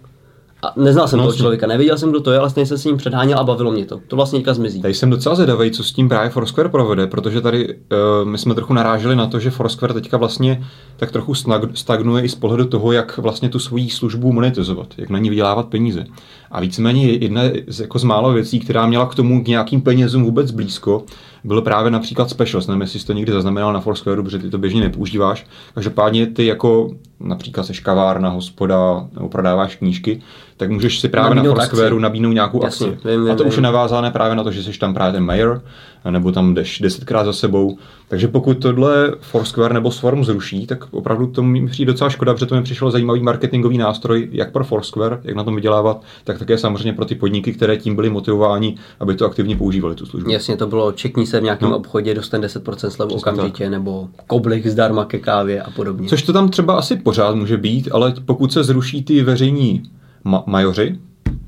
A 0.63 0.73
neznal 0.75 1.07
jsem 1.07 1.17
No, 1.17 1.25
toho 1.25 1.37
člověka, 1.37 1.67
nevěděl 1.67 1.97
jsem, 1.97 2.09
kdo 2.09 2.19
to 2.19 2.31
je, 2.31 2.39
ale 2.39 2.49
stejně 2.49 2.65
jsem 2.65 2.77
s 2.77 2.85
ním 2.85 2.97
předháněl 2.97 3.39
a 3.39 3.43
bavilo 3.43 3.71
mě 3.71 3.85
to. 3.85 3.99
To 4.07 4.15
vlastně 4.15 4.39
teďka 4.39 4.53
zmizí. 4.53 4.81
Tady 4.81 4.93
jsem 4.93 5.09
docela 5.09 5.35
zvědavý, 5.35 5.71
co 5.71 5.83
s 5.83 5.91
tím 5.91 6.09
právě 6.09 6.29
Foursquare 6.29 6.69
provede, 6.69 7.07
protože 7.07 7.41
tady 7.41 7.67
uh, 7.67 8.29
my 8.29 8.37
jsme 8.37 8.55
trochu 8.55 8.73
naráželi 8.73 9.15
na 9.15 9.27
to, 9.27 9.39
že 9.39 9.51
Foursquare 9.51 9.93
teďka 9.93 10.17
vlastně 10.17 10.63
tak 10.97 11.11
trochu 11.11 11.33
stagnuje 11.73 12.23
i 12.23 12.29
z 12.29 12.35
pohledu 12.35 12.65
toho, 12.65 12.91
jak 12.91 13.17
vlastně 13.17 13.49
tu 13.49 13.59
svoji 13.59 13.89
službu 13.89 14.33
monetizovat, 14.33 14.87
jak 14.97 15.09
na 15.09 15.19
ní 15.19 15.29
vydělávat 15.29 15.67
peníze. 15.67 16.05
A 16.51 16.61
víceméně 16.61 17.11
jedna 17.11 17.41
z, 17.67 17.79
jako 17.79 17.99
z 17.99 18.03
málo 18.03 18.33
věcí, 18.33 18.59
která 18.59 18.87
měla 18.87 19.05
k 19.05 19.15
tomu 19.15 19.43
k 19.43 19.47
nějakým 19.47 19.81
penězům 19.81 20.23
vůbec 20.23 20.51
blízko, 20.51 21.03
byl 21.43 21.61
právě 21.61 21.91
například 21.91 22.29
specials. 22.29 22.67
Nevím, 22.67 22.81
jestli 22.81 22.99
jsi 22.99 23.05
to 23.05 23.13
někdy 23.13 23.31
zaznamenal 23.31 23.73
na 23.73 23.79
Foursquare, 23.79 24.23
protože 24.23 24.39
ty 24.39 24.49
to 24.49 24.57
běžně 24.57 24.81
nepoužíváš. 24.81 25.45
Každopádně 25.73 26.27
ty 26.27 26.45
jako 26.45 26.89
například 27.19 27.63
seš 27.63 27.79
kavárna, 27.79 28.29
hospoda 28.29 29.07
nebo 29.13 29.29
prodáváš 29.29 29.75
knížky, 29.75 30.21
tak 30.57 30.71
můžeš 30.71 30.99
si 30.99 31.09
právě 31.09 31.35
Nabídnout 31.35 31.57
na 31.57 31.63
Foursquare 31.65 31.87
akci. 31.87 32.01
nabídnout 32.01 32.31
nějakou 32.33 32.63
Jasně, 32.63 32.87
akci. 32.87 33.07
vím, 33.07 33.23
vím, 33.23 33.31
a 33.31 33.35
to 33.35 33.43
už 33.43 33.49
vím. 33.49 33.57
je 33.57 33.61
navázané 33.61 34.11
právě 34.11 34.35
na 34.35 34.43
to, 34.43 34.51
že 34.51 34.63
jsi 34.63 34.79
tam 34.79 34.93
právě 34.93 35.13
ten 35.13 35.23
mayor, 35.23 35.61
nebo 36.09 36.31
tam 36.31 36.53
jdeš 36.53 36.79
desetkrát 36.79 37.25
za 37.25 37.33
sebou. 37.33 37.77
Takže 38.09 38.27
pokud 38.27 38.53
tohle 38.53 39.11
Foursquare 39.21 39.73
nebo 39.73 39.91
Swarm 39.91 40.23
zruší, 40.23 40.67
tak 40.67 40.93
opravdu 40.93 41.27
to 41.27 41.43
mi 41.43 41.67
přijde 41.67 41.91
docela 41.91 42.09
škoda, 42.09 42.33
protože 42.33 42.45
to 42.45 42.55
mi 42.55 42.63
přišel 42.63 42.91
zajímavý 42.91 43.21
marketingový 43.21 43.77
nástroj, 43.77 44.29
jak 44.31 44.51
pro 44.51 44.63
Foursquare, 44.63 45.19
jak 45.23 45.35
na 45.35 45.43
tom 45.43 45.55
vydělávat, 45.55 46.01
tak 46.23 46.39
také 46.39 46.57
samozřejmě 46.57 46.93
pro 46.93 47.05
ty 47.05 47.15
podniky, 47.15 47.53
které 47.53 47.77
tím 47.77 47.95
byly 47.95 48.09
motivováni, 48.09 48.75
aby 48.99 49.15
to 49.15 49.25
aktivně 49.25 49.55
používali, 49.55 49.95
tu 49.95 50.05
službu. 50.05 50.31
Jasně, 50.31 50.57
to 50.57 50.67
bylo 50.67 50.91
čekni 50.91 51.25
se 51.27 51.39
v 51.39 51.43
nějakém 51.43 51.69
No. 51.69 51.77
obchodě, 51.77 52.13
dostane 52.13 52.47
10% 52.47 52.89
slevu 52.89 53.15
okamžitě, 53.15 53.69
nebo 53.69 54.07
koblik 54.27 54.67
zdarma 54.67 55.05
ke 55.05 55.19
kávě 55.19 55.61
a 55.61 55.69
podobně. 55.71 56.09
Což 56.09 56.21
to 56.23 56.33
tam 56.33 56.49
třeba 56.49 56.73
asi 56.77 56.95
pořád 57.07 57.35
může 57.35 57.57
být, 57.57 57.89
ale 57.91 58.13
pokud 58.25 58.53
se 58.53 58.63
zruší 58.63 59.03
ty 59.03 59.23
veřejní 59.23 59.83
ma- 60.25 60.43
majoři, 60.45 60.95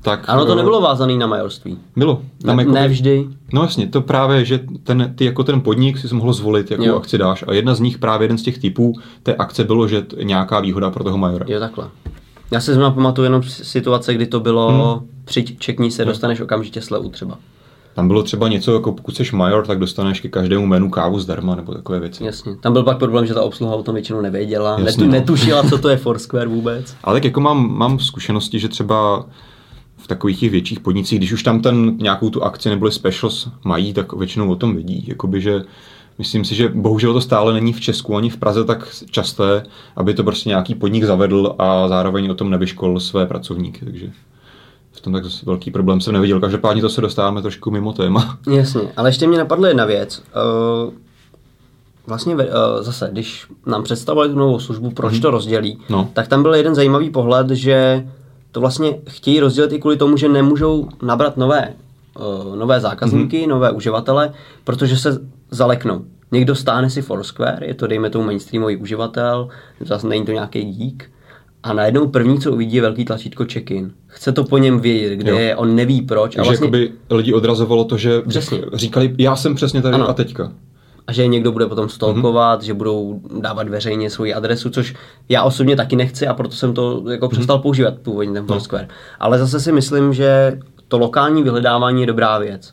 tak... 0.02 0.24
Ano, 0.28 0.46
to 0.46 0.52
eh, 0.52 0.56
nebylo 0.56 0.80
vázané 0.80 1.14
na 1.14 1.26
majorství. 1.26 1.78
Bylo. 1.96 2.22
Tam 2.42 2.56
Ne, 2.56 2.62
jakoby- 2.62 2.80
ne 2.80 2.88
vždy. 2.88 3.26
No 3.52 3.62
jasně, 3.62 3.86
to 3.86 4.00
právě, 4.00 4.44
že 4.44 4.60
ten, 4.84 5.12
ty 5.16 5.24
jako 5.24 5.44
ten 5.44 5.60
podnik 5.60 5.98
si 5.98 6.14
mohl 6.14 6.32
zvolit, 6.32 6.70
jakou 6.70 6.84
Jo. 6.84 6.96
akci 6.96 7.18
dáš. 7.18 7.44
A 7.48 7.52
jedna 7.52 7.74
z 7.74 7.80
nich, 7.80 7.98
právě 7.98 8.24
jeden 8.24 8.38
z 8.38 8.42
těch 8.42 8.58
typů 8.58 8.94
té 9.22 9.34
akce 9.34 9.64
bylo, 9.64 9.88
že 9.88 10.02
t- 10.02 10.24
nějaká 10.24 10.60
výhoda 10.60 10.90
pro 10.90 11.04
toho 11.04 11.18
majora. 11.18 11.44
Jo, 11.48 11.60
takhle. 11.60 11.88
Já 12.50 12.60
si 12.60 12.72
zrovna 12.72 12.90
pamatuju 12.90 13.24
jenom 13.24 13.42
si- 13.42 13.64
situace, 13.64 14.14
kdy 14.14 14.26
to 14.26 14.40
bylo 14.40 14.96
hmm. 14.98 15.08
přijď, 15.24 15.58
čekni 15.58 15.90
se, 15.90 16.04
dostaneš 16.04 16.40
okamžitě 16.40 16.80
slevu 16.82 17.08
třeba. 17.08 17.38
Tam 17.94 18.08
bylo 18.08 18.22
třeba 18.22 18.48
něco, 18.48 18.74
jako 18.74 18.92
pokud 18.92 19.16
jsi 19.16 19.36
major, 19.36 19.66
tak 19.66 19.78
dostaneš 19.78 20.20
ke 20.20 20.28
každému 20.28 20.66
menu 20.66 20.90
kávu 20.90 21.20
zdarma 21.20 21.54
nebo 21.54 21.74
takové 21.74 22.00
věci. 22.00 22.24
Jasně. 22.24 22.56
Tam 22.56 22.72
byl 22.72 22.82
pak 22.82 22.98
problém, 22.98 23.26
že 23.26 23.34
ta 23.34 23.42
obsluha 23.42 23.74
o 23.74 23.82
tom 23.82 23.94
většinou 23.94 24.20
nevěděla, 24.20 24.70
Jasně, 24.70 24.84
Jasně, 24.84 25.06
no. 25.06 25.12
netušila, 25.12 25.68
co 25.68 25.78
to 25.78 25.88
je 25.88 25.96
Foursquare 26.06 26.48
vůbec. 26.48 26.96
Ale 27.04 27.16
tak 27.16 27.24
jako 27.24 27.40
mám, 27.40 27.78
mám 27.78 27.98
zkušenosti, 27.98 28.58
že 28.58 28.68
třeba 28.68 29.26
v 29.96 30.06
takových 30.06 30.40
těch 30.40 30.50
větších 30.50 30.80
podnicích, 30.80 31.18
když 31.18 31.32
už 31.32 31.42
tam 31.42 31.60
ten 31.60 31.96
nějakou 31.96 32.30
tu 32.30 32.44
akci 32.44 32.68
nebo 32.68 32.90
specials 32.90 33.48
mají, 33.64 33.92
tak 33.92 34.12
většinou 34.12 34.50
o 34.50 34.56
tom 34.56 34.76
vidí. 34.76 35.04
Jakoby, 35.08 35.40
že 35.40 35.62
myslím 36.18 36.44
si, 36.44 36.54
že 36.54 36.68
bohužel 36.68 37.12
to 37.12 37.20
stále 37.20 37.52
není 37.52 37.72
v 37.72 37.80
Česku 37.80 38.16
ani 38.16 38.30
v 38.30 38.36
Praze 38.36 38.64
tak 38.64 38.88
časté, 39.10 39.62
aby 39.96 40.14
to 40.14 40.24
prostě 40.24 40.48
nějaký 40.48 40.74
podnik 40.74 41.04
zavedl 41.04 41.54
a 41.58 41.88
zároveň 41.88 42.30
o 42.30 42.34
tom 42.34 42.50
nevyškolil 42.50 43.00
své 43.00 43.26
pracovníky. 43.26 43.84
Takže 43.84 44.10
v 45.00 45.02
tom 45.02 45.12
tak 45.12 45.24
zase 45.24 45.46
velký 45.46 45.70
problém 45.70 46.00
jsem 46.00 46.12
neviděl. 46.14 46.40
Každopádně 46.40 46.82
to 46.82 46.88
se 46.88 47.00
dostáváme 47.00 47.42
trošku 47.42 47.70
mimo 47.70 47.92
téma. 47.92 48.38
Jasně, 48.50 48.80
ale 48.96 49.08
ještě 49.08 49.26
mě 49.26 49.38
napadla 49.38 49.68
jedna 49.68 49.84
věc. 49.84 50.22
Uh, 50.86 50.92
vlastně 52.06 52.34
uh, 52.34 52.42
zase, 52.80 53.08
když 53.12 53.46
nám 53.66 53.82
představovali 53.82 54.28
tu 54.28 54.38
novou 54.38 54.58
službu, 54.58 54.90
proč 54.90 55.18
to 55.20 55.30
rozdělí, 55.30 55.78
No. 55.88 56.08
tak 56.12 56.28
tam 56.28 56.42
byl 56.42 56.54
jeden 56.54 56.74
zajímavý 56.74 57.10
pohled, 57.10 57.50
že 57.50 58.06
to 58.52 58.60
vlastně 58.60 58.96
chtějí 59.08 59.40
rozdělit 59.40 59.72
i 59.72 59.78
kvůli 59.78 59.96
tomu, 59.96 60.16
že 60.16 60.28
nemůžou 60.28 60.88
nabrat 61.02 61.36
nové, 61.36 61.74
uh, 62.46 62.56
nové 62.56 62.80
zákazníky, 62.80 63.46
nové 63.46 63.70
uživatele, 63.70 64.32
protože 64.64 64.96
se 64.96 65.18
zaleknou. 65.50 66.04
Někdo 66.32 66.54
stáhne 66.54 66.90
si 66.90 67.02
Foursquare, 67.02 67.66
je 67.66 67.74
to 67.74 67.86
dejme 67.86 68.10
tomu 68.10 68.24
mainstreamový 68.24 68.76
uživatel, 68.76 69.48
zase 69.80 70.06
není 70.06 70.24
to 70.26 70.32
nějaký 70.32 70.64
geek, 70.64 71.10
a 71.62 71.72
najednou 71.72 72.06
první, 72.08 72.38
co 72.40 72.52
uvidí, 72.52 72.76
je 72.76 72.82
velký 72.82 73.04
tlačítko 73.04 73.44
check-in. 73.52 73.92
Chce 74.06 74.32
to 74.32 74.44
po 74.44 74.58
něm 74.58 74.80
vědět, 74.80 75.16
kde 75.16 75.30
Jo. 75.30 75.38
je, 75.38 75.56
on 75.56 75.74
neví 75.74 76.02
proč. 76.02 76.36
A 76.36 76.36
Takže 76.36 76.48
vlastně, 76.50 76.64
jakoby 76.66 76.92
lidi 77.10 77.32
odrazovalo 77.32 77.84
to, 77.84 77.96
že 77.96 78.20
Přesně. 78.28 78.60
říkali, 78.72 79.14
já 79.18 79.36
jsem 79.36 79.54
přesně 79.54 79.82
tady 79.82 79.94
Ano. 79.94 80.08
a 80.08 80.12
teďka. 80.12 80.52
a 81.06 81.12
že 81.12 81.26
někdo 81.26 81.52
bude 81.52 81.66
potom 81.66 81.88
stalkovat, 81.88 82.60
mm-hmm. 82.60 82.64
že 82.64 82.74
budou 82.74 83.20
dávat 83.40 83.68
veřejně 83.68 84.10
svoji 84.10 84.34
adresu, 84.34 84.70
což 84.70 84.94
já 85.28 85.42
osobně 85.42 85.76
taky 85.76 85.96
nechci 85.96 86.26
a 86.26 86.34
proto 86.34 86.54
jsem 86.56 86.74
to 86.74 87.04
jako 87.10 87.28
přestal 87.28 87.58
používat 87.58 87.94
původně 88.02 88.32
ten 88.34 88.46
Foursquare. 88.46 88.88
Ale 89.20 89.38
zase 89.38 89.60
si 89.60 89.72
myslím, 89.72 90.12
že 90.14 90.58
to 90.88 90.98
lokální 90.98 91.42
vyhledávání 91.42 92.00
je 92.00 92.06
dobrá 92.06 92.38
věc. 92.38 92.72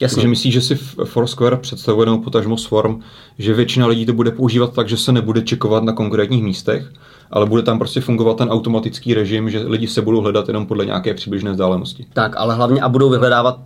Jasně, 0.00 0.14
Takže 0.14 0.28
myslíš, 0.28 0.54
že 0.54 0.60
si 0.60 0.74
Foursquare 1.04 1.56
představuje 1.56 2.06
nebo 2.06 2.18
potažmo 2.18 2.56
Swarm, 2.56 3.00
že 3.38 3.54
většina 3.54 3.86
lidí 3.86 4.06
to 4.06 4.12
bude 4.12 4.30
používat 4.30 4.72
tak, 4.74 4.88
že 4.88 4.96
se 4.96 5.12
nebude 5.12 5.42
čekovat 5.42 5.84
na 5.84 5.92
konkrétních 5.92 6.42
místech, 6.42 6.92
ale 7.30 7.46
bude 7.46 7.62
tam 7.62 7.78
prostě 7.78 8.00
fungovat 8.00 8.36
ten 8.36 8.48
automatický 8.48 9.14
režim, 9.14 9.50
že 9.50 9.58
lidi 9.58 9.88
se 9.88 10.02
budou 10.02 10.20
hledat 10.20 10.48
jenom 10.48 10.66
podle 10.66 10.86
nějaké 10.86 11.14
přibližné 11.14 11.50
vzdálenosti. 11.50 12.06
tak, 12.12 12.36
ale 12.36 12.54
hlavně 12.54 12.80
a 12.80 12.88
budou 12.88 13.10
vyhledávat 13.10 13.60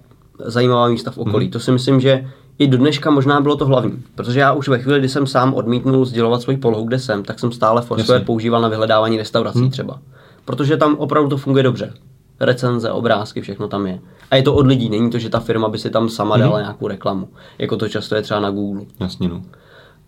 zajímavá 0.44 0.88
místa 0.88 1.10
v 1.10 1.18
okolí. 1.18 1.46
Mm-hmm. 1.46 1.52
To 1.52 1.60
si 1.60 1.72
myslím, 1.72 2.00
že 2.00 2.30
i 2.58 2.66
do 2.66 2.78
dneška 2.78 3.10
možná 3.10 3.40
bylo 3.40 3.56
to 3.56 3.66
hlavní. 3.66 4.02
Protože 4.14 4.40
já 4.40 4.52
už 4.52 4.68
ve 4.68 4.78
chvíli, 4.78 4.98
kdy 4.98 5.08
jsem 5.08 5.26
sám 5.26 5.54
odmítnul 5.54 6.04
sdělovat 6.04 6.42
svoji 6.42 6.58
polohu, 6.58 6.84
kde 6.84 6.98
jsem, 6.98 7.22
tak 7.22 7.38
jsem 7.38 7.52
stále 7.52 7.82
Foursquare 7.82 8.24
používal 8.24 8.62
na 8.62 8.68
vyhledávání 8.68 9.16
restaurací 9.16 9.58
hmm. 9.58 9.70
třeba. 9.70 9.98
Protože 10.44 10.76
tam 10.76 10.94
opravdu 10.94 11.30
to 11.30 11.36
funguje 11.36 11.62
dobře. 11.62 11.92
Recenze, 12.40 12.90
obrázky, 12.92 13.40
všechno 13.40 13.68
tam 13.68 13.86
je. 13.86 14.00
A 14.30 14.36
je 14.36 14.42
to 14.42 14.54
od 14.54 14.66
lidí, 14.66 14.88
není 14.90 15.10
to, 15.10 15.18
že 15.18 15.28
ta 15.28 15.40
firma 15.40 15.68
by 15.68 15.78
si 15.78 15.90
tam 15.90 16.08
sama 16.08 16.36
Mhm. 16.36 16.42
dala 16.44 16.60
nějakou 16.60 16.88
reklamu. 16.88 17.28
Jako 17.58 17.76
to 17.76 17.88
často 17.88 18.14
je 18.14 18.22
třeba 18.22 18.40
na 18.40 18.50
Google. 18.50 18.82
Jasně, 19.00 19.28
no. 19.28 19.42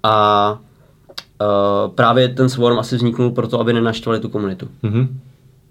A 0.02 0.58
uh, 1.40 1.92
právě 1.94 2.28
ten 2.28 2.48
Swarm 2.48 2.78
asi 2.78 2.96
vzniknul 2.96 3.30
proto, 3.30 3.60
aby 3.60 3.72
nenaštvali 3.72 4.20
tu 4.20 4.28
komunitu. 4.28 4.68
Mhm. 4.82 5.20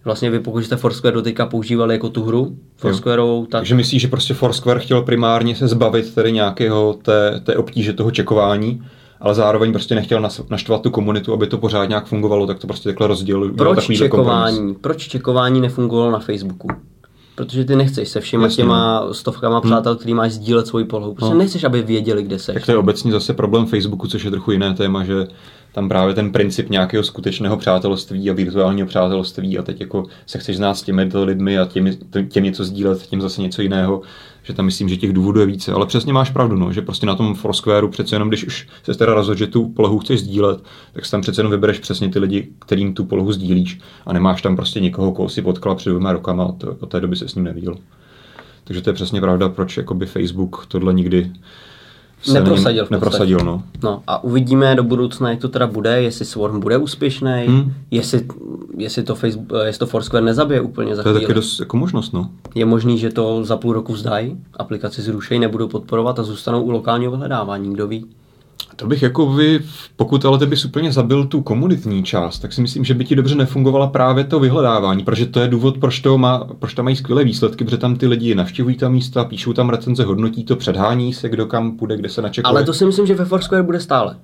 Vlastně 0.06 0.30
vy, 0.30 0.40
pokud 0.40 0.64
jste 0.64 0.76
Foursquare 0.76 1.14
doteďka 1.16 1.46
používali 1.46 1.94
jako 1.96 2.10
tu 2.10 2.24
hru 2.24 2.56
Foursquareovou, 2.78 3.46
tak 3.46 3.60
Takže 3.62 3.76
myslíš, 3.76 4.02
že 4.02 4.08
prostě 4.08 4.34
Foursquare 4.34 4.80
chtěl 4.80 5.02
primárně 5.02 5.56
se 5.56 5.68
zbavit 5.68 6.16
tedy 6.16 6.32
nějakého 6.32 6.94
té, 7.02 7.40
té 7.44 7.56
obtíže 7.56 7.94
toho 7.94 8.12
čekování 8.12 8.84
ale 9.20 9.36
zároveň 9.36 9.72
prostě 9.72 9.96
nechtěl 9.96 10.30
naštvat 10.50 10.82
tu 10.82 10.90
komunitu, 10.90 11.34
aby 11.34 11.48
to 11.48 11.58
pořád 11.58 11.86
nějak 11.86 12.06
fungovalo, 12.06 12.48
tak 12.48 12.60
to 12.60 12.68
prostě 12.68 12.90
takhle 12.90 13.08
rozdělil. 13.08 13.54
Proč 13.54 13.98
čekování, 13.98 14.76
proč 14.76 15.08
čekování 15.08 15.62
nefungovalo 15.62 16.12
na 16.12 16.20
Facebooku? 16.20 16.68
Protože 17.36 17.66
ty 17.66 17.76
nechceš 17.76 18.10
se 18.10 18.22
všema 18.22 18.44
Jasně, 18.44 18.56
těma 18.56 19.04
no. 19.06 19.14
stovkama 19.14 19.60
hmm. 19.60 19.72
přátel, 19.72 19.96
který 19.96 20.14
máš 20.14 20.32
sdílet 20.32 20.68
svoji 20.68 20.86
polohu. 20.86 21.14
Prostě 21.14 21.34
no. 21.34 21.40
nechceš, 21.40 21.64
aby 21.64 21.82
věděli, 21.82 22.24
kde 22.24 22.40
jsi. 22.40 22.54
Tak 22.54 22.66
to 22.66 22.72
je 22.72 22.78
obecně 22.78 23.12
zase 23.12 23.34
problém 23.34 23.66
Facebooku, 23.66 24.08
což 24.08 24.24
je 24.24 24.32
trochu 24.32 24.52
jiné 24.52 24.74
téma, 24.74 25.04
že 25.04 25.28
tam 25.72 25.90
právě 25.90 26.14
ten 26.16 26.32
princip 26.32 26.70
nějakého 26.70 27.04
skutečného 27.04 27.58
přátelství 27.58 28.30
a 28.30 28.34
virtuálního 28.34 28.88
přátelství 28.88 29.58
a 29.58 29.64
teď 29.64 29.82
jako 29.82 30.06
se 30.26 30.40
chceš 30.40 30.58
znát 30.58 30.74
s 30.74 30.82
těmi 30.82 31.10
lidmi 31.14 31.60
a 31.60 31.66
těm, 31.66 31.90
těm 32.30 32.44
něco 32.44 32.64
sdílet, 32.64 33.02
tím 33.02 33.22
zase 33.22 33.42
něco 33.42 33.62
jiného, 33.62 34.02
že 34.44 34.54
tam 34.54 34.66
myslím, 34.66 34.90
že 34.90 34.98
těch 34.98 35.14
důvodů 35.14 35.40
je 35.40 35.46
více. 35.46 35.72
Ale 35.72 35.86
přesně 35.86 36.14
máš 36.14 36.30
pravdu, 36.30 36.56
no, 36.56 36.74
že 36.74 36.82
prostě 36.82 37.06
na 37.06 37.16
tom 37.16 37.36
Foursquareu 37.36 37.88
přece 37.88 38.16
jenom, 38.16 38.28
když 38.28 38.46
už 38.46 38.68
se 38.84 38.94
teda 38.94 39.14
rozhodl, 39.14 39.38
že 39.38 39.48
tu 39.48 39.70
polohu 39.70 40.00
chceš 40.00 40.20
sdílet, 40.20 40.64
tak 40.94 41.06
si 41.06 41.12
tam 41.12 41.22
přece 41.22 41.40
jenom 41.40 41.52
vybereš 41.52 41.80
přesně 41.80 42.10
ty 42.10 42.20
lidi, 42.20 42.48
kterým 42.60 42.94
tu 42.94 43.06
polohu 43.06 43.32
sdílíš 43.32 43.80
a 44.06 44.14
nemáš 44.14 44.42
tam 44.42 44.56
prostě 44.56 44.80
někoho, 44.80 45.12
koho 45.12 45.30
si 45.30 45.42
potkal 45.42 45.76
před 45.76 45.90
dvěma 45.90 46.14
rokama 46.14 46.44
a 46.44 46.54
od 46.80 46.90
té 46.90 47.02
doby 47.02 47.16
se 47.16 47.28
s 47.28 47.36
ním 47.36 47.44
neviděl. 47.44 47.76
Takže 48.64 48.82
to 48.82 48.90
je 48.90 48.94
přesně 48.94 49.22
pravda, 49.22 49.50
proč 49.50 49.78
jakoby 49.78 50.06
Facebook 50.06 50.66
tohle 50.66 50.94
nikdy 50.94 51.32
neprosadil. 52.34 52.88
neprosadil 52.90 53.40
no. 53.40 53.64
no. 53.84 54.04
a 54.08 54.24
uvidíme 54.24 54.76
do 54.76 54.84
budoucna, 54.84 55.30
jak 55.30 55.40
to 55.40 55.50
teda 55.50 55.68
bude, 55.68 56.02
jestli 56.02 56.26
Swarm 56.26 56.60
bude 56.60 56.78
úspěšný, 56.78 57.46
hmm. 57.48 57.74
jestli, 57.92 58.26
jestli, 58.78 59.04
to 59.04 59.16
Facebook, 59.16 59.52
jestli 59.66 59.80
to 59.80 59.88
Foursquare 59.88 60.26
nezabije 60.26 60.62
úplně 60.62 60.96
za 60.96 61.04
To 61.04 61.10
je 61.10 61.20
taky 61.20 61.34
dost 61.34 61.60
jako 61.60 61.78
možnost, 61.78 62.12
no. 62.12 62.30
Je 62.56 62.66
možný, 62.66 62.98
že 62.98 63.10
to 63.10 63.44
za 63.44 63.58
půl 63.58 63.74
roku 63.74 63.94
vzdají, 63.94 64.38
aplikaci 64.54 65.02
zrušejí, 65.02 65.40
nebudou 65.40 65.68
podporovat 65.68 66.20
a 66.20 66.24
zůstanou 66.24 66.64
u 66.64 66.72
lokálního 66.72 67.12
vyhledávání, 67.12 67.74
kdo 67.74 67.88
ví. 67.88 68.06
To 68.80 68.88
bych 68.88 69.02
jako 69.02 69.34
vy, 69.34 69.60
pokud 69.96 70.26
ale 70.26 70.40
ty 70.40 70.46
bys 70.46 70.66
úplně 70.66 70.92
zabil 70.92 71.26
tu 71.26 71.42
komunitní 71.42 72.04
část, 72.04 72.40
tak 72.40 72.54
si 72.54 72.62
myslím, 72.62 72.86
že 72.86 72.94
by 72.94 73.06
ti 73.06 73.16
dobře 73.16 73.36
nefungovala 73.36 73.88
právě 73.88 74.24
to 74.24 74.40
vyhledávání, 74.40 75.04
protože 75.04 75.26
to 75.26 75.40
je 75.40 75.48
důvod, 75.48 75.78
proč 75.78 76.00
to, 76.00 76.18
má, 76.18 76.48
proč 76.60 76.74
to 76.74 76.84
mají 76.84 76.96
skvělé 76.96 77.24
výsledky, 77.24 77.66
protože 77.66 77.78
tam 77.78 77.96
ty 77.96 78.08
lidi 78.08 78.36
navštěvují 78.36 78.76
ta 78.76 78.90
místa, 78.90 79.24
píšou 79.24 79.54
tam 79.54 79.70
recenze, 79.70 80.04
hodnotí 80.04 80.44
to, 80.44 80.56
předhání 80.56 81.14
se, 81.14 81.30
kdo 81.30 81.46
kam 81.46 81.78
půjde, 81.78 81.98
kde 81.98 82.10
se 82.10 82.22
načekuje. 82.22 82.50
Ale 82.50 82.64
to 82.64 82.74
si 82.74 82.86
myslím, 82.86 83.06
že 83.06 83.16
ve 83.16 83.26
Foursquare 83.26 83.64
bude 83.64 83.80
stále. 83.80 84.16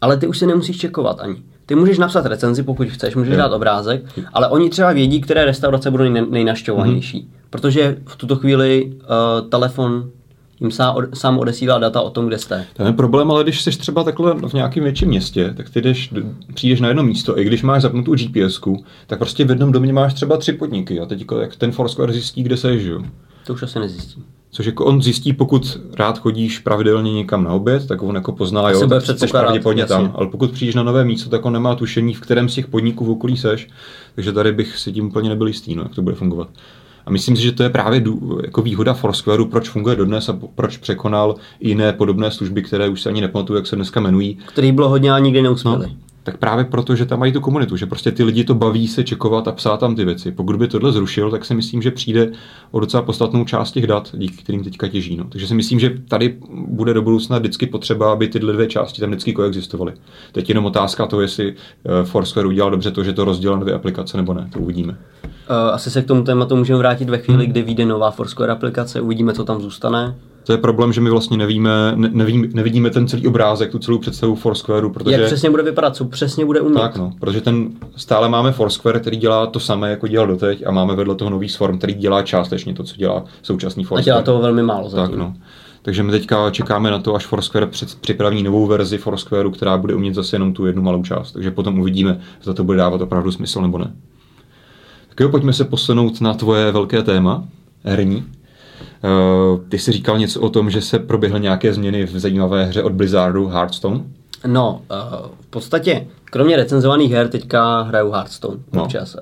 Ale 0.00 0.16
ty 0.16 0.26
už 0.26 0.38
si 0.38 0.46
nemusíš 0.46 0.78
čekovat 0.78 1.20
ani. 1.20 1.36
Ty 1.66 1.74
můžeš 1.74 1.98
napsat 1.98 2.26
recenzi, 2.26 2.62
pokud 2.62 2.88
chceš, 2.88 3.14
můžeš 3.14 3.36
dát 3.36 3.52
obrázek, 3.52 4.02
ale 4.32 4.48
oni 4.48 4.70
třeba 4.70 4.92
vědí, 4.92 5.20
které 5.20 5.44
restaurace 5.44 5.90
budou 5.90 6.04
nejnaštěvovanější. 6.30 7.22
Mm-hmm. 7.22 7.46
Protože 7.50 7.96
v 8.06 8.16
tuto 8.16 8.36
chvíli 8.36 8.92
uh, 8.92 9.48
telefon 9.48 10.10
jim 10.64 10.70
sám, 10.70 10.96
sám 11.14 11.38
odesílá 11.38 11.78
data 11.78 12.00
o 12.00 12.10
tom, 12.10 12.26
kde 12.26 12.38
jste. 12.38 12.66
To 12.76 12.82
je 12.82 12.92
problém, 12.92 13.30
ale 13.30 13.42
když 13.42 13.62
jsi 13.62 13.70
třeba 13.70 14.04
takhle 14.04 14.34
v 14.34 14.52
nějakém 14.52 14.82
větším 14.82 15.08
městě, 15.08 15.54
tak 15.56 15.70
ty 15.70 15.80
jdeš, 15.80 16.14
přijdeš 16.54 16.80
na 16.80 16.88
jedno 16.88 17.02
místo, 17.02 17.38
i 17.38 17.44
když 17.44 17.62
máš 17.62 17.82
zapnutou 17.82 18.14
gps 18.14 18.60
tak 19.06 19.18
prostě 19.18 19.44
v 19.44 19.50
jednom 19.50 19.72
domě 19.72 19.92
máš 19.92 20.14
třeba 20.14 20.36
tři 20.36 20.52
podniky 20.52 21.00
a 21.00 21.06
teď 21.06 21.20
jako, 21.20 21.38
jak 21.38 21.56
ten 21.56 21.72
Foursquare 21.72 22.12
zjistí, 22.12 22.42
kde 22.42 22.56
seš, 22.56 22.82
že? 22.82 22.92
To 23.46 23.52
už 23.52 23.62
asi 23.62 23.78
nezjistí. 23.78 24.22
Což 24.50 24.66
jako 24.66 24.84
on 24.84 25.02
zjistí, 25.02 25.32
pokud 25.32 25.80
rád 25.98 26.18
chodíš 26.18 26.58
pravidelně 26.58 27.12
někam 27.12 27.44
na 27.44 27.52
oběd, 27.52 27.86
tak 27.86 28.02
on 28.02 28.14
jako 28.14 28.32
pozná, 28.32 28.70
jo, 28.70 28.86
tak 28.86 29.02
jsi 29.06 29.26
pravděpodobně 29.26 29.86
tam. 29.86 30.12
Ale 30.14 30.26
pokud 30.26 30.50
přijdeš 30.50 30.74
na 30.74 30.82
nové 30.82 31.04
místo, 31.04 31.30
tak 31.30 31.44
on 31.44 31.52
nemá 31.52 31.74
tušení, 31.74 32.14
v 32.14 32.20
kterém 32.20 32.48
z 32.48 32.54
těch 32.54 32.66
podniků 32.66 33.04
v 33.04 33.10
okolí 33.10 33.36
seš. 33.36 33.68
Takže 34.14 34.32
tady 34.32 34.52
bych 34.52 34.78
si 34.78 34.92
tím 34.92 35.06
úplně 35.06 35.28
nebyl 35.28 35.46
jistý, 35.46 35.74
no, 35.74 35.82
jak 35.82 35.94
to 35.94 36.02
bude 36.02 36.16
fungovat. 36.16 36.48
A 37.06 37.10
myslím 37.10 37.36
si, 37.36 37.42
že 37.42 37.52
to 37.52 37.62
je 37.62 37.70
právě 37.70 38.00
dů, 38.00 38.40
jako 38.44 38.62
výhoda 38.62 38.94
Foursquareu, 38.94 39.44
proč 39.44 39.68
funguje 39.68 39.96
dodnes 39.96 40.28
a 40.28 40.38
proč 40.54 40.76
překonal 40.76 41.36
jiné 41.60 41.92
podobné 41.92 42.30
služby, 42.30 42.62
které 42.62 42.88
už 42.88 43.02
se 43.02 43.08
ani 43.08 43.20
nepamatuju, 43.20 43.56
jak 43.56 43.66
se 43.66 43.76
dneska 43.76 44.00
jmenují. 44.00 44.38
Který 44.46 44.72
bylo 44.72 44.88
hodně 44.88 45.12
a 45.12 45.18
nikdy 45.18 45.42
neuspěli. 45.42 45.86
No, 45.88 46.03
tak 46.24 46.36
právě 46.36 46.64
proto, 46.64 46.96
že 46.96 47.06
tam 47.06 47.18
mají 47.18 47.32
tu 47.32 47.40
komunitu, 47.40 47.76
že 47.76 47.86
prostě 47.86 48.12
ty 48.12 48.24
lidi 48.24 48.44
to 48.44 48.54
baví 48.54 48.88
se 48.88 49.04
čekovat 49.04 49.48
a 49.48 49.52
psát 49.52 49.80
tam 49.80 49.94
ty 49.94 50.04
věci. 50.04 50.32
Pokud 50.32 50.56
by 50.56 50.68
tohle 50.68 50.92
zrušil, 50.92 51.30
tak 51.30 51.44
si 51.44 51.54
myslím, 51.54 51.82
že 51.82 51.90
přijde 51.90 52.32
o 52.70 52.80
docela 52.80 53.02
podstatnou 53.02 53.44
část 53.44 53.72
těch 53.72 53.86
dat, 53.86 54.10
díky 54.12 54.36
kterým 54.36 54.64
teďka 54.64 54.88
těží. 54.88 55.16
No. 55.16 55.24
Takže 55.24 55.46
si 55.46 55.54
myslím, 55.54 55.80
že 55.80 55.98
tady 56.08 56.36
bude 56.50 56.94
do 56.94 57.02
budoucna 57.02 57.38
vždycky 57.38 57.66
potřeba, 57.66 58.12
aby 58.12 58.28
tyhle 58.28 58.52
dvě 58.52 58.66
části 58.66 59.00
tam 59.00 59.10
vždycky 59.10 59.32
koexistovaly. 59.32 59.92
Teď 60.32 60.48
jenom 60.48 60.66
otázka 60.66 61.06
toho, 61.06 61.22
jestli 61.22 61.54
eh, 61.54 62.04
Foursquare 62.04 62.46
udělal 62.46 62.70
dobře 62.70 62.90
to, 62.90 63.04
že 63.04 63.12
to 63.12 63.24
rozdělil 63.24 63.56
na 63.56 63.62
dvě 63.62 63.74
aplikace 63.74 64.16
nebo 64.16 64.34
ne, 64.34 64.48
to 64.52 64.58
uvidíme. 64.58 64.98
Eh, 65.24 65.70
asi 65.72 65.90
se 65.90 66.02
k 66.02 66.06
tomu 66.06 66.22
tématu 66.22 66.56
můžeme 66.56 66.78
vrátit 66.78 67.10
ve 67.10 67.18
chvíli, 67.18 67.44
hmm. 67.44 67.52
kdy 67.52 67.62
vyjde 67.62 67.86
nová 67.86 68.10
Foursquare 68.10 68.52
aplikace, 68.52 69.00
uvidíme, 69.00 69.32
co 69.32 69.44
tam 69.44 69.60
zůstane. 69.60 70.14
To 70.44 70.52
je 70.52 70.58
problém, 70.58 70.92
že 70.92 71.00
my 71.00 71.10
vlastně 71.10 71.36
nevíme, 71.36 71.92
ne, 71.94 72.10
nevím, 72.12 72.50
nevidíme 72.54 72.90
ten 72.90 73.08
celý 73.08 73.26
obrázek, 73.26 73.70
tu 73.70 73.78
celou 73.78 73.98
představu 73.98 74.34
Foursquareu, 74.34 74.90
protože... 74.90 75.16
Jak 75.16 75.26
přesně 75.26 75.50
bude 75.50 75.62
vypadat, 75.62 75.96
co 75.96 76.04
přesně 76.04 76.44
bude 76.44 76.60
umět. 76.60 76.80
Tak 76.80 76.96
no, 76.96 77.12
protože 77.20 77.40
ten 77.40 77.68
stále 77.96 78.28
máme 78.28 78.52
Foursquare, 78.52 79.00
který 79.00 79.16
dělá 79.16 79.46
to 79.46 79.60
samé, 79.60 79.90
jako 79.90 80.08
dělal 80.08 80.26
doteď 80.26 80.62
a 80.66 80.70
máme 80.70 80.94
vedle 80.96 81.14
toho 81.14 81.30
nový 81.30 81.48
Swarm, 81.48 81.78
který 81.78 81.94
dělá 81.94 82.22
částečně 82.22 82.74
to, 82.74 82.84
co 82.84 82.96
dělá 82.96 83.24
současný 83.42 83.84
Foursquare. 83.84 84.02
A 84.02 84.04
dělá 84.04 84.22
toho 84.22 84.42
velmi 84.42 84.62
málo 84.62 84.88
zatím. 84.88 85.10
Tak 85.10 85.18
no. 85.18 85.34
Takže 85.82 86.02
my 86.02 86.10
teďka 86.10 86.50
čekáme 86.50 86.90
na 86.90 86.98
to, 86.98 87.14
až 87.14 87.26
Foursquare 87.26 87.68
připraví 88.00 88.42
novou 88.42 88.66
verzi 88.66 88.98
Foursquareu, 88.98 89.50
která 89.50 89.78
bude 89.78 89.94
umět 89.94 90.14
zase 90.14 90.36
jenom 90.36 90.52
tu 90.52 90.66
jednu 90.66 90.82
malou 90.82 91.02
část. 91.02 91.32
Takže 91.32 91.50
potom 91.50 91.78
uvidíme, 91.78 92.20
zda 92.42 92.54
to 92.54 92.64
bude 92.64 92.78
dávat 92.78 93.00
opravdu 93.00 93.32
smysl 93.32 93.62
nebo 93.62 93.78
ne. 93.78 93.92
Tak 95.08 95.20
jo, 95.20 95.28
pojďme 95.28 95.52
se 95.52 95.64
posunout 95.64 96.20
na 96.20 96.34
tvoje 96.34 96.72
velké 96.72 97.02
téma, 97.02 97.44
herní. 97.84 98.24
Uh, 99.04 99.60
ty 99.68 99.78
jsi 99.78 99.92
říkal 99.92 100.18
něco 100.18 100.40
o 100.40 100.48
tom, 100.48 100.70
že 100.70 100.80
se 100.80 100.98
proběhly 100.98 101.40
nějaké 101.40 101.74
změny 101.74 102.04
v 102.04 102.18
zajímavé 102.18 102.64
hře 102.64 102.82
od 102.82 102.92
Blizzardu 102.92 103.46
Hearthstone? 103.46 104.00
No, 104.46 104.80
uh, 104.90 105.28
v 105.40 105.46
podstatě 105.46 106.06
Kromě 106.34 106.56
recenzovaných 106.56 107.12
her 107.12 107.28
teďka 107.28 107.80
hraju 107.80 108.10
Hearthstone 108.10 108.58
no. 108.72 108.82
občas. 108.82 109.16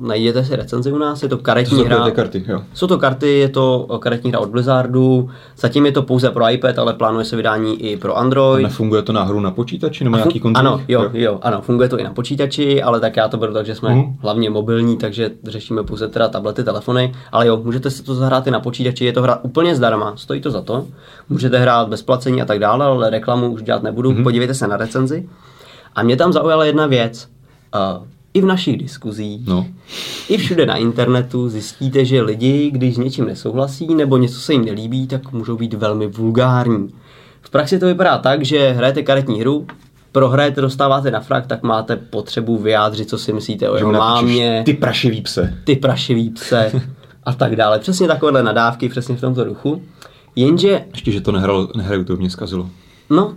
Najděte 0.00 0.44
si 0.44 0.56
recenzi 0.56 0.92
u 0.92 0.98
nás, 0.98 1.22
je 1.22 1.28
to 1.28 1.38
karetní 1.38 1.78
to 1.78 1.84
hra. 1.84 2.10
karty, 2.10 2.44
jo. 2.48 2.62
Jsou 2.74 2.86
to 2.86 2.98
karty, 2.98 3.38
je 3.38 3.48
to 3.48 3.86
karetní 4.00 4.30
hra 4.30 4.40
od 4.40 4.48
Blizzardu. 4.48 5.30
Zatím 5.56 5.86
je 5.86 5.92
to 5.92 6.02
pouze 6.02 6.30
pro 6.30 6.50
iPad, 6.50 6.78
ale 6.78 6.94
plánuje 6.94 7.24
se 7.24 7.36
vydání 7.36 7.82
i 7.82 7.96
pro 7.96 8.18
Android. 8.18 8.64
A 8.64 8.68
nefunguje 8.68 9.02
to 9.02 9.12
na 9.12 9.22
hru 9.22 9.40
na 9.40 9.50
počítači 9.50 10.04
nebo 10.04 10.16
nějaký 10.16 10.40
kontrol? 10.40 10.68
Ano, 10.68 10.82
jo, 10.88 11.02
jo, 11.02 11.10
jo, 11.12 11.38
ano, 11.42 11.62
funguje 11.62 11.88
to 11.88 11.98
i 11.98 12.04
na 12.04 12.12
počítači, 12.12 12.82
ale 12.82 13.00
tak 13.00 13.16
já 13.16 13.28
to 13.28 13.36
beru 13.36 13.52
tak, 13.52 13.66
že 13.66 13.74
jsme 13.74 13.88
uh-huh. 13.88 14.14
hlavně 14.18 14.50
mobilní, 14.50 14.96
takže 14.96 15.30
řešíme 15.44 15.82
pouze 15.82 16.08
teda 16.08 16.28
tablety, 16.28 16.64
telefony. 16.64 17.12
Ale 17.32 17.46
jo, 17.46 17.60
můžete 17.64 17.90
si 17.90 18.02
to 18.02 18.14
zahrát 18.14 18.46
i 18.46 18.50
na 18.50 18.60
počítači, 18.60 19.04
je 19.04 19.12
to 19.12 19.22
hra 19.22 19.38
úplně 19.42 19.76
zdarma, 19.76 20.16
stojí 20.16 20.40
to 20.40 20.50
za 20.50 20.60
to. 20.60 20.86
Můžete 21.28 21.58
hrát 21.58 21.88
bez 21.88 22.02
placení 22.02 22.42
a 22.42 22.44
tak 22.44 22.58
dále, 22.58 22.86
ale 22.86 23.10
reklamu 23.10 23.52
už 23.52 23.62
dělat 23.62 23.82
nebudu. 23.82 24.10
Uh-huh. 24.10 24.22
Podívejte 24.22 24.54
se 24.54 24.68
na 24.68 24.76
recenzi. 24.76 25.28
A 25.94 26.02
mě 26.02 26.16
tam 26.16 26.32
zaujala 26.32 26.64
jedna 26.64 26.86
věc. 26.86 27.28
Uh, 27.74 28.06
I 28.34 28.40
v 28.40 28.44
našich 28.44 28.76
diskuzích, 28.76 29.46
no. 29.46 29.66
i 30.28 30.38
všude 30.38 30.66
na 30.66 30.76
internetu 30.76 31.48
zjistíte, 31.48 32.04
že 32.04 32.22
lidi, 32.22 32.70
když 32.70 32.94
s 32.94 32.98
něčím 32.98 33.26
nesouhlasí 33.26 33.94
nebo 33.94 34.16
něco 34.16 34.40
se 34.40 34.52
jim 34.52 34.64
nelíbí, 34.64 35.06
tak 35.06 35.32
můžou 35.32 35.56
být 35.56 35.74
velmi 35.74 36.06
vulgární. 36.06 36.88
V 37.42 37.50
praxi 37.50 37.78
to 37.78 37.86
vypadá 37.86 38.18
tak, 38.18 38.44
že 38.44 38.70
hrajete 38.70 39.02
karetní 39.02 39.40
hru, 39.40 39.66
prohrajete, 40.12 40.60
dostáváte 40.60 41.10
na 41.10 41.20
frak, 41.20 41.46
tak 41.46 41.62
máte 41.62 41.96
potřebu 41.96 42.58
vyjádřit, 42.58 43.08
co 43.08 43.18
si 43.18 43.32
myslíte 43.32 43.70
o 43.70 43.76
jeho 43.76 43.92
mámě. 43.92 44.62
Ty 44.66 44.74
prašivý 44.74 45.20
pse. 45.20 45.54
Ty 45.64 45.76
prašivý 45.76 46.30
pse 46.30 46.72
a 47.24 47.32
tak 47.32 47.56
dále. 47.56 47.78
Přesně 47.78 48.08
takovéhle 48.08 48.42
nadávky, 48.42 48.88
přesně 48.88 49.16
v 49.16 49.20
tomto 49.20 49.44
duchu. 49.44 49.82
Jenže... 50.36 50.84
Ještě, 50.92 51.12
že 51.12 51.20
to 51.20 51.32
nehrál, 51.32 51.68
nehraju, 51.76 52.04
to 52.04 52.16
mě 52.16 52.30
zkazilo. 52.30 52.70
No, 53.10 53.34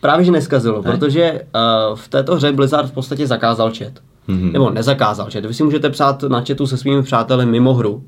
Právě, 0.00 0.24
že 0.24 0.32
neskazilo, 0.32 0.82
ne? 0.82 0.90
protože 0.90 1.32
uh, 1.32 1.96
v 1.96 2.08
této 2.08 2.36
hře 2.36 2.52
Blizzard 2.52 2.86
v 2.86 2.92
podstatě 2.92 3.26
zakázal 3.26 3.72
chat. 3.78 3.92
Mm-hmm. 4.28 4.52
Nebo 4.52 4.70
nezakázal 4.70 5.30
chat. 5.32 5.44
Vy 5.44 5.54
si 5.54 5.64
můžete 5.64 5.90
psát 5.90 6.22
na 6.22 6.40
chatu 6.40 6.66
se 6.66 6.76
svými 6.76 7.02
přáteli 7.02 7.46
mimo 7.46 7.74
hru, 7.74 8.04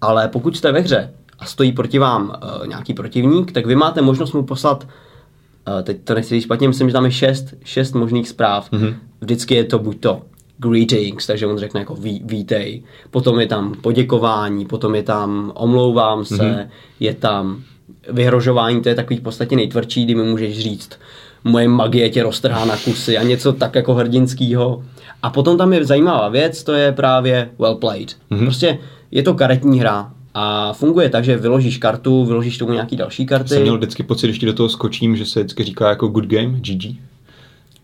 ale 0.00 0.28
pokud 0.28 0.56
jste 0.56 0.72
ve 0.72 0.80
hře 0.80 1.12
a 1.38 1.44
stojí 1.44 1.72
proti 1.72 1.98
vám 1.98 2.28
uh, 2.28 2.66
nějaký 2.66 2.94
protivník, 2.94 3.52
tak 3.52 3.66
vy 3.66 3.76
máte 3.76 4.02
možnost 4.02 4.32
mu 4.32 4.42
poslat 4.42 4.88
uh, 5.68 5.82
teď 5.82 5.96
to 6.04 6.14
nechci 6.14 6.34
říct 6.34 6.44
špatně, 6.44 6.68
myslím, 6.68 6.88
že 6.88 6.92
tam 6.92 7.04
je 7.04 7.10
šest, 7.10 7.54
šest 7.64 7.94
možných 7.94 8.28
zpráv. 8.28 8.72
Mm-hmm. 8.72 8.94
Vždycky 9.20 9.54
je 9.54 9.64
to 9.64 9.78
buď 9.78 10.00
to 10.00 10.22
greetings, 10.58 11.26
takže 11.26 11.46
on 11.46 11.58
řekne 11.58 11.80
jako 11.80 11.94
ví, 11.94 12.22
vítej. 12.24 12.82
Potom 13.10 13.40
je 13.40 13.46
tam 13.46 13.74
poděkování, 13.74 14.66
potom 14.66 14.94
je 14.94 15.02
tam 15.02 15.52
omlouvám 15.54 16.24
se, 16.24 16.36
mm-hmm. 16.36 16.68
je 17.00 17.14
tam 17.14 17.62
vyhrožování, 18.12 18.82
to 18.82 18.88
je 18.88 18.94
takový 18.94 19.16
v 19.16 19.22
podstatě 19.22 19.56
nejtvrdší, 19.56 20.04
kdy 20.04 20.14
mi 20.14 20.22
můžeš 20.22 20.58
říct, 20.58 20.98
moje 21.44 21.68
magie 21.68 22.10
tě 22.10 22.22
roztrhá 22.22 22.64
na 22.64 22.76
kusy 22.76 23.18
a 23.18 23.22
něco 23.22 23.52
tak 23.52 23.74
jako 23.74 23.94
hrdinského. 23.94 24.82
A 25.22 25.30
potom 25.30 25.58
tam 25.58 25.72
je 25.72 25.84
zajímavá 25.84 26.28
věc, 26.28 26.64
to 26.64 26.72
je 26.72 26.92
právě 26.92 27.50
well 27.58 27.74
played. 27.74 28.08
Mm-hmm. 28.30 28.38
Prostě 28.38 28.78
je 29.10 29.22
to 29.22 29.34
karetní 29.34 29.80
hra 29.80 30.10
a 30.34 30.72
funguje 30.72 31.08
tak, 31.08 31.24
že 31.24 31.36
vyložíš 31.36 31.78
kartu, 31.78 32.24
vyložíš 32.24 32.58
tomu 32.58 32.72
nějaký 32.72 32.96
další 32.96 33.26
karty. 33.26 33.48
Jsem 33.48 33.62
měl 33.62 33.76
vždycky 33.76 34.02
pocit, 34.02 34.26
když 34.26 34.38
ti 34.38 34.46
do 34.46 34.52
toho 34.52 34.68
skočím, 34.68 35.16
že 35.16 35.26
se 35.26 35.40
vždycky 35.40 35.64
říká 35.64 35.88
jako 35.88 36.08
good 36.08 36.26
game, 36.26 36.60
GG. 36.60 36.96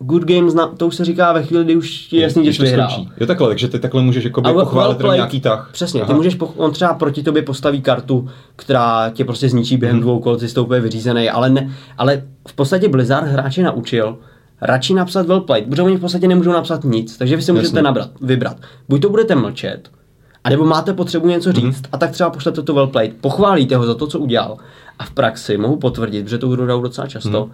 Good 0.01 0.24
game, 0.24 0.51
zna, 0.51 0.66
to 0.66 0.86
už 0.86 0.96
se 0.96 1.05
říká 1.05 1.32
ve 1.32 1.42
chvíli, 1.42 1.64
kdy 1.64 1.76
už 1.76 2.12
je 2.12 2.22
jasný, 2.22 2.53
že 2.53 2.59
to 2.59 2.64
vyhrál. 2.64 3.07
Jo 3.20 3.26
takhle, 3.26 3.48
takže 3.48 3.68
ty 3.68 3.78
takhle 3.78 4.03
můžeš 4.03 4.24
jakoby 4.24 4.48
Ale 4.48 4.64
pochválit 4.64 4.98
well 4.98 5.14
nějaký 5.14 5.40
tah. 5.40 5.68
Přesně, 5.72 6.01
ty 6.01 6.05
Aha. 6.07 6.14
můžeš, 6.16 6.38
poch- 6.38 6.53
on 6.57 6.72
třeba 6.72 6.94
proti 6.94 7.22
tobě 7.22 7.42
postaví 7.42 7.82
kartu, 7.82 8.28
která 8.57 9.11
tě 9.11 9.24
prostě 9.24 9.48
zničí 9.48 9.76
během 9.76 9.96
Mhm. 9.96 10.03
dvou 10.03 10.18
kol, 10.18 10.36
ty 10.36 10.48
jsi 10.48 10.55
vyřízený, 10.80 11.30
ale, 11.30 11.51
ne, 11.51 11.70
ale 11.98 12.22
v 12.48 12.53
podstatě 12.53 12.88
Blizzard 12.88 13.26
hráče 13.28 13.62
naučil 13.62 14.18
radši 14.62 14.94
napsat 14.94 15.26
well 15.26 15.40
played, 15.40 15.66
protože 15.68 15.82
oni 15.82 15.96
v 15.96 16.01
podstatě 16.01 16.28
nemůžou 16.28 16.53
napsat 16.53 16.84
nic, 16.84 17.16
takže 17.18 17.36
vy 17.36 17.42
si 17.42 17.53
můžete 17.53 17.66
Jasně. 17.68 17.82
nabrat, 17.82 18.11
vybrat. 18.20 18.57
Buď 18.88 19.03
to 19.03 19.09
budete 19.11 19.34
mlčet, 19.34 19.90
anebo 20.44 20.64
máte 20.64 20.92
potřebu 20.94 21.28
něco 21.28 21.48
Mhm. 21.51 21.57
říct 21.61 21.82
a 21.92 21.98
tak 21.98 22.11
třeba 22.11 22.30
pošlete 22.30 22.62
to 22.62 22.74
well 22.74 22.86
played, 22.86 23.12
pochválíte 23.20 23.76
ho 23.76 23.86
za 23.86 23.94
to, 23.94 24.07
co 24.07 24.18
udělal. 24.18 24.57
A 24.98 25.05
v 25.05 25.11
praxi 25.11 25.57
mohu 25.57 25.76
potvrdit, 25.76 26.28
že 26.28 26.38
to 26.38 26.48
hru 26.48 26.64
hraju 26.64 26.80
docela 26.82 27.07
často, 27.07 27.44
Mhm. 27.46 27.51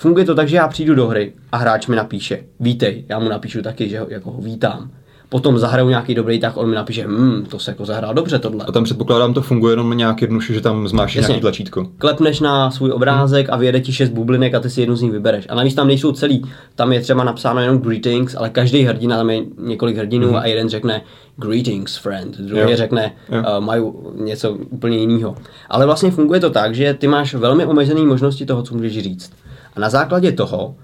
Funguje 0.00 0.24
to 0.24 0.34
tak, 0.34 0.48
že 0.48 0.56
já 0.56 0.68
přijdu 0.68 0.94
do 0.94 1.06
hry 1.06 1.32
a 1.52 1.56
hráč 1.56 1.86
mi 1.86 1.96
napíše, 1.96 2.44
vítej, 2.60 3.04
já 3.08 3.18
mu 3.18 3.28
napíšu 3.28 3.62
taky, 3.62 3.88
že 3.88 4.00
ho, 4.00 4.06
jako 4.08 4.30
ho 4.30 4.40
vítám. 4.40 4.90
Potom 5.28 5.58
zahraju 5.58 5.88
nějaký 5.88 6.14
dobrý, 6.14 6.40
tak 6.40 6.56
on 6.56 6.68
mi 6.68 6.74
napíše, 6.74 7.06
hm, 7.06 7.46
to 7.48 7.58
se 7.58 7.70
jako 7.70 7.84
zahrál 7.84 8.14
dobře 8.14 8.38
tohle. 8.38 8.64
A 8.68 8.72
tam 8.72 8.84
předpokládám, 8.84 9.34
to 9.34 9.42
funguje 9.42 9.72
jenom 9.72 9.96
nějak 9.96 10.22
jednoduše, 10.22 10.54
že 10.54 10.60
tam 10.60 10.88
zmáš 10.88 11.14
nějaký 11.14 11.40
tlačítko. 11.40 11.86
Klepneš 11.98 12.40
na 12.40 12.70
svůj 12.70 12.92
obrázek 12.92 13.46
a 13.50 13.56
vyjede 13.56 13.80
ti 13.80 13.92
šest 13.92 14.10
bublinek 14.10 14.54
a 14.54 14.60
ty 14.60 14.70
si 14.70 14.80
jednu 14.80 14.96
z 14.96 15.02
nich 15.02 15.12
vybereš. 15.12 15.46
A 15.48 15.54
navíc 15.54 15.74
tam 15.74 15.86
nejsou 15.86 16.12
celý. 16.12 16.42
Tam 16.74 16.92
je 16.92 17.00
třeba 17.00 17.24
napsáno 17.24 17.60
jenom 17.60 17.78
greetings, 17.78 18.34
ale 18.34 18.50
každý 18.50 18.82
hrdina, 18.82 19.16
tam 19.16 19.30
je 19.30 19.42
několik 19.58 19.96
hrdinů 19.96 20.36
a 20.36 20.46
jeden 20.46 20.68
řekne 20.68 21.02
greetings 21.36 21.96
friend, 21.96 22.38
druhý 22.38 22.70
Jo. 22.70 22.76
řekne 22.76 23.12
Jo. 23.32 23.38
uh, 23.58 23.64
mají 23.64 23.82
něco 24.14 24.52
úplně 24.52 24.98
jiného. 24.98 25.36
Ale 25.68 25.86
vlastně 25.86 26.10
funguje 26.10 26.40
to 26.40 26.50
tak, 26.50 26.74
že 26.74 26.94
ty 26.94 27.06
máš 27.08 27.34
velmi 27.34 27.66
omezené 27.66 28.00
možnosti 28.00 28.46
toho, 28.46 28.62
co 28.62 28.74
můžeš 28.74 28.98
říct. 28.98 29.32
A 29.76 29.80
na 29.80 29.90
základě 29.90 30.32
toho 30.32 30.66
uh, 30.66 30.74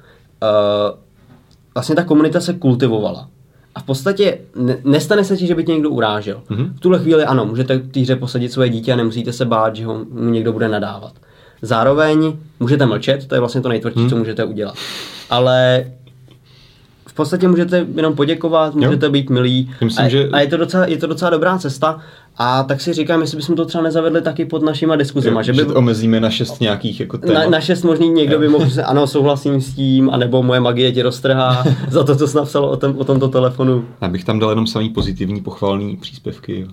vlastně 1.74 1.94
ta 1.94 2.04
komunita 2.04 2.40
se 2.40 2.52
kultivovala. 2.52 3.28
A 3.74 3.80
v 3.80 3.84
podstatě 3.84 4.38
ne, 4.56 4.78
nestane 4.84 5.24
se 5.24 5.36
ti, 5.36 5.46
že 5.46 5.54
by 5.54 5.64
tě 5.64 5.72
někdo 5.72 5.90
urážel. 5.90 6.42
Mm-hmm. 6.50 6.72
V 6.76 6.80
tuhle 6.80 6.98
chvíli 6.98 7.24
ano, 7.24 7.46
můžete 7.46 7.76
v 7.76 7.88
té 7.88 8.00
hře 8.00 8.16
posadit 8.16 8.52
svoje 8.52 8.68
dítě 8.68 8.92
a 8.92 8.96
nemusíte 8.96 9.32
se 9.32 9.44
bát, 9.44 9.76
že 9.76 9.86
ho 9.86 10.04
mu 10.10 10.30
někdo 10.30 10.52
bude 10.52 10.68
nadávat. 10.68 11.12
Zároveň 11.62 12.36
můžete 12.60 12.86
mlčet, 12.86 13.26
to 13.26 13.34
je 13.34 13.40
vlastně 13.40 13.60
to 13.60 13.68
nejtvrdší, 13.68 14.00
mm. 14.00 14.08
co 14.08 14.16
můžete 14.16 14.44
udělat. 14.44 14.74
Ale 15.30 15.84
podstatě 17.16 17.48
můžete 17.48 17.86
jenom 17.94 18.14
poděkovat, 18.14 18.74
můžete 18.74 19.08
být 19.10 19.30
milí 19.30 19.70
Myslím, 19.84 20.06
a, 20.06 20.08
že- 20.08 20.28
a 20.32 20.40
je, 20.40 20.46
to 20.46 20.56
docela, 20.56 20.86
je 20.86 20.96
to 20.96 21.06
docela 21.06 21.30
dobrá 21.30 21.58
cesta 21.58 22.00
a 22.38 22.62
tak 22.62 22.80
si 22.80 22.92
říkám, 22.92 23.20
jestli 23.20 23.36
bychom 23.36 23.56
to 23.56 23.64
třeba 23.64 23.84
nezavedli 23.84 24.22
taky 24.22 24.44
pod 24.44 24.62
našima 24.62 24.96
diskuzema, 24.96 25.42
že 25.42 25.52
by 25.52 25.64
to 25.64 25.74
omezíme 25.74 26.20
na 26.20 26.30
šest 26.30 26.60
nějakých 26.60 27.00
jako 27.00 27.18
témat. 27.18 27.34
na, 27.44 27.50
na 27.50 27.60
šest 27.60 27.82
možný 27.82 28.08
někdo 28.10 28.38
by 28.38 28.48
mohl 28.48 28.64
říct, 28.66 28.78
ano, 28.84 29.06
souhlasím 29.06 29.60
s 29.60 29.74
tím, 29.74 30.10
anebo 30.10 30.42
moje 30.42 30.60
magie 30.60 30.92
tě 30.92 31.02
roztrhá 31.02 31.64
za 31.90 32.04
to, 32.04 32.16
co 32.16 32.28
jsi 32.28 32.36
napsal 32.36 32.64
o, 32.64 32.76
tom, 32.76 32.94
o 32.98 33.04
tomto 33.04 33.28
telefonu. 33.28 33.84
Já 34.00 34.08
bych 34.08 34.24
tam 34.24 34.38
dal 34.38 34.50
jenom 34.50 34.66
samý 34.66 34.88
pozitivní 34.90 35.40
pochvalný 35.40 35.96
příspěvky. 35.96 36.60
jo. 36.60 36.66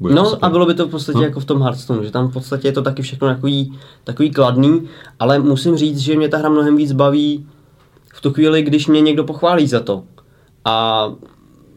Bude 0.00 0.14
No 0.14 0.44
a 0.44 0.48
bylo 0.50 0.66
by 0.66 0.74
to 0.74 0.86
v 0.86 0.90
podstatě 0.90 1.18
No. 1.18 1.24
jako 1.24 1.40
v 1.40 1.44
tom 1.44 1.62
Hearthstone, 1.62 2.04
že 2.04 2.10
tam 2.10 2.28
v 2.28 2.32
podstatě 2.32 2.68
je 2.68 2.72
to 2.72 2.82
taky 2.82 3.02
všechno 3.02 3.28
takový, 3.28 3.72
takový 4.04 4.30
kladný, 4.30 4.82
ale 5.20 5.38
musím 5.38 5.76
říct, 5.76 5.98
že 5.98 6.16
mě 6.16 6.28
ta 6.28 6.38
hra 6.38 6.48
mnohem 6.48 6.76
víc 6.76 6.92
baví 6.92 7.46
v 8.14 8.20
tu 8.20 8.32
chvíli, 8.32 8.62
když 8.62 8.86
mě 8.86 9.00
někdo 9.00 9.24
pochválí 9.24 9.66
za 9.66 9.80
to. 9.80 10.04
A 10.64 11.06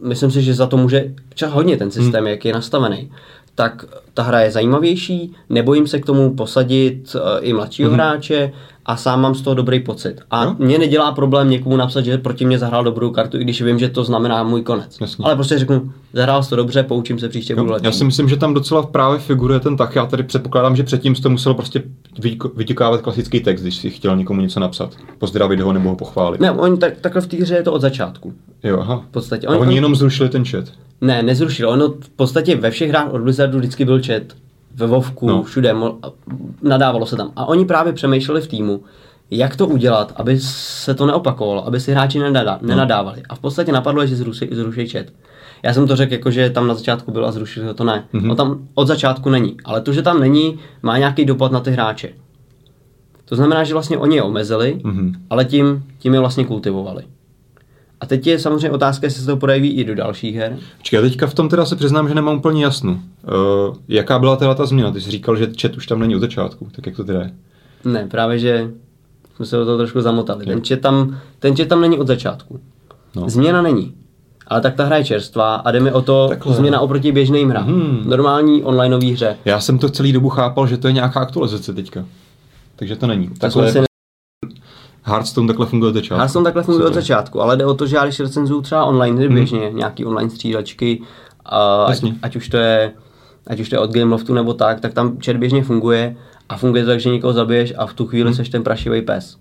myslím 0.03 0.31
si, 0.31 0.41
že 0.41 0.53
za 0.53 0.67
to 0.67 0.77
může 0.77 1.13
čas 1.35 1.51
hodně 1.51 1.77
ten 1.77 1.91
systém, 1.91 2.23
hmm. 2.23 2.27
jak 2.27 2.45
je 2.45 2.53
nastavený. 2.53 3.11
Tak 3.59 3.85
ta 4.13 4.23
hra 4.23 4.39
je 4.39 4.51
zajímavější, 4.51 5.35
nebojím 5.49 5.87
se 5.87 5.99
k 5.99 6.05
tomu 6.05 6.35
posadit 6.35 7.15
uh, 7.15 7.21
i 7.41 7.53
mladšího 7.53 7.89
hmm. 7.89 7.99
hráče 7.99 8.51
a 8.85 8.97
sám 8.97 9.21
mám 9.21 9.35
z 9.35 9.41
toho 9.41 9.53
dobrý 9.53 9.79
pocit. 9.79 10.21
A 10.31 10.43
Jo. 10.43 10.55
mě 10.59 10.77
nedělá 10.77 11.11
problém 11.11 11.49
někomu 11.49 11.77
napsat, 11.77 12.05
že 12.05 12.17
proti 12.17 12.45
mě 12.45 12.59
zahrál 12.59 12.83
dobrou 12.83 13.11
kartu, 13.11 13.37
i 13.37 13.43
když 13.43 13.61
vím, 13.61 13.79
že 13.79 13.89
to 13.89 14.03
znamená 14.03 14.43
můj 14.43 14.61
konec. 14.61 14.97
Jasně. 15.01 15.25
Ale 15.25 15.35
prostě 15.35 15.59
řeknu, 15.59 15.91
zahrál 16.13 16.43
jsi 16.43 16.49
to 16.49 16.55
dobře, 16.55 16.83
poučím 16.83 17.19
se 17.19 17.29
příště, 17.29 17.55
budu 17.55 17.73
já 17.83 17.91
si 17.91 18.03
myslím, 18.03 18.29
že 18.29 18.37
tam 18.37 18.53
docela 18.53 18.83
právě 18.83 19.19
figuruje 19.19 19.59
ten 19.59 19.77
tak. 19.77 19.95
Já 19.95 20.05
tady 20.05 20.23
předpokládám, 20.23 20.75
že 20.75 20.83
předtím 20.83 21.15
jsi 21.15 21.21
to 21.21 21.29
musel 21.29 21.53
prostě 21.53 21.83
vytikávat 22.55 23.01
klasický 23.01 23.39
text, 23.39 23.61
když 23.61 23.75
si 23.75 23.89
chtěl 23.89 24.17
někomu 24.17 24.41
něco 24.41 24.59
napsat. 24.59 24.95
Pozdravit 25.17 25.59
ho 25.59 25.73
nebo 25.73 25.89
ho 25.89 25.95
pochválit. 25.95 26.41
Ne, 26.41 26.51
oni 26.51 26.77
tak, 26.77 26.93
takhle 27.01 27.21
v 27.21 27.27
té 27.27 27.37
hře 27.37 27.55
je 27.55 27.63
to 27.63 27.73
od 27.73 27.81
začátku. 27.81 28.33
Jo, 28.63 28.79
aha. 28.79 29.03
V 29.09 29.11
podstatě. 29.11 29.47
A 29.47 29.49
On, 29.49 29.57
oni 29.57 29.69
on, 29.69 29.75
jenom 29.75 29.95
zrušili 29.95 30.29
ten 30.29 30.45
chat. 30.45 30.65
Ne, 31.01 31.23
nezrušil. 31.23 31.69
Ono 31.69 31.89
v 31.89 32.09
podstatě 32.09 32.55
ve 32.55 32.71
všech 32.71 32.89
hrách 32.89 33.13
od 33.13 33.21
Blizzardu 33.21 33.57
vždycky 33.57 33.85
byl 33.85 34.01
chat. 34.03 34.23
Ve 34.75 34.87
Vovku, 34.87 35.27
No. 35.27 35.43
všude. 35.43 35.75
Nadávalo 36.61 37.05
se 37.05 37.15
tam. 37.15 37.31
A 37.35 37.45
oni 37.45 37.65
právě 37.65 37.93
přemýšleli 37.93 38.41
v 38.41 38.47
týmu, 38.47 38.83
jak 39.31 39.55
to 39.55 39.67
udělat, 39.67 40.13
aby 40.15 40.39
se 40.39 40.93
to 40.93 41.05
neopakovalo, 41.05 41.67
aby 41.67 41.79
si 41.79 41.91
hráči 41.91 42.19
nenadá, 42.19 42.59
No. 42.61 42.67
nenadávali. 42.67 43.23
A 43.29 43.35
v 43.35 43.39
podstatě 43.39 43.71
napadlo, 43.71 44.01
je, 44.01 44.07
že 44.07 44.15
zruší, 44.15 44.47
zruší 44.51 44.87
chat. 44.89 45.05
Já 45.63 45.73
jsem 45.73 45.87
to 45.87 45.95
řekl, 45.95 46.13
jako, 46.13 46.31
že 46.31 46.49
tam 46.49 46.67
na 46.67 46.73
začátku 46.73 47.11
byl 47.11 47.25
a 47.25 47.31
zrušili 47.31 47.73
to 47.73 47.83
ne. 47.83 48.03
Mhm. 48.13 48.23
Mm-hmm. 48.23 48.27
No 48.27 48.35
tam 48.35 48.67
od 48.73 48.87
začátku 48.87 49.29
není. 49.29 49.57
Ale 49.65 49.81
to, 49.81 49.93
že 49.93 50.01
tam 50.01 50.19
není, 50.19 50.59
má 50.83 50.97
nějaký 50.97 51.25
dopad 51.25 51.51
na 51.51 51.59
ty 51.59 51.71
hráče. 51.71 52.09
To 53.25 53.35
znamená, 53.35 53.63
že 53.63 53.73
vlastně 53.73 53.97
oni 53.97 54.15
je 54.15 54.23
omezili, 54.23 54.81
Mhm. 54.83 55.13
ale 55.29 55.45
tím, 55.45 55.83
tím 55.99 56.13
je 56.13 56.19
vlastně 56.19 56.45
kultivovali. 56.45 57.03
A 58.01 58.05
teď 58.05 58.27
je 58.27 58.39
samozřejmě 58.39 58.71
otázka, 58.71 59.07
jestli 59.07 59.21
se 59.21 59.27
to 59.27 59.37
projeví 59.37 59.71
i 59.71 59.83
do 59.83 59.95
dalších 59.95 60.35
her. 60.35 60.57
Počkej, 60.77 60.97
já 60.97 61.01
teďka 61.01 61.27
v 61.27 61.33
tom 61.33 61.49
teda 61.49 61.65
se 61.65 61.75
přiznám, 61.75 62.07
že 62.09 62.15
nemám 62.15 62.37
úplně 62.37 62.63
jasno. 62.63 62.91
Uh, 62.91 63.75
jaká 63.87 64.19
byla 64.19 64.35
teda 64.35 64.53
ta 64.53 64.65
změna? 64.65 64.91
Ty 64.91 65.01
jsi 65.01 65.11
říkal, 65.11 65.35
že 65.35 65.49
chat 65.61 65.75
už 65.77 65.87
tam 65.87 65.99
není 65.99 66.15
od 66.15 66.19
začátku, 66.19 66.67
tak 66.75 66.85
jak 66.85 66.95
to 66.95 67.03
teda 67.03 67.19
je? 67.19 67.31
Ne, 67.85 68.07
právě, 68.11 68.39
že 68.39 68.71
jsme 69.35 69.45
se 69.45 69.57
do 69.57 69.65
toho 69.65 69.77
trošku 69.77 70.01
zamotali. 70.01 70.45
Ten 70.45 70.61
chat 70.67 70.79
tam, 70.79 71.17
ten 71.39 71.55
chat 71.55 71.67
tam 71.67 71.81
není 71.81 71.97
od 71.97 72.07
začátku. 72.07 72.59
No. 73.15 73.29
Změna 73.29 73.61
není. 73.61 73.93
Ale 74.47 74.61
tak 74.61 74.75
ta 74.75 74.85
hra 74.85 74.97
je 74.97 75.05
čerstvá 75.05 75.55
a 75.55 75.71
jde 75.71 75.79
mi 75.79 75.91
o 75.91 76.01
to 76.01 76.27
Takhle. 76.29 76.55
změna 76.55 76.79
oproti 76.79 77.11
běžným 77.11 77.49
hrám. 77.49 77.67
Mhm. 77.67 78.09
Normální 78.09 78.63
onlineový 78.63 79.11
hře. 79.13 79.37
Já 79.45 79.59
jsem 79.59 79.79
to 79.79 79.89
celý 79.89 80.11
dobu 80.13 80.29
chápal, 80.29 80.67
že 80.67 80.77
to 80.77 80.87
je 80.87 80.93
nějaká 80.93 81.19
aktualizace 81.19 81.73
teďka. 81.73 82.05
Takže 82.75 82.95
to 82.95 83.07
není. 83.07 83.29
Takhle, 83.39 83.86
Hearthstone 85.07 85.47
takhle 85.47 85.65
funguje 85.65 85.89
od 85.89 85.93
začátku. 85.93 86.15
Hearthstone 86.15 86.43
takhle 86.43 86.63
funguje 86.63 86.87
od 86.87 86.93
začátku, 86.93 87.41
ale 87.41 87.57
jde 87.57 87.65
o 87.65 87.73
to, 87.73 87.87
že 87.87 87.95
já 87.95 88.03
když 88.03 88.19
recenzuju 88.19 88.61
třeba 88.61 88.85
online 88.85 89.17
hry 89.17 89.29
běžně, 89.29 89.71
nějaký 89.73 90.05
online 90.05 90.29
střílečky, 90.29 91.01
a 91.45 91.83
ať, 91.83 92.03
ať, 92.21 92.35
už 92.35 92.49
to 92.49 92.57
je, 92.57 92.93
ať 93.47 93.59
už 93.59 93.69
to 93.69 93.75
je 93.75 93.79
od 93.79 93.91
Gameloftu 93.91 94.33
nebo 94.33 94.53
tak, 94.53 94.79
tak 94.79 94.93
tam 94.93 95.17
chat 95.25 95.37
běžně 95.37 95.63
funguje 95.63 96.17
a 96.49 96.57
funguje 96.57 96.83
to 96.83 96.89
tak, 96.89 96.99
že 96.99 97.09
někoho 97.09 97.33
zabiješ 97.33 97.73
a 97.77 97.85
v 97.85 97.93
tu 97.93 98.05
chvíli 98.05 98.33
seš 98.33 98.49
ten 98.49 98.63
prašivý 98.63 99.01
pes. 99.01 99.37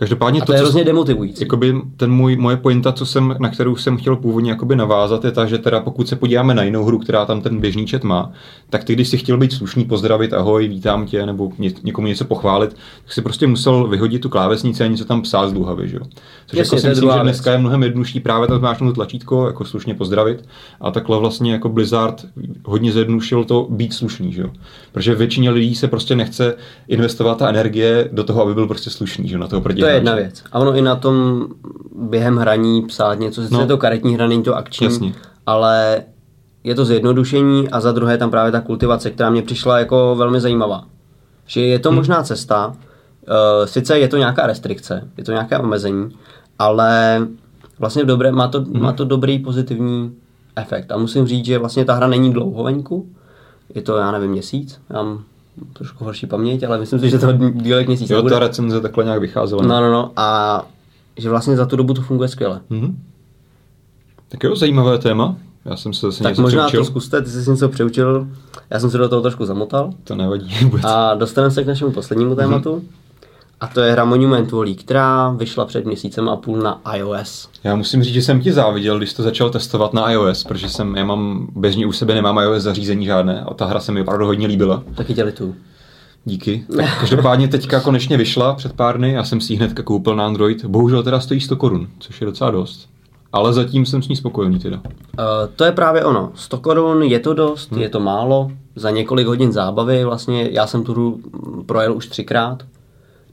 Každopádně 0.00 0.40
A 0.40 0.44
to 0.44 0.52
je 0.52 0.58
co- 0.58 0.64
hrozně 0.64 0.84
demotivující. 0.84 1.44
Jakoby 1.44 1.74
ten 1.96 2.12
můj, 2.12 2.36
moje 2.36 2.56
pointa, 2.56 2.92
co 2.92 3.06
jsem, 3.06 3.36
na 3.38 3.48
kterou 3.48 3.76
jsem 3.76 3.96
chtěl 3.96 4.16
původně 4.16 4.50
jakoby 4.50 4.76
navázat, 4.76 5.24
je 5.24 5.30
ta, 5.30 5.46
že 5.46 5.58
teda 5.58 5.80
pokud 5.80 6.08
se 6.08 6.16
podíváme 6.16 6.54
na 6.54 6.62
jinou 6.62 6.84
hru, 6.84 6.98
která 6.98 7.26
tam 7.26 7.40
ten 7.40 7.60
běžný 7.60 7.86
chat 7.86 8.04
má, 8.04 8.32
tak 8.70 8.84
ty, 8.84 8.92
když 8.92 9.08
si 9.08 9.18
chtěl 9.18 9.36
být 9.36 9.52
slušný, 9.52 9.84
pozdravit, 9.84 10.32
ahoj, 10.32 10.68
vítám 10.68 11.06
tě, 11.06 11.26
nebo 11.26 11.52
ně, 11.58 11.70
někomu 11.82 12.06
něco 12.06 12.24
pochválit, 12.24 12.76
tak 13.04 13.12
si 13.12 13.22
prostě 13.22 13.46
musel 13.46 13.88
vyhodit 13.88 14.22
tu 14.22 14.28
klávesnici 14.28 14.84
a 14.84 14.86
něco 14.86 15.04
tam 15.04 15.22
psát 15.22 15.48
z 15.48 15.52
dluhavy, 15.52 15.88
že 15.88 15.96
jo. 15.96 16.02
Což 16.46 16.58
Jasně, 16.58 16.58
jako 16.58 16.70
to 16.70 16.76
je 16.76 16.80
si 16.80 16.88
myslím, 16.88 17.10
že 17.12 17.22
dneska 17.22 17.52
je 17.52 17.58
mnohem 17.58 17.82
jednodušší 17.82 18.20
právě 18.20 18.48
tam 18.48 18.76
to 18.78 18.92
tlačítko, 18.92 19.46
jako 19.46 19.64
slušně 19.64 19.94
pozdravit. 19.94 20.44
A 20.80 20.90
takhle 20.90 21.18
vlastně 21.18 21.52
jako 21.52 21.68
Blizzard 21.68 22.26
hodně 22.64 22.92
zjednušil 22.92 23.44
to 23.44 23.66
být 23.70 23.92
slušný, 23.92 24.32
že 24.32 24.42
jo. 24.42 24.50
Protože 24.92 25.14
většině 25.14 25.50
lidí 25.50 25.74
se 25.74 25.88
prostě 25.88 26.16
nechce 26.16 26.54
investovat 26.88 27.38
ta 27.38 27.48
energie 27.48 28.08
do 28.12 28.24
toho, 28.24 28.42
aby 28.42 28.54
byl 28.54 28.66
prostě 28.66 28.90
slušný, 28.90 29.28
že 29.28 29.38
na 29.38 29.46
toho 29.46 29.62
proti 29.62 29.80
To 29.80 29.86
je 29.86 29.94
jedna 29.94 30.14
věc. 30.14 30.42
A 30.52 30.58
ono 30.58 30.74
i 30.76 30.82
na 30.82 30.96
tom 30.96 31.46
během 31.96 32.36
hraní 32.36 32.82
psát 32.82 33.14
něco, 33.18 33.42
sice 33.42 33.54
No. 33.54 33.60
je 33.60 33.66
to 33.66 33.78
karetní 33.78 34.14
hra, 34.14 34.26
není 34.26 34.42
to 34.42 34.56
akční, 34.56 34.84
Jasně. 34.84 35.12
ale 35.46 36.02
je 36.64 36.74
to 36.74 36.84
zjednodušení 36.84 37.68
a 37.68 37.80
za 37.80 37.92
druhé 37.92 38.18
tam 38.18 38.30
právě 38.30 38.52
ta 38.52 38.60
kultivace, 38.60 39.10
která 39.10 39.30
mě 39.30 39.42
přišla 39.42 39.78
jako 39.78 40.14
velmi 40.18 40.40
zajímavá. 40.40 40.84
Že 41.46 41.60
je 41.60 41.78
to 41.78 41.88
Hmm. 41.88 41.96
možná 41.96 42.22
cesta, 42.22 42.66
uh, 42.66 42.74
sice 43.64 43.98
je 43.98 44.08
to 44.08 44.16
nějaká 44.16 44.46
restrikce, 44.46 45.08
je 45.16 45.24
to 45.24 45.32
nějaké 45.32 45.58
omezení, 45.58 46.08
ale 46.58 47.20
vlastně 47.78 48.04
dobré, 48.04 48.32
má, 48.32 48.48
to, 48.48 48.60
Hmm. 48.60 48.82
má 48.82 48.92
to 48.92 49.04
dobrý 49.04 49.38
pozitivní 49.38 50.12
efekt. 50.56 50.92
A 50.92 50.96
musím 50.98 51.26
říct, 51.26 51.44
že 51.44 51.58
vlastně 51.58 51.84
ta 51.84 51.94
hra 51.94 52.06
není 52.06 52.32
dlouho 52.32 52.62
venku, 52.62 53.08
je 53.74 53.82
to, 53.82 53.96
já 53.96 54.10
nevím, 54.10 54.30
měsíc, 54.30 54.80
já 54.90 55.02
mám 55.02 55.22
trošku 55.72 56.04
horší 56.04 56.26
paměť, 56.26 56.62
ale 56.62 56.78
myslím 56.78 57.00
si, 57.00 57.10
že 57.10 57.18
to 57.18 57.32
díl 57.50 57.78
jak 57.78 57.86
měsíc 57.86 58.10
Jo, 58.10 58.16
nebude. 58.16 58.34
ta 58.34 58.38
recenze 58.38 58.80
takhle 58.80 59.04
nějak 59.04 59.20
vycházela. 59.20 59.62
No, 59.62 59.80
no, 59.80 59.92
no. 59.92 60.12
A 60.16 60.66
že 61.16 61.30
vlastně 61.30 61.56
za 61.56 61.66
tu 61.66 61.76
dobu 61.76 61.94
to 61.94 62.02
funguje 62.02 62.28
skvěle. 62.28 62.60
Mhm. 62.70 62.98
Tak 64.28 64.44
jo, 64.44 64.56
zajímavé 64.56 64.98
téma. 64.98 65.36
Já 65.64 65.76
jsem 65.76 65.92
se 65.92 66.06
zase 66.06 66.22
Tak 66.22 66.30
něco 66.32 66.42
možná 66.42 66.66
přeučil. 66.66 66.80
to 66.80 66.84
zkuste, 66.84 67.22
ty 67.22 67.30
jsi 67.30 67.50
něco 67.50 67.68
přeučil, 67.68 68.26
já 68.70 68.80
jsem 68.80 68.90
se 68.90 68.98
do 68.98 69.08
toho 69.08 69.22
trošku 69.22 69.44
zamotal. 69.46 69.90
To 70.04 70.14
nevadí 70.16 70.54
vůbec. 70.64 70.84
A 70.84 71.14
dostaneme 71.14 71.50
se 71.50 71.64
k 71.64 71.66
našemu 71.66 71.90
poslednímu 71.92 72.34
tématu. 72.36 72.82
A 73.60 73.66
to 73.66 73.80
je 73.80 73.92
hra 73.92 74.04
Monument 74.04 74.52
Valley, 74.52 74.74
která 74.74 75.30
vyšla 75.30 75.64
před 75.64 75.86
měsícem 75.86 76.28
a 76.28 76.36
půl 76.36 76.58
na 76.58 76.80
iOS. 76.96 77.48
Já 77.64 77.74
musím 77.74 78.02
říct, 78.02 78.14
že 78.14 78.22
jsem 78.22 78.40
ti 78.40 78.52
záviděl, 78.52 78.98
když 78.98 79.12
to 79.12 79.22
začal 79.22 79.50
testovat 79.50 79.94
na 79.94 80.10
iOS, 80.10 80.44
protože 80.44 80.68
jsem, 80.68 80.96
já 80.96 81.04
mám, 81.04 81.48
běžně 81.56 81.86
u 81.86 81.92
sebe 81.92 82.14
nemám 82.14 82.38
iOS 82.38 82.62
zařízení 82.62 83.06
žádné 83.06 83.40
a 83.40 83.54
ta 83.54 83.64
hra 83.64 83.80
se 83.80 83.92
mi 83.92 84.00
opravdu 84.00 84.26
hodně 84.26 84.46
líbila. 84.46 84.82
Taky 84.94 85.14
tě 85.14 85.24
litu. 85.24 85.54
Díky. 86.24 86.64
Tak 86.76 87.00
každopádně 87.00 87.48
teďka 87.48 87.80
konečně 87.80 88.16
vyšla 88.16 88.54
před 88.54 88.72
pár 88.72 88.98
dny, 88.98 89.12
já 89.12 89.24
jsem 89.24 89.40
si 89.40 89.52
ji 89.52 89.56
hnedka 89.56 89.82
koupil 89.82 90.16
na 90.16 90.26
Android. 90.26 90.64
Bohužel 90.64 91.02
teda 91.02 91.20
stojí 91.20 91.40
100 91.40 91.56
korun, 91.56 91.88
což 91.98 92.20
je 92.20 92.24
docela 92.24 92.50
dost. 92.50 92.88
Ale 93.32 93.52
zatím 93.52 93.86
jsem 93.86 94.02
s 94.02 94.08
ní 94.08 94.16
spokojený 94.16 94.58
teda. 94.58 94.76
Uh, 94.76 94.84
to 95.56 95.64
je 95.64 95.72
právě 95.72 96.04
ono. 96.04 96.32
100 96.34 96.58
korun 96.58 97.02
je 97.02 97.20
to 97.20 97.34
dost, 97.34 97.72
hmm. 97.72 97.82
je 97.82 97.88
to 97.88 98.00
málo. 98.00 98.50
Za 98.76 98.90
několik 98.90 99.26
hodin 99.26 99.52
zábavy 99.52 100.04
vlastně, 100.04 100.48
já 100.52 100.66
jsem 100.66 100.84
tu 100.84 100.92
hru 100.92 101.20
projel 101.66 101.96
už 101.96 102.06
třikrát. 102.06 102.62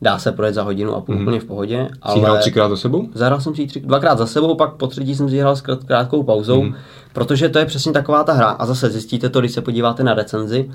Dá 0.01 0.17
se 0.17 0.31
projet 0.31 0.53
za 0.53 0.63
hodinu 0.63 0.95
a 0.95 1.01
půl 1.01 1.15
hmm. 1.15 1.23
úplně 1.23 1.39
v 1.39 1.45
pohodě. 1.45 1.89
Ale... 2.01 2.15
Jsi 2.15 2.21
hrál 2.21 2.37
třikrát 2.37 2.69
za 2.69 2.77
sebou? 2.77 3.07
Zahrál 3.13 3.41
jsem 3.41 3.55
si 3.55 3.67
tři, 3.67 3.79
dvakrát 3.79 4.17
za 4.17 4.27
sebou, 4.27 4.55
pak 4.55 4.73
po 4.73 4.87
třetí 4.87 5.15
jsem 5.15 5.29
si 5.29 5.39
hrál 5.39 5.55
s 5.55 5.61
krátkou 5.61 6.23
pauzou. 6.23 6.61
Hmm. 6.61 6.75
Protože 7.13 7.49
to 7.49 7.59
je 7.59 7.65
přesně 7.65 7.91
taková 7.91 8.23
ta 8.23 8.33
hra. 8.33 8.47
A 8.47 8.65
zase 8.65 8.89
zjistíte 8.89 9.29
to, 9.29 9.39
když 9.39 9.51
se 9.51 9.61
podíváte 9.61 10.03
na 10.03 10.13
recenzi. 10.13 10.71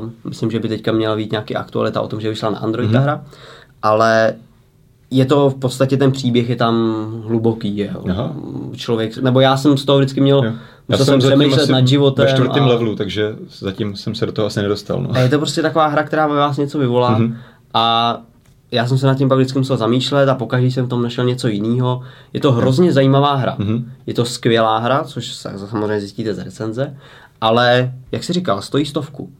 Uh, 0.00 0.08
myslím, 0.24 0.50
že 0.50 0.60
by 0.60 0.68
teďka 0.68 0.92
měla 0.92 1.16
být 1.16 1.30
nějaký 1.30 1.56
aktualita 1.56 2.00
o 2.00 2.08
tom, 2.08 2.20
že 2.20 2.28
vyšla 2.28 2.50
na 2.50 2.58
Android 2.58 2.90
mm-hmm. 2.90 2.92
ta 2.92 3.00
hra. 3.00 3.24
Ale 3.82 4.34
je 5.10 5.26
to 5.26 5.50
v 5.50 5.54
podstatě 5.54 5.96
ten 5.96 6.12
příběh 6.12 6.48
je 6.48 6.56
tam 6.56 7.06
hluboký. 7.26 7.76
Je. 7.76 7.94
Člověk, 8.76 9.18
nebo 9.18 9.40
já 9.40 9.56
jsem 9.56 9.76
z 9.76 9.84
toho 9.84 9.98
vždycky 9.98 10.20
měl, 10.20 10.44
jo. 10.44 10.52
musel 10.88 11.06
jsem 11.06 11.18
přemýšlet 11.18 11.70
nad 11.70 11.88
životem. 11.88 12.24
Ve 12.24 12.32
čtvrtém 12.32 12.62
a... 12.62 12.66
levelu, 12.66 12.96
takže 12.96 13.36
zatím 13.58 13.96
jsem 13.96 14.14
se 14.14 14.26
do 14.26 14.32
toho 14.32 14.46
asi 14.46 14.62
nedostal. 14.62 15.00
No. 15.02 15.10
A 15.12 15.18
je 15.18 15.28
to 15.28 15.38
prostě 15.38 15.62
taková 15.62 15.86
hra, 15.86 16.02
která 16.02 16.26
ve 16.26 16.36
vás 16.36 16.56
něco 16.56 16.78
vyvolá. 16.78 17.18
Mm-hmm. 17.18 17.34
A 17.74 18.18
já 18.72 18.86
jsem 18.86 18.98
se 18.98 19.06
nad 19.06 19.14
tím 19.14 19.28
pak 19.28 19.38
vždycky 19.38 19.58
musel 19.58 19.76
zamýšlet 19.76 20.28
a 20.28 20.34
pokaždé 20.34 20.66
jsem 20.66 20.86
v 20.86 20.88
tom 20.88 21.02
našel 21.02 21.24
něco 21.24 21.48
jiného. 21.48 22.02
Je 22.32 22.40
to 22.40 22.52
hrozně 22.52 22.92
zajímavá 22.92 23.34
hra. 23.34 23.56
Mm-hmm. 23.58 23.84
Je 24.06 24.14
to 24.14 24.24
skvělá 24.24 24.78
hra, 24.78 25.04
což 25.04 25.34
samozřejmě 25.34 26.00
zjistíte 26.00 26.34
z 26.34 26.38
recenze, 26.38 26.96
ale, 27.40 27.94
jak 28.12 28.24
si 28.24 28.32
říkal, 28.32 28.62
stojí 28.62 28.86
stovku. 28.86 29.32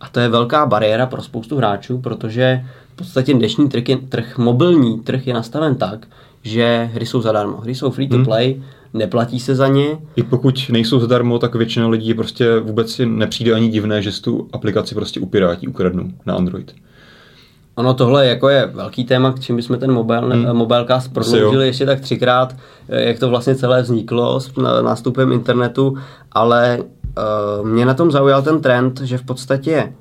A 0.00 0.08
to 0.08 0.20
je 0.20 0.28
velká 0.28 0.66
bariéra 0.66 1.06
pro 1.06 1.22
spoustu 1.22 1.56
hráčů, 1.56 1.98
protože 1.98 2.64
v 2.92 2.96
podstatě 2.96 3.34
dnešní 3.34 3.68
trh, 3.68 3.88
je, 3.88 3.96
trh 3.96 4.38
mobilní 4.38 5.00
trh 5.00 5.26
je 5.26 5.34
nastaven 5.34 5.74
tak, 5.74 6.06
že 6.42 6.90
hry 6.92 7.06
jsou 7.06 7.20
zadarmo. 7.20 7.56
Hry 7.56 7.74
jsou 7.74 7.90
free 7.90 8.08
to 8.08 8.16
mhm. 8.16 8.24
play, 8.24 8.52
hmm. 8.52 8.64
neplatí 8.94 9.40
se 9.40 9.54
za 9.54 9.68
ně. 9.68 9.98
I 10.16 10.22
pokud 10.22 10.70
nejsou 10.70 11.00
zadarmo, 11.00 11.38
tak 11.38 11.54
většina 11.54 11.88
lidí 11.88 12.14
prostě 12.14 12.58
vůbec 12.58 12.92
si 12.92 13.06
nepřijde 13.06 13.52
ani 13.52 13.68
divné, 13.68 14.02
že 14.02 14.12
si 14.12 14.22
tu 14.22 14.48
aplikaci 14.52 14.94
prostě 14.94 15.20
upirátí, 15.20 15.68
ukradnou 15.68 16.10
na 16.26 16.34
Android. 16.34 16.74
Ono 17.74 17.94
tohle 17.94 18.26
jako 18.26 18.48
je 18.48 18.66
velký 18.66 19.04
téma, 19.04 19.32
k 19.32 19.40
čím 19.40 19.56
bychom 19.56 19.78
ten 19.78 19.92
mobile, 19.92 20.36
hmm. 20.36 20.56
mobilecast 20.56 21.12
prodloužili 21.12 21.66
ještě 21.66 21.86
tak 21.86 22.00
třikrát, 22.00 22.56
eh, 22.88 23.02
jak 23.02 23.18
to 23.18 23.28
vlastně 23.28 23.54
celé 23.54 23.82
vzniklo 23.82 24.40
s 24.40 24.52
nástupem 24.82 25.32
internetu, 25.32 25.98
ale 26.32 26.78
uh, 26.78 27.66
mě 27.66 27.86
na 27.86 27.94
tom 27.94 28.10
zaujal 28.10 28.42
ten 28.42 28.60
trend, 28.60 29.00
že 29.00 29.18
v 29.18 29.24
podstatě 29.24 29.92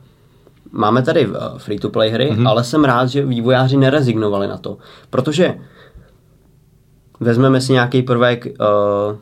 máme 0.71 1.01
tady 1.01 1.27
uh, 1.27 1.35
free-to-play 1.57 2.09
hry, 2.09 2.29
hmm. 2.29 2.47
ale 2.47 2.63
jsem 2.63 2.83
rád, 2.83 3.05
že 3.05 3.25
vývojáři 3.25 3.77
nerezignovali 3.77 4.47
na 4.47 4.57
to, 4.57 4.77
protože 5.09 5.55
vezmeme 7.19 7.61
si 7.61 7.73
nějaký 7.73 8.01
prvek 8.01 8.45
uh, 8.45 9.15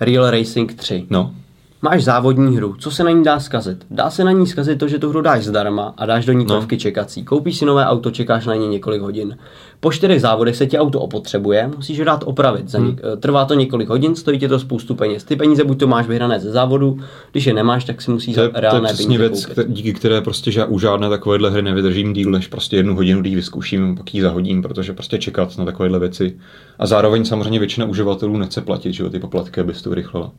Real 0.00 0.30
Racing 0.30 0.74
3. 0.74 1.06
No. 1.10 1.34
Máš 1.82 2.04
závodní 2.04 2.56
hru, 2.56 2.74
co 2.78 2.90
se 2.90 3.04
na 3.04 3.10
ní 3.10 3.24
dá 3.24 3.40
zkazit? 3.40 3.86
Dá 3.90 4.10
se 4.10 4.24
na 4.24 4.32
ní 4.32 4.46
zkazit 4.46 4.78
to, 4.78 4.88
že 4.88 4.98
tu 4.98 5.08
hru 5.08 5.20
dáš 5.20 5.44
zdarma 5.44 5.94
a 5.96 6.06
dáš 6.06 6.26
do 6.26 6.32
ní 6.32 6.46
no. 6.48 6.66
čekací. 6.76 7.24
Koupíš 7.24 7.58
si 7.58 7.64
nové 7.64 7.86
auto, 7.86 8.10
čekáš 8.10 8.46
na 8.46 8.54
ně 8.54 8.68
několik 8.68 9.02
hodin. 9.02 9.38
Po 9.80 9.92
čtyřech 9.92 10.20
závodech 10.20 10.56
se 10.56 10.66
ti 10.66 10.78
auto 10.78 11.00
opotřebuje, 11.00 11.70
musíš 11.76 11.98
ho 11.98 12.04
dát 12.04 12.22
opravit. 12.26 12.68
Za 12.68 12.78
hmm. 12.78 12.96
Trvá 13.20 13.44
to 13.44 13.54
několik 13.54 13.88
hodin, 13.88 14.16
stojí 14.16 14.38
tě 14.38 14.48
to 14.48 14.58
spoustu 14.58 14.94
peněz. 14.94 15.24
Ty 15.24 15.36
peníze 15.36 15.64
buď 15.64 15.78
to 15.78 15.86
máš 15.86 16.06
vyhrané 16.06 16.40
ze 16.40 16.50
závodu, 16.50 16.98
když 17.32 17.46
je 17.46 17.54
nemáš, 17.54 17.84
tak 17.84 18.02
si 18.02 18.10
musíš 18.10 18.34
to 18.34 18.50
reálné 18.54 18.88
to 18.88 18.94
je 18.94 19.06
peníze 19.06 19.18
věc, 19.18 19.46
koupit. 19.46 19.66
díky 19.68 19.92
které 19.92 20.20
prostě 20.20 20.50
že 20.50 20.64
u 20.64 20.78
žádné 20.78 21.08
takovéhle 21.08 21.50
hry 21.50 21.62
nevydržím 21.62 22.12
díl, 22.12 22.30
než 22.30 22.46
prostě 22.46 22.76
jednu 22.76 22.94
hodinu, 22.94 23.20
kdy 23.20 23.34
vyzkouším, 23.34 23.96
pak 23.96 24.14
ji 24.14 24.22
zahodím, 24.22 24.62
protože 24.62 24.92
prostě 24.92 25.18
čekat 25.18 25.58
na 25.58 25.64
takovéhle 25.64 25.98
věci. 25.98 26.36
A 26.78 26.86
zároveň 26.86 27.24
samozřejmě 27.24 27.58
většina 27.58 27.86
uživatelů 27.86 28.36
nechce 28.36 28.60
platit, 28.60 28.92
že 28.92 29.10
ty 29.10 29.18
poplatky, 29.18 29.60
abys 29.60 29.82
to 29.82 29.90
urychlila. 29.90 30.32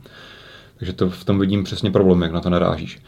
Takže 0.82 0.94
to 0.94 1.10
v 1.10 1.26
tom 1.26 1.40
vidím 1.40 1.64
přesně 1.64 1.92
problém, 1.92 2.22
jak 2.22 2.32
na 2.32 2.40
to 2.40 2.50
narážíš. 2.50 3.00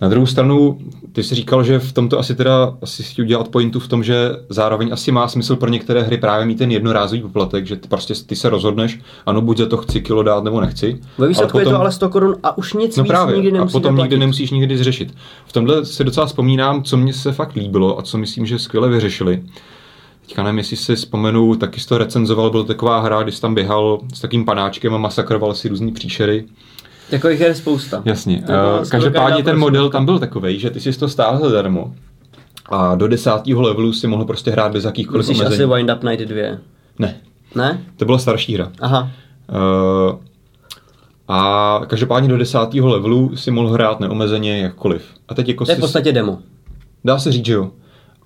Na 0.00 0.08
druhou 0.08 0.26
stranu, 0.26 0.78
ty 1.12 1.22
jsi 1.22 1.34
říkal, 1.34 1.64
že 1.64 1.78
v 1.78 1.92
tomto 1.92 2.18
asi 2.18 2.34
teda 2.34 2.76
asi 2.82 3.02
si 3.02 3.22
udělat 3.22 3.48
pointu 3.48 3.80
v 3.80 3.88
tom, 3.88 4.04
že 4.04 4.30
zároveň 4.48 4.90
asi 4.92 5.12
má 5.12 5.28
smysl 5.28 5.56
pro 5.56 5.68
některé 5.68 6.02
hry 6.02 6.18
právě 6.18 6.46
mít 6.46 6.58
ten 6.58 6.70
jednorázový 6.70 7.22
poplatek, 7.22 7.66
že 7.66 7.76
ty 7.76 7.88
prostě 7.88 8.14
ty 8.26 8.36
se 8.36 8.48
rozhodneš, 8.48 9.00
ano, 9.26 9.40
buď 9.40 9.58
za 9.58 9.66
to 9.66 9.76
chci 9.76 10.00
kilo 10.00 10.22
dát 10.22 10.44
nebo 10.44 10.60
nechci. 10.60 11.00
Ve 11.18 11.28
výsledku 11.28 11.52
potom, 11.52 11.72
je 11.72 11.74
to 11.74 11.80
ale 11.80 11.92
100 11.92 12.08
korun 12.08 12.36
a 12.42 12.58
už 12.58 12.72
nic 12.72 12.96
no 12.96 13.02
víc 13.02 13.08
právě, 13.08 13.36
nikdy 13.36 13.52
nemusíš 13.52 13.74
A 13.74 13.78
potom 13.78 13.96
nikdy 13.96 14.18
nemusíš 14.18 14.50
nikdy 14.50 14.78
zřešit. 14.78 15.14
V 15.46 15.52
tomhle 15.52 15.84
si 15.84 16.04
docela 16.04 16.26
vzpomínám, 16.26 16.82
co 16.82 16.96
mě 16.96 17.12
se 17.12 17.32
fakt 17.32 17.54
líbilo 17.54 17.98
a 17.98 18.02
co 18.02 18.18
myslím, 18.18 18.46
že 18.46 18.58
skvěle 18.58 18.88
vyřešili. 18.88 19.42
Teďka 20.26 20.42
nevím, 20.42 20.58
jestli 20.58 20.76
si 20.76 20.96
vzpomenu, 20.96 21.56
taky 21.56 21.80
jsi 21.80 21.88
to 21.88 21.98
recenzoval, 21.98 22.50
byl 22.50 22.64
taková 22.64 23.00
hra, 23.00 23.22
kdy 23.22 23.32
jsi 23.32 23.40
tam 23.40 23.54
běhal 23.54 24.00
s 24.14 24.20
takým 24.20 24.44
panáčkem 24.44 24.94
a 24.94 24.98
masakroval 24.98 25.54
si 25.54 25.68
různý 25.68 25.92
příšery. 25.92 26.44
Takových 27.12 27.40
je 27.40 27.54
spousta. 27.54 28.02
Jasně. 28.04 28.42
Uh, 28.48 28.88
každopádně 28.88 29.42
ten 29.42 29.58
model 29.58 29.90
tam 29.90 30.04
byl 30.04 30.18
takový, 30.18 30.58
že 30.58 30.70
ty 30.70 30.80
jsi 30.80 30.98
to 30.98 31.08
stáhl 31.08 31.38
zadarmo. 31.38 31.94
A 32.70 32.94
do 32.94 33.08
desátého 33.08 33.62
levelu 33.62 33.92
si 33.92 34.06
mohl 34.06 34.24
prostě 34.24 34.50
hrát 34.50 34.72
bez 34.72 34.84
jakýchkoliv 34.84 35.28
Myslíš 35.28 35.40
omezení. 35.40 35.64
asi 35.64 35.74
Wind 35.74 35.90
Up 35.90 36.02
Night 36.02 36.28
2? 36.28 36.42
Ne. 36.98 37.16
Ne? 37.54 37.82
To 37.96 38.04
byla 38.04 38.18
starší 38.18 38.54
hra. 38.54 38.72
Aha. 38.80 39.10
Uh, 40.10 40.18
a 41.28 41.80
každopádně 41.86 42.28
do 42.28 42.38
desátého 42.38 42.88
levelu 42.88 43.36
si 43.36 43.50
mohl 43.50 43.68
hrát 43.68 44.00
neomezeně 44.00 44.62
jakkoliv. 44.62 45.04
A 45.28 45.34
teď 45.34 45.48
jako 45.48 45.64
to 45.64 45.70
je 45.70 45.76
v 45.76 45.80
podstatě 45.80 46.12
demo. 46.12 46.38
Dá 47.04 47.18
se 47.18 47.32
říct, 47.32 47.46
že 47.46 47.52
jo. 47.52 47.70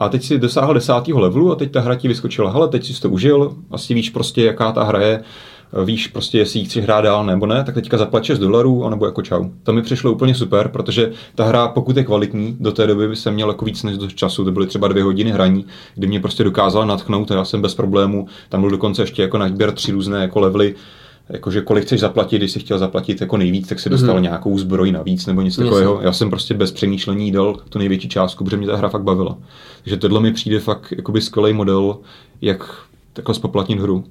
A 0.00 0.08
teď 0.08 0.22
si 0.22 0.38
dosáhl 0.38 0.74
desátého 0.74 1.20
levelu 1.20 1.52
a 1.52 1.54
teď 1.54 1.72
ta 1.72 1.80
hra 1.80 1.94
ti 1.94 2.08
vyskočila. 2.08 2.50
Hele, 2.50 2.68
teď 2.68 2.86
jsi 2.86 3.00
to 3.00 3.10
užil, 3.10 3.54
asi 3.70 3.94
víš 3.94 4.10
prostě, 4.10 4.44
jaká 4.44 4.72
ta 4.72 4.84
hra 4.84 5.00
je 5.00 5.22
víš 5.84 6.06
prostě, 6.06 6.38
jestli 6.38 6.60
ji 6.60 6.64
chci 6.64 6.80
hrát 6.80 7.00
dál 7.00 7.26
nebo 7.26 7.46
ne, 7.46 7.64
tak 7.64 7.74
teďka 7.74 7.98
zaplat 7.98 8.24
6 8.24 8.38
dolarů, 8.38 8.84
anebo 8.84 9.06
jako 9.06 9.22
čau. 9.22 9.44
To 9.62 9.72
mi 9.72 9.82
přišlo 9.82 10.12
úplně 10.12 10.34
super, 10.34 10.68
protože 10.68 11.12
ta 11.34 11.44
hra, 11.44 11.68
pokud 11.68 11.96
je 11.96 12.04
kvalitní, 12.04 12.56
do 12.60 12.72
té 12.72 12.86
doby 12.86 13.08
by 13.08 13.16
se 13.16 13.30
měl 13.30 13.48
jako 13.48 13.64
víc 13.64 13.82
než 13.82 13.98
do 13.98 14.10
času, 14.10 14.44
to 14.44 14.52
byly 14.52 14.66
třeba 14.66 14.88
dvě 14.88 15.02
hodiny 15.02 15.30
hraní, 15.30 15.66
kdy 15.94 16.06
mě 16.06 16.20
prostě 16.20 16.44
dokázala 16.44 16.84
natchnout 16.84 17.30
a 17.30 17.34
já 17.34 17.44
jsem 17.44 17.62
bez 17.62 17.74
problému, 17.74 18.26
tam 18.48 18.60
byl 18.60 18.70
dokonce 18.70 19.02
ještě 19.02 19.22
jako 19.22 19.38
na 19.38 19.46
výběr 19.46 19.72
tři 19.72 19.92
různé 19.92 20.20
jako 20.20 20.40
levely, 20.40 20.74
jakože 21.28 21.60
kolik 21.60 21.84
chceš 21.84 22.00
zaplatit, 22.00 22.38
když 22.38 22.52
jsi 22.52 22.60
chtěl 22.60 22.78
zaplatit 22.78 23.20
jako 23.20 23.36
nejvíc, 23.36 23.68
tak 23.68 23.80
si 23.80 23.90
dostal 23.90 24.16
mm. 24.16 24.22
nějakou 24.22 24.58
zbroj 24.58 24.92
navíc 24.92 25.26
nebo 25.26 25.42
něco 25.42 25.62
takového. 25.62 26.00
Já 26.02 26.12
jsem 26.12 26.30
prostě 26.30 26.54
bez 26.54 26.72
přemýšlení 26.72 27.32
dal 27.32 27.56
tu 27.68 27.78
největší 27.78 28.08
částku, 28.08 28.44
protože 28.44 28.56
mě 28.56 28.66
ta 28.66 28.76
hra 28.76 28.88
fakt 28.88 29.02
bavila. 29.02 29.38
Takže 29.82 29.96
tohle 29.96 30.20
mi 30.20 30.32
přijde 30.32 30.60
fakt 30.60 30.92
jakoby 30.96 31.20
skvělý 31.20 31.52
model, 31.52 31.98
jak 32.40 32.74
takhle 33.12 33.34
spoplatnit 33.34 33.80
hru. 33.80 34.04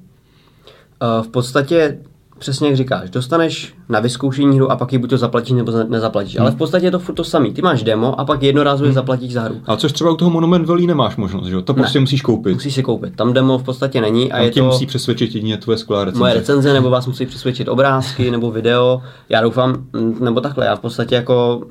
Eh, 1.02 1.24
v 1.24 1.28
podstatě 1.28 1.98
Přesně 2.39 2.68
jak 2.68 2.78
říkáš, 2.78 3.10
dostaneš 3.10 3.74
na 3.89 4.00
vyzkoušení 4.00 4.58
hru 4.58 4.72
a 4.72 4.76
pak 4.76 4.93
ji 4.93 5.00
buď 5.00 5.10
to 5.10 5.18
zaplatíš 5.18 5.52
nebo 5.52 5.72
nezaplatíš. 5.89 6.36
Hmm. 6.36 6.41
Ale 6.41 6.52
v 6.52 6.56
podstatě 6.56 6.86
je 6.86 6.91
to 6.91 7.00
furt 7.00 7.16
to 7.16 7.24
samý. 7.24 7.54
Ty 7.54 7.62
máš 7.62 7.84
demo 7.84 8.20
a 8.20 8.26
pak 8.26 8.43
jednorázově 8.43 8.89
hmm. 8.89 8.96
zaplatíš 8.96 9.34
za 9.34 9.41
hru. 9.41 9.56
A 9.66 9.78
což 9.78 9.91
třeba 9.91 10.12
u 10.12 10.16
toho 10.16 10.32
Monument 10.32 10.68
Valley 10.68 10.88
nemáš 10.88 11.16
možnost, 11.16 11.48
že 11.48 11.56
jo? 11.56 11.62
To 11.62 11.74
ne. 11.74 11.78
prostě 11.78 12.00
musíš 12.00 12.22
koupit. 12.22 12.54
Musíš 12.54 12.74
si 12.74 12.84
koupit. 12.84 13.16
Tam 13.16 13.34
demo 13.34 13.58
v 13.58 13.64
podstatě 13.64 14.02
není 14.02 14.32
a 14.32 14.36
Tam 14.36 14.46
je 14.46 14.52
tě 14.52 14.60
to... 14.60 14.66
musí 14.66 14.86
přesvědčit 14.86 15.36
jedině 15.36 15.58
tvoje 15.58 15.78
skvělá 15.78 16.04
recenze. 16.04 16.20
Moje 16.20 16.34
recenze, 16.34 16.74
nebo 16.74 16.89
vás 16.89 17.08
musí 17.08 17.26
přesvědčit 17.26 17.68
obrázky 17.68 18.32
nebo 18.32 18.52
video. 18.52 19.02
Já 19.30 19.41
doufám, 19.41 19.86
nebo 20.20 20.41
takhle, 20.41 20.66
já 20.66 20.76
v 20.76 20.80
podstatě 20.80 21.16
jako 21.16 21.62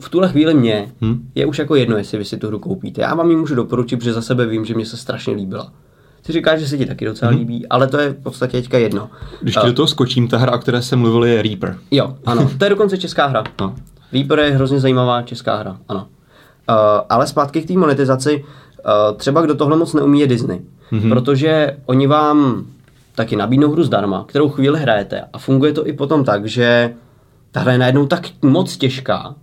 v 0.00 0.08
tuhle 0.08 0.28
chvíli 0.28 0.54
mě 0.54 0.92
hmm. 1.00 1.28
je 1.34 1.46
už 1.46 1.58
jako 1.58 1.74
jedno, 1.74 1.96
jestli 1.96 2.18
vy 2.18 2.24
si 2.24 2.36
tu 2.36 2.46
hru 2.46 2.58
koupíte. 2.58 3.00
Já 3.02 3.14
vám 3.14 3.30
ji 3.30 3.36
můžu 3.36 3.54
doporučit, 3.54 3.96
protože 3.96 4.12
za 4.12 4.22
sebe 4.22 4.46
vím, 4.46 4.64
že 4.64 4.74
mě 4.74 4.86
se 4.86 4.96
strašně 4.96 5.34
líbila. 5.34 5.72
Ty 6.26 6.32
říkáš, 6.32 6.60
že 6.60 6.68
se 6.68 6.78
ti 6.78 6.86
taky 6.86 7.04
docela 7.04 7.32
mm-hmm. 7.32 7.38
líbí, 7.38 7.68
ale 7.68 7.86
to 7.86 8.00
je 8.00 8.10
v 8.10 8.22
podstatě 8.22 8.56
teďka 8.56 8.78
jedno. 8.78 9.10
Když 9.40 9.54
ti 9.54 9.66
do 9.66 9.72
toho 9.72 9.86
skočím, 9.86 10.28
ta 10.28 10.38
hra, 10.38 10.52
o 10.52 10.58
které 10.58 10.82
jsem 10.82 10.98
mluvil, 10.98 11.24
je 11.24 11.42
Reaper. 11.42 11.78
Jo, 11.90 12.16
ano, 12.26 12.50
to 12.58 12.64
je 12.64 12.70
dokonce 12.70 12.98
česká 12.98 13.26
hra. 13.26 13.44
No. 13.60 13.74
Reaper 14.12 14.38
je 14.38 14.50
hrozně 14.50 14.80
zajímavá 14.80 15.22
česká 15.22 15.56
hra, 15.56 15.76
ano. 15.88 16.06
Uh, 16.70 16.76
ale 17.08 17.26
zpátky 17.26 17.62
k 17.62 17.68
té 17.68 17.72
monetizaci, 17.72 18.44
uh, 18.44 19.16
třeba 19.16 19.42
kdo 19.42 19.54
tohle 19.54 19.76
moc 19.76 19.94
neumí 19.94 20.20
je 20.20 20.26
Disney, 20.26 20.60
mm-hmm. 20.92 21.08
protože 21.08 21.76
oni 21.86 22.06
vám 22.06 22.66
taky 23.14 23.36
nabídnou 23.36 23.72
hru 23.72 23.84
zdarma, 23.84 24.24
kterou 24.28 24.48
chvíli 24.48 24.80
hrajete 24.80 25.24
a 25.32 25.38
funguje 25.38 25.72
to 25.72 25.86
i 25.86 25.92
potom 25.92 26.24
tak, 26.24 26.46
že 26.46 26.94
ta 27.52 27.60
hra 27.60 27.72
je 27.72 27.78
najednou 27.78 28.06
tak 28.06 28.28
moc 28.42 28.76
těžká, 28.76 29.34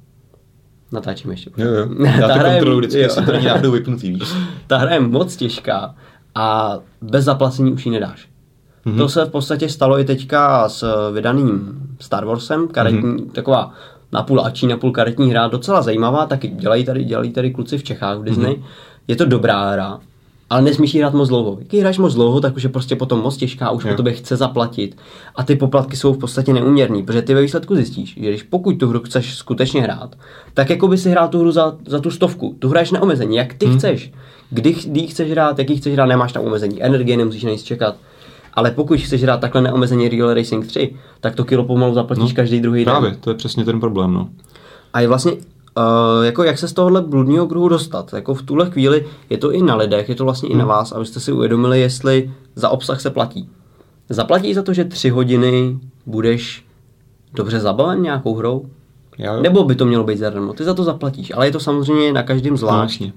natáčím 0.92 1.32
ještě. 1.32 1.52
Jo, 1.58 1.68
jo. 1.68 1.88
Já 2.20 2.28
ta 2.28 2.38
to 2.38 2.50
kontroluji 2.50 2.80
vždycky, 2.80 3.00
jestli 3.00 3.26
to 3.26 3.32
není 3.32 3.46
náhodou 3.46 3.72
vypnutý, 3.72 4.12
víš. 4.12 4.34
Ta 4.68 4.78
hra 4.78 4.94
je 4.94 5.00
moc 5.00 5.36
těžká, 5.36 5.96
a 6.40 6.80
bez 7.02 7.26
zaplacení 7.26 7.74
už 7.74 7.86
ji 7.86 7.92
nedáš. 7.92 8.28
Mm-hmm. 8.86 8.98
To 8.98 9.10
se 9.10 9.26
v 9.26 9.30
podstatě 9.30 9.70
stalo 9.70 10.00
i 10.00 10.06
teďka 10.06 10.70
s 10.70 11.12
vydaným 11.14 11.80
Star 12.00 12.26
Warsem, 12.26 12.68
karetní, 12.68 13.02
mm-hmm. 13.02 13.32
taková 13.32 13.74
napůl 14.12 14.42
ačí, 14.42 14.68
napůl 14.68 14.92
karetní 14.92 15.32
hra, 15.32 15.48
docela 15.48 15.82
zajímavá, 15.82 16.26
taky 16.26 16.48
dělají 16.48 16.86
tady, 16.86 17.04
dělají 17.04 17.32
tady 17.32 17.52
kluci 17.52 17.78
v 17.78 17.84
Čechách 17.84 18.18
v 18.18 18.24
Disney. 18.24 18.54
Mm-hmm. 18.54 18.64
Je 19.08 19.16
to 19.16 19.26
dobrá 19.26 19.70
hra, 19.70 20.00
ale 20.50 20.62
nesmíš 20.62 20.94
jí 20.94 21.00
hrát 21.00 21.14
moc 21.14 21.30
dlouho. 21.30 21.60
Jí 21.72 21.80
hraješ 21.80 21.98
moc 21.98 22.14
dlouho, 22.14 22.42
tak 22.42 22.56
už 22.56 22.64
je 22.64 22.70
prostě 22.70 22.96
potom 22.96 23.20
moc 23.20 23.38
těžká, 23.38 23.72
už 23.72 23.84
Jo. 23.84 23.92
po 23.92 23.98
tobě 23.98 24.14
chce 24.14 24.36
zaplatit. 24.36 24.98
A 25.36 25.44
ty 25.44 25.56
poplatky 25.56 25.98
jsou 25.98 26.14
v 26.14 26.18
podstatě 26.18 26.54
neuměrný, 26.54 27.04
protože 27.04 27.22
ty 27.22 27.34
ve 27.34 27.42
výsledku 27.42 27.76
zjistíš, 27.76 28.14
že 28.22 28.30
když 28.30 28.44
pokud 28.44 28.78
tu 28.78 28.88
hru 28.88 29.00
chceš 29.00 29.36
skutečně 29.36 29.82
hrát, 29.82 30.16
tak 30.54 30.70
jako 30.70 30.88
by 30.88 30.98
si 30.98 31.10
hrál 31.10 31.28
tu 31.28 31.40
hru 31.40 31.52
za, 31.52 31.78
za 31.88 32.00
tu 32.00 32.12
stovku. 32.12 32.56
Tu 32.60 32.70
hraješ 32.70 32.92
neomezeně, 32.92 33.40
jak 33.40 33.54
ty 33.54 33.66
chceš. 33.68 34.12
Kdy, 34.50 34.76
kdy 34.86 35.08
chceš 35.08 35.32
hrát, 35.32 35.60
jaký 35.60 35.78
chceš 35.78 35.94
hrát, 35.94 36.06
nemáš 36.06 36.32
tam 36.32 36.46
omezení 36.46 36.84
energie, 36.84 37.18
nemusíš 37.18 37.44
na 37.44 37.52
nic 37.52 37.64
čekat. 37.64 37.96
Ale 38.54 38.72
pokud 38.72 39.00
chceš 39.00 39.24
hrát 39.24 39.42
takhle 39.42 39.62
neomezeně 39.62 40.10
Real 40.10 40.34
Racing 40.34 40.68
3, 40.68 40.96
tak 41.20 41.36
to 41.36 41.44
kilo 41.44 41.64
pomalu 41.64 41.94
zaplatíš 41.94 42.32
no, 42.32 42.36
každý 42.36 42.60
druhý 42.60 42.86
den. 42.86 42.96
Právě, 42.96 43.18
to 43.22 43.30
je 43.30 43.34
přesně 43.34 43.66
ten 43.66 43.80
problém, 43.80 44.14
no. 44.14 44.30
A 44.94 45.02
je 45.02 45.08
vlastně, 45.08 45.32
uh, 45.80 46.26
jako 46.26 46.44
jak 46.44 46.58
se 46.58 46.68
z 46.68 46.74
tohohle 46.74 47.02
bludního 47.02 47.48
kruhu 47.48 47.70
dostat? 47.70 48.14
Jako 48.14 48.34
v 48.34 48.42
tuhle 48.42 48.70
chvíli 48.70 49.08
je 49.30 49.38
to 49.38 49.52
i 49.52 49.62
na 49.62 49.76
lidech, 49.76 50.10
je 50.10 50.16
to 50.16 50.24
vlastně 50.24 50.50
i 50.50 50.56
na 50.56 50.66
vás, 50.66 50.92
abyste 50.92 51.20
si 51.20 51.32
uvědomili, 51.32 51.80
jestli 51.80 52.32
za 52.56 52.70
obsah 52.70 53.02
se 53.02 53.10
platí. 53.10 53.50
Zaplatí 54.10 54.54
za 54.54 54.64
to, 54.64 54.74
že 54.74 54.86
tři 54.86 55.10
hodiny 55.10 55.80
budeš 56.06 56.66
dobře 57.34 57.60
zabaven 57.60 58.02
nějakou 58.02 58.36
hrou? 58.36 58.66
Jo. 59.18 59.42
Nebo 59.42 59.64
by 59.64 59.76
to 59.76 59.86
mělo 59.86 60.04
být 60.04 60.18
zadarmo? 60.18 60.54
Ty 60.54 60.64
za 60.64 60.74
to 60.74 60.84
zaplatíš, 60.84 61.32
ale 61.36 61.48
je 61.48 61.52
to 61.52 61.60
samozřejmě 61.60 62.14
na 62.14 62.24
každém 62.24 62.58
zvlášť. 62.58 63.02
jasně. 63.02 63.14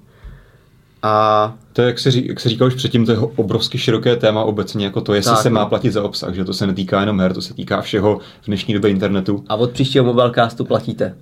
A 1.02 1.54
To 1.72 1.80
je, 1.82 1.86
jak 1.86 1.98
se, 1.98 2.10
ří, 2.10 2.26
jak 2.28 2.40
se 2.40 2.48
říkal 2.48 2.66
už 2.68 2.74
předtím, 2.74 3.06
to 3.06 3.12
je 3.12 3.18
obrovsky 3.18 3.78
široké 3.78 4.16
téma 4.16 4.42
obecně, 4.44 4.84
jako 4.84 5.00
to, 5.00 5.14
jestli 5.14 5.32
Tak, 5.32 5.42
se 5.42 5.50
má 5.50 5.60
no. 5.60 5.66
platit 5.68 5.90
za 5.90 6.02
obsah, 6.02 6.34
že 6.34 6.44
to 6.44 6.54
se 6.54 6.66
netýká 6.66 7.00
jenom 7.00 7.20
her, 7.20 7.32
to 7.34 7.42
se 7.42 7.54
týká 7.54 7.80
všeho 7.80 8.18
v 8.42 8.46
dnešní 8.46 8.74
době 8.74 8.90
internetu. 8.90 9.44
A 9.48 9.56
od 9.56 9.70
příštího 9.70 10.04
mobilecastu 10.04 10.64
platíte. 10.64 11.14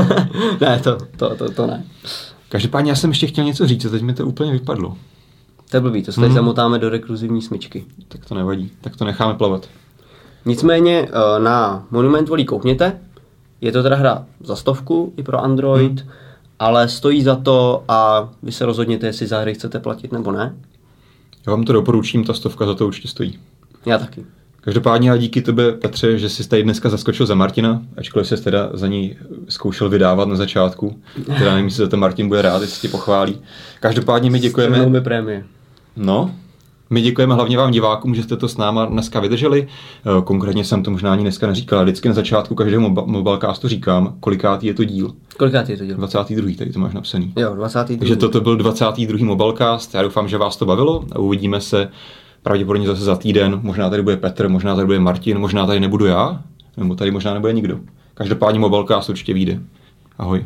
ne, 0.60 0.80
to, 0.84 0.98
to, 1.16 1.36
to, 1.36 1.50
to 1.52 1.66
ne. 1.66 1.84
Každopádně 2.48 2.90
já 2.90 2.94
jsem 2.96 3.10
ještě 3.10 3.26
chtěl 3.26 3.44
něco 3.44 3.66
říct, 3.66 3.84
a 3.84 3.88
teď 3.88 4.02
mi 4.02 4.14
to 4.14 4.26
úplně 4.26 4.52
vypadlo. 4.52 4.96
To 5.70 5.76
je 5.76 5.80
blbý, 5.80 6.02
to 6.02 6.12
se 6.12 6.16
tady 6.20 6.26
Hmm. 6.28 6.34
zamotáme 6.34 6.78
do 6.78 6.88
rekluzivní 6.88 7.42
smyčky. 7.42 7.84
Tak 8.08 8.24
to 8.24 8.34
nevadí, 8.34 8.70
tak 8.80 8.96
to 8.96 9.04
necháme 9.04 9.34
plavat. 9.34 9.68
Nicméně 10.44 11.08
eh, 11.08 11.40
na 11.40 11.86
Monument 11.90 12.28
Valley 12.28 12.44
koukněte, 12.44 12.98
je 13.60 13.72
to 13.72 13.82
teda 13.82 13.96
hra 13.96 14.24
za 14.44 14.56
stovku 14.56 15.12
i 15.16 15.22
pro 15.22 15.44
Android, 15.44 16.00
hmm. 16.00 16.10
Ale 16.62 16.88
stojí 16.88 17.22
za 17.22 17.36
to 17.36 17.84
a 17.88 18.28
vy 18.42 18.52
se 18.52 18.66
rozhodněte, 18.66 19.06
jestli 19.06 19.26
za 19.26 19.40
hry 19.40 19.54
chcete 19.54 19.78
platit 19.78 20.12
nebo 20.12 20.32
ne. 20.32 20.54
Já 21.46 21.50
vám 21.50 21.64
to 21.64 21.72
doporučím, 21.72 22.24
ta 22.24 22.34
stovka 22.34 22.66
za 22.66 22.74
to 22.74 22.86
určitě 22.86 23.08
stojí. 23.08 23.38
Já 23.86 23.98
taky. 23.98 24.24
Každopádně 24.60 25.10
a 25.10 25.16
díky 25.16 25.42
tobě, 25.42 25.72
Petře, 25.72 26.18
že 26.18 26.28
jsi 26.28 26.48
tady 26.48 26.62
dneska 26.62 26.88
zaskočil 26.88 27.26
za 27.26 27.34
Martina, 27.34 27.82
ačkoliv 27.96 28.28
jsi 28.28 28.42
teda 28.42 28.70
za 28.72 28.86
ní 28.86 29.16
zkoušel 29.48 29.88
vydávat 29.88 30.28
na 30.28 30.36
začátku. 30.36 31.00
Teda 31.26 31.50
nevím, 31.50 31.64
jestli 31.64 31.84
za 31.84 31.90
to 31.90 31.96
Martin 31.96 32.28
bude 32.28 32.42
rád, 32.42 32.62
jestli 32.62 32.80
tě 32.80 32.88
pochválí. 32.88 33.40
Každopádně 33.80 34.30
my 34.30 34.38
děkujeme. 34.38 34.76
Strhnou 34.76 34.92
mi 34.92 35.00
prémie. 35.00 35.44
No, 35.96 36.34
my 36.92 37.02
děkujeme 37.02 37.34
hlavně 37.34 37.56
vám 37.56 37.70
divákům, 37.70 38.14
že 38.14 38.22
jste 38.22 38.36
to 38.36 38.48
s 38.48 38.56
náma 38.56 38.84
dneska 38.84 39.20
vydrželi. 39.20 39.68
Eh, 40.18 40.22
Konkrétně 40.24 40.64
jsem 40.64 40.82
to 40.82 40.90
možná 40.90 41.12
ani 41.12 41.22
dneska 41.22 41.46
neříkal, 41.46 41.78
ale 41.78 41.84
vždycky 41.86 42.08
na 42.08 42.14
začátku 42.14 42.54
každého 42.54 42.88
mob- 42.88 43.06
mobilecastu 43.06 43.68
říkám, 43.68 44.14
kolikátý 44.20 44.66
je 44.66 44.74
to 44.74 44.84
díl. 44.84 45.12
Kolikrát 45.38 45.68
je 45.68 45.76
to 45.76 45.84
dělal? 45.84 45.98
22. 45.98 46.56
tady 46.56 46.72
to 46.72 46.78
máš 46.78 46.94
napsaný. 46.94 47.32
Jo, 47.36 47.54
22. 47.54 47.98
Takže 47.98 48.16
toto 48.16 48.40
byl 48.40 48.56
22. 48.56 49.24
mobilecast. 49.24 49.94
Já 49.94 50.02
doufám, 50.02 50.28
že 50.28 50.38
vás 50.38 50.56
to 50.56 50.66
bavilo 50.66 51.04
a 51.12 51.18
uvidíme 51.18 51.60
se 51.60 51.88
pravděpodobně 52.42 52.86
zase 52.88 53.04
za 53.04 53.16
týden. 53.16 53.60
Možná 53.62 53.90
tady 53.90 54.02
bude 54.02 54.16
Petr, 54.16 54.48
možná 54.48 54.74
tady 54.74 54.86
bude 54.86 55.00
Martin, 55.00 55.38
možná 55.38 55.66
tady 55.66 55.80
nebudu 55.80 56.06
já, 56.06 56.42
nebo 56.76 56.94
tady 56.94 57.10
možná 57.10 57.34
nebude 57.34 57.52
nikdo. 57.52 57.78
Každopádně 58.14 58.60
mobilecast 58.60 59.08
určitě 59.10 59.34
vyjde. 59.34 59.60
Ahoj. 60.18 60.44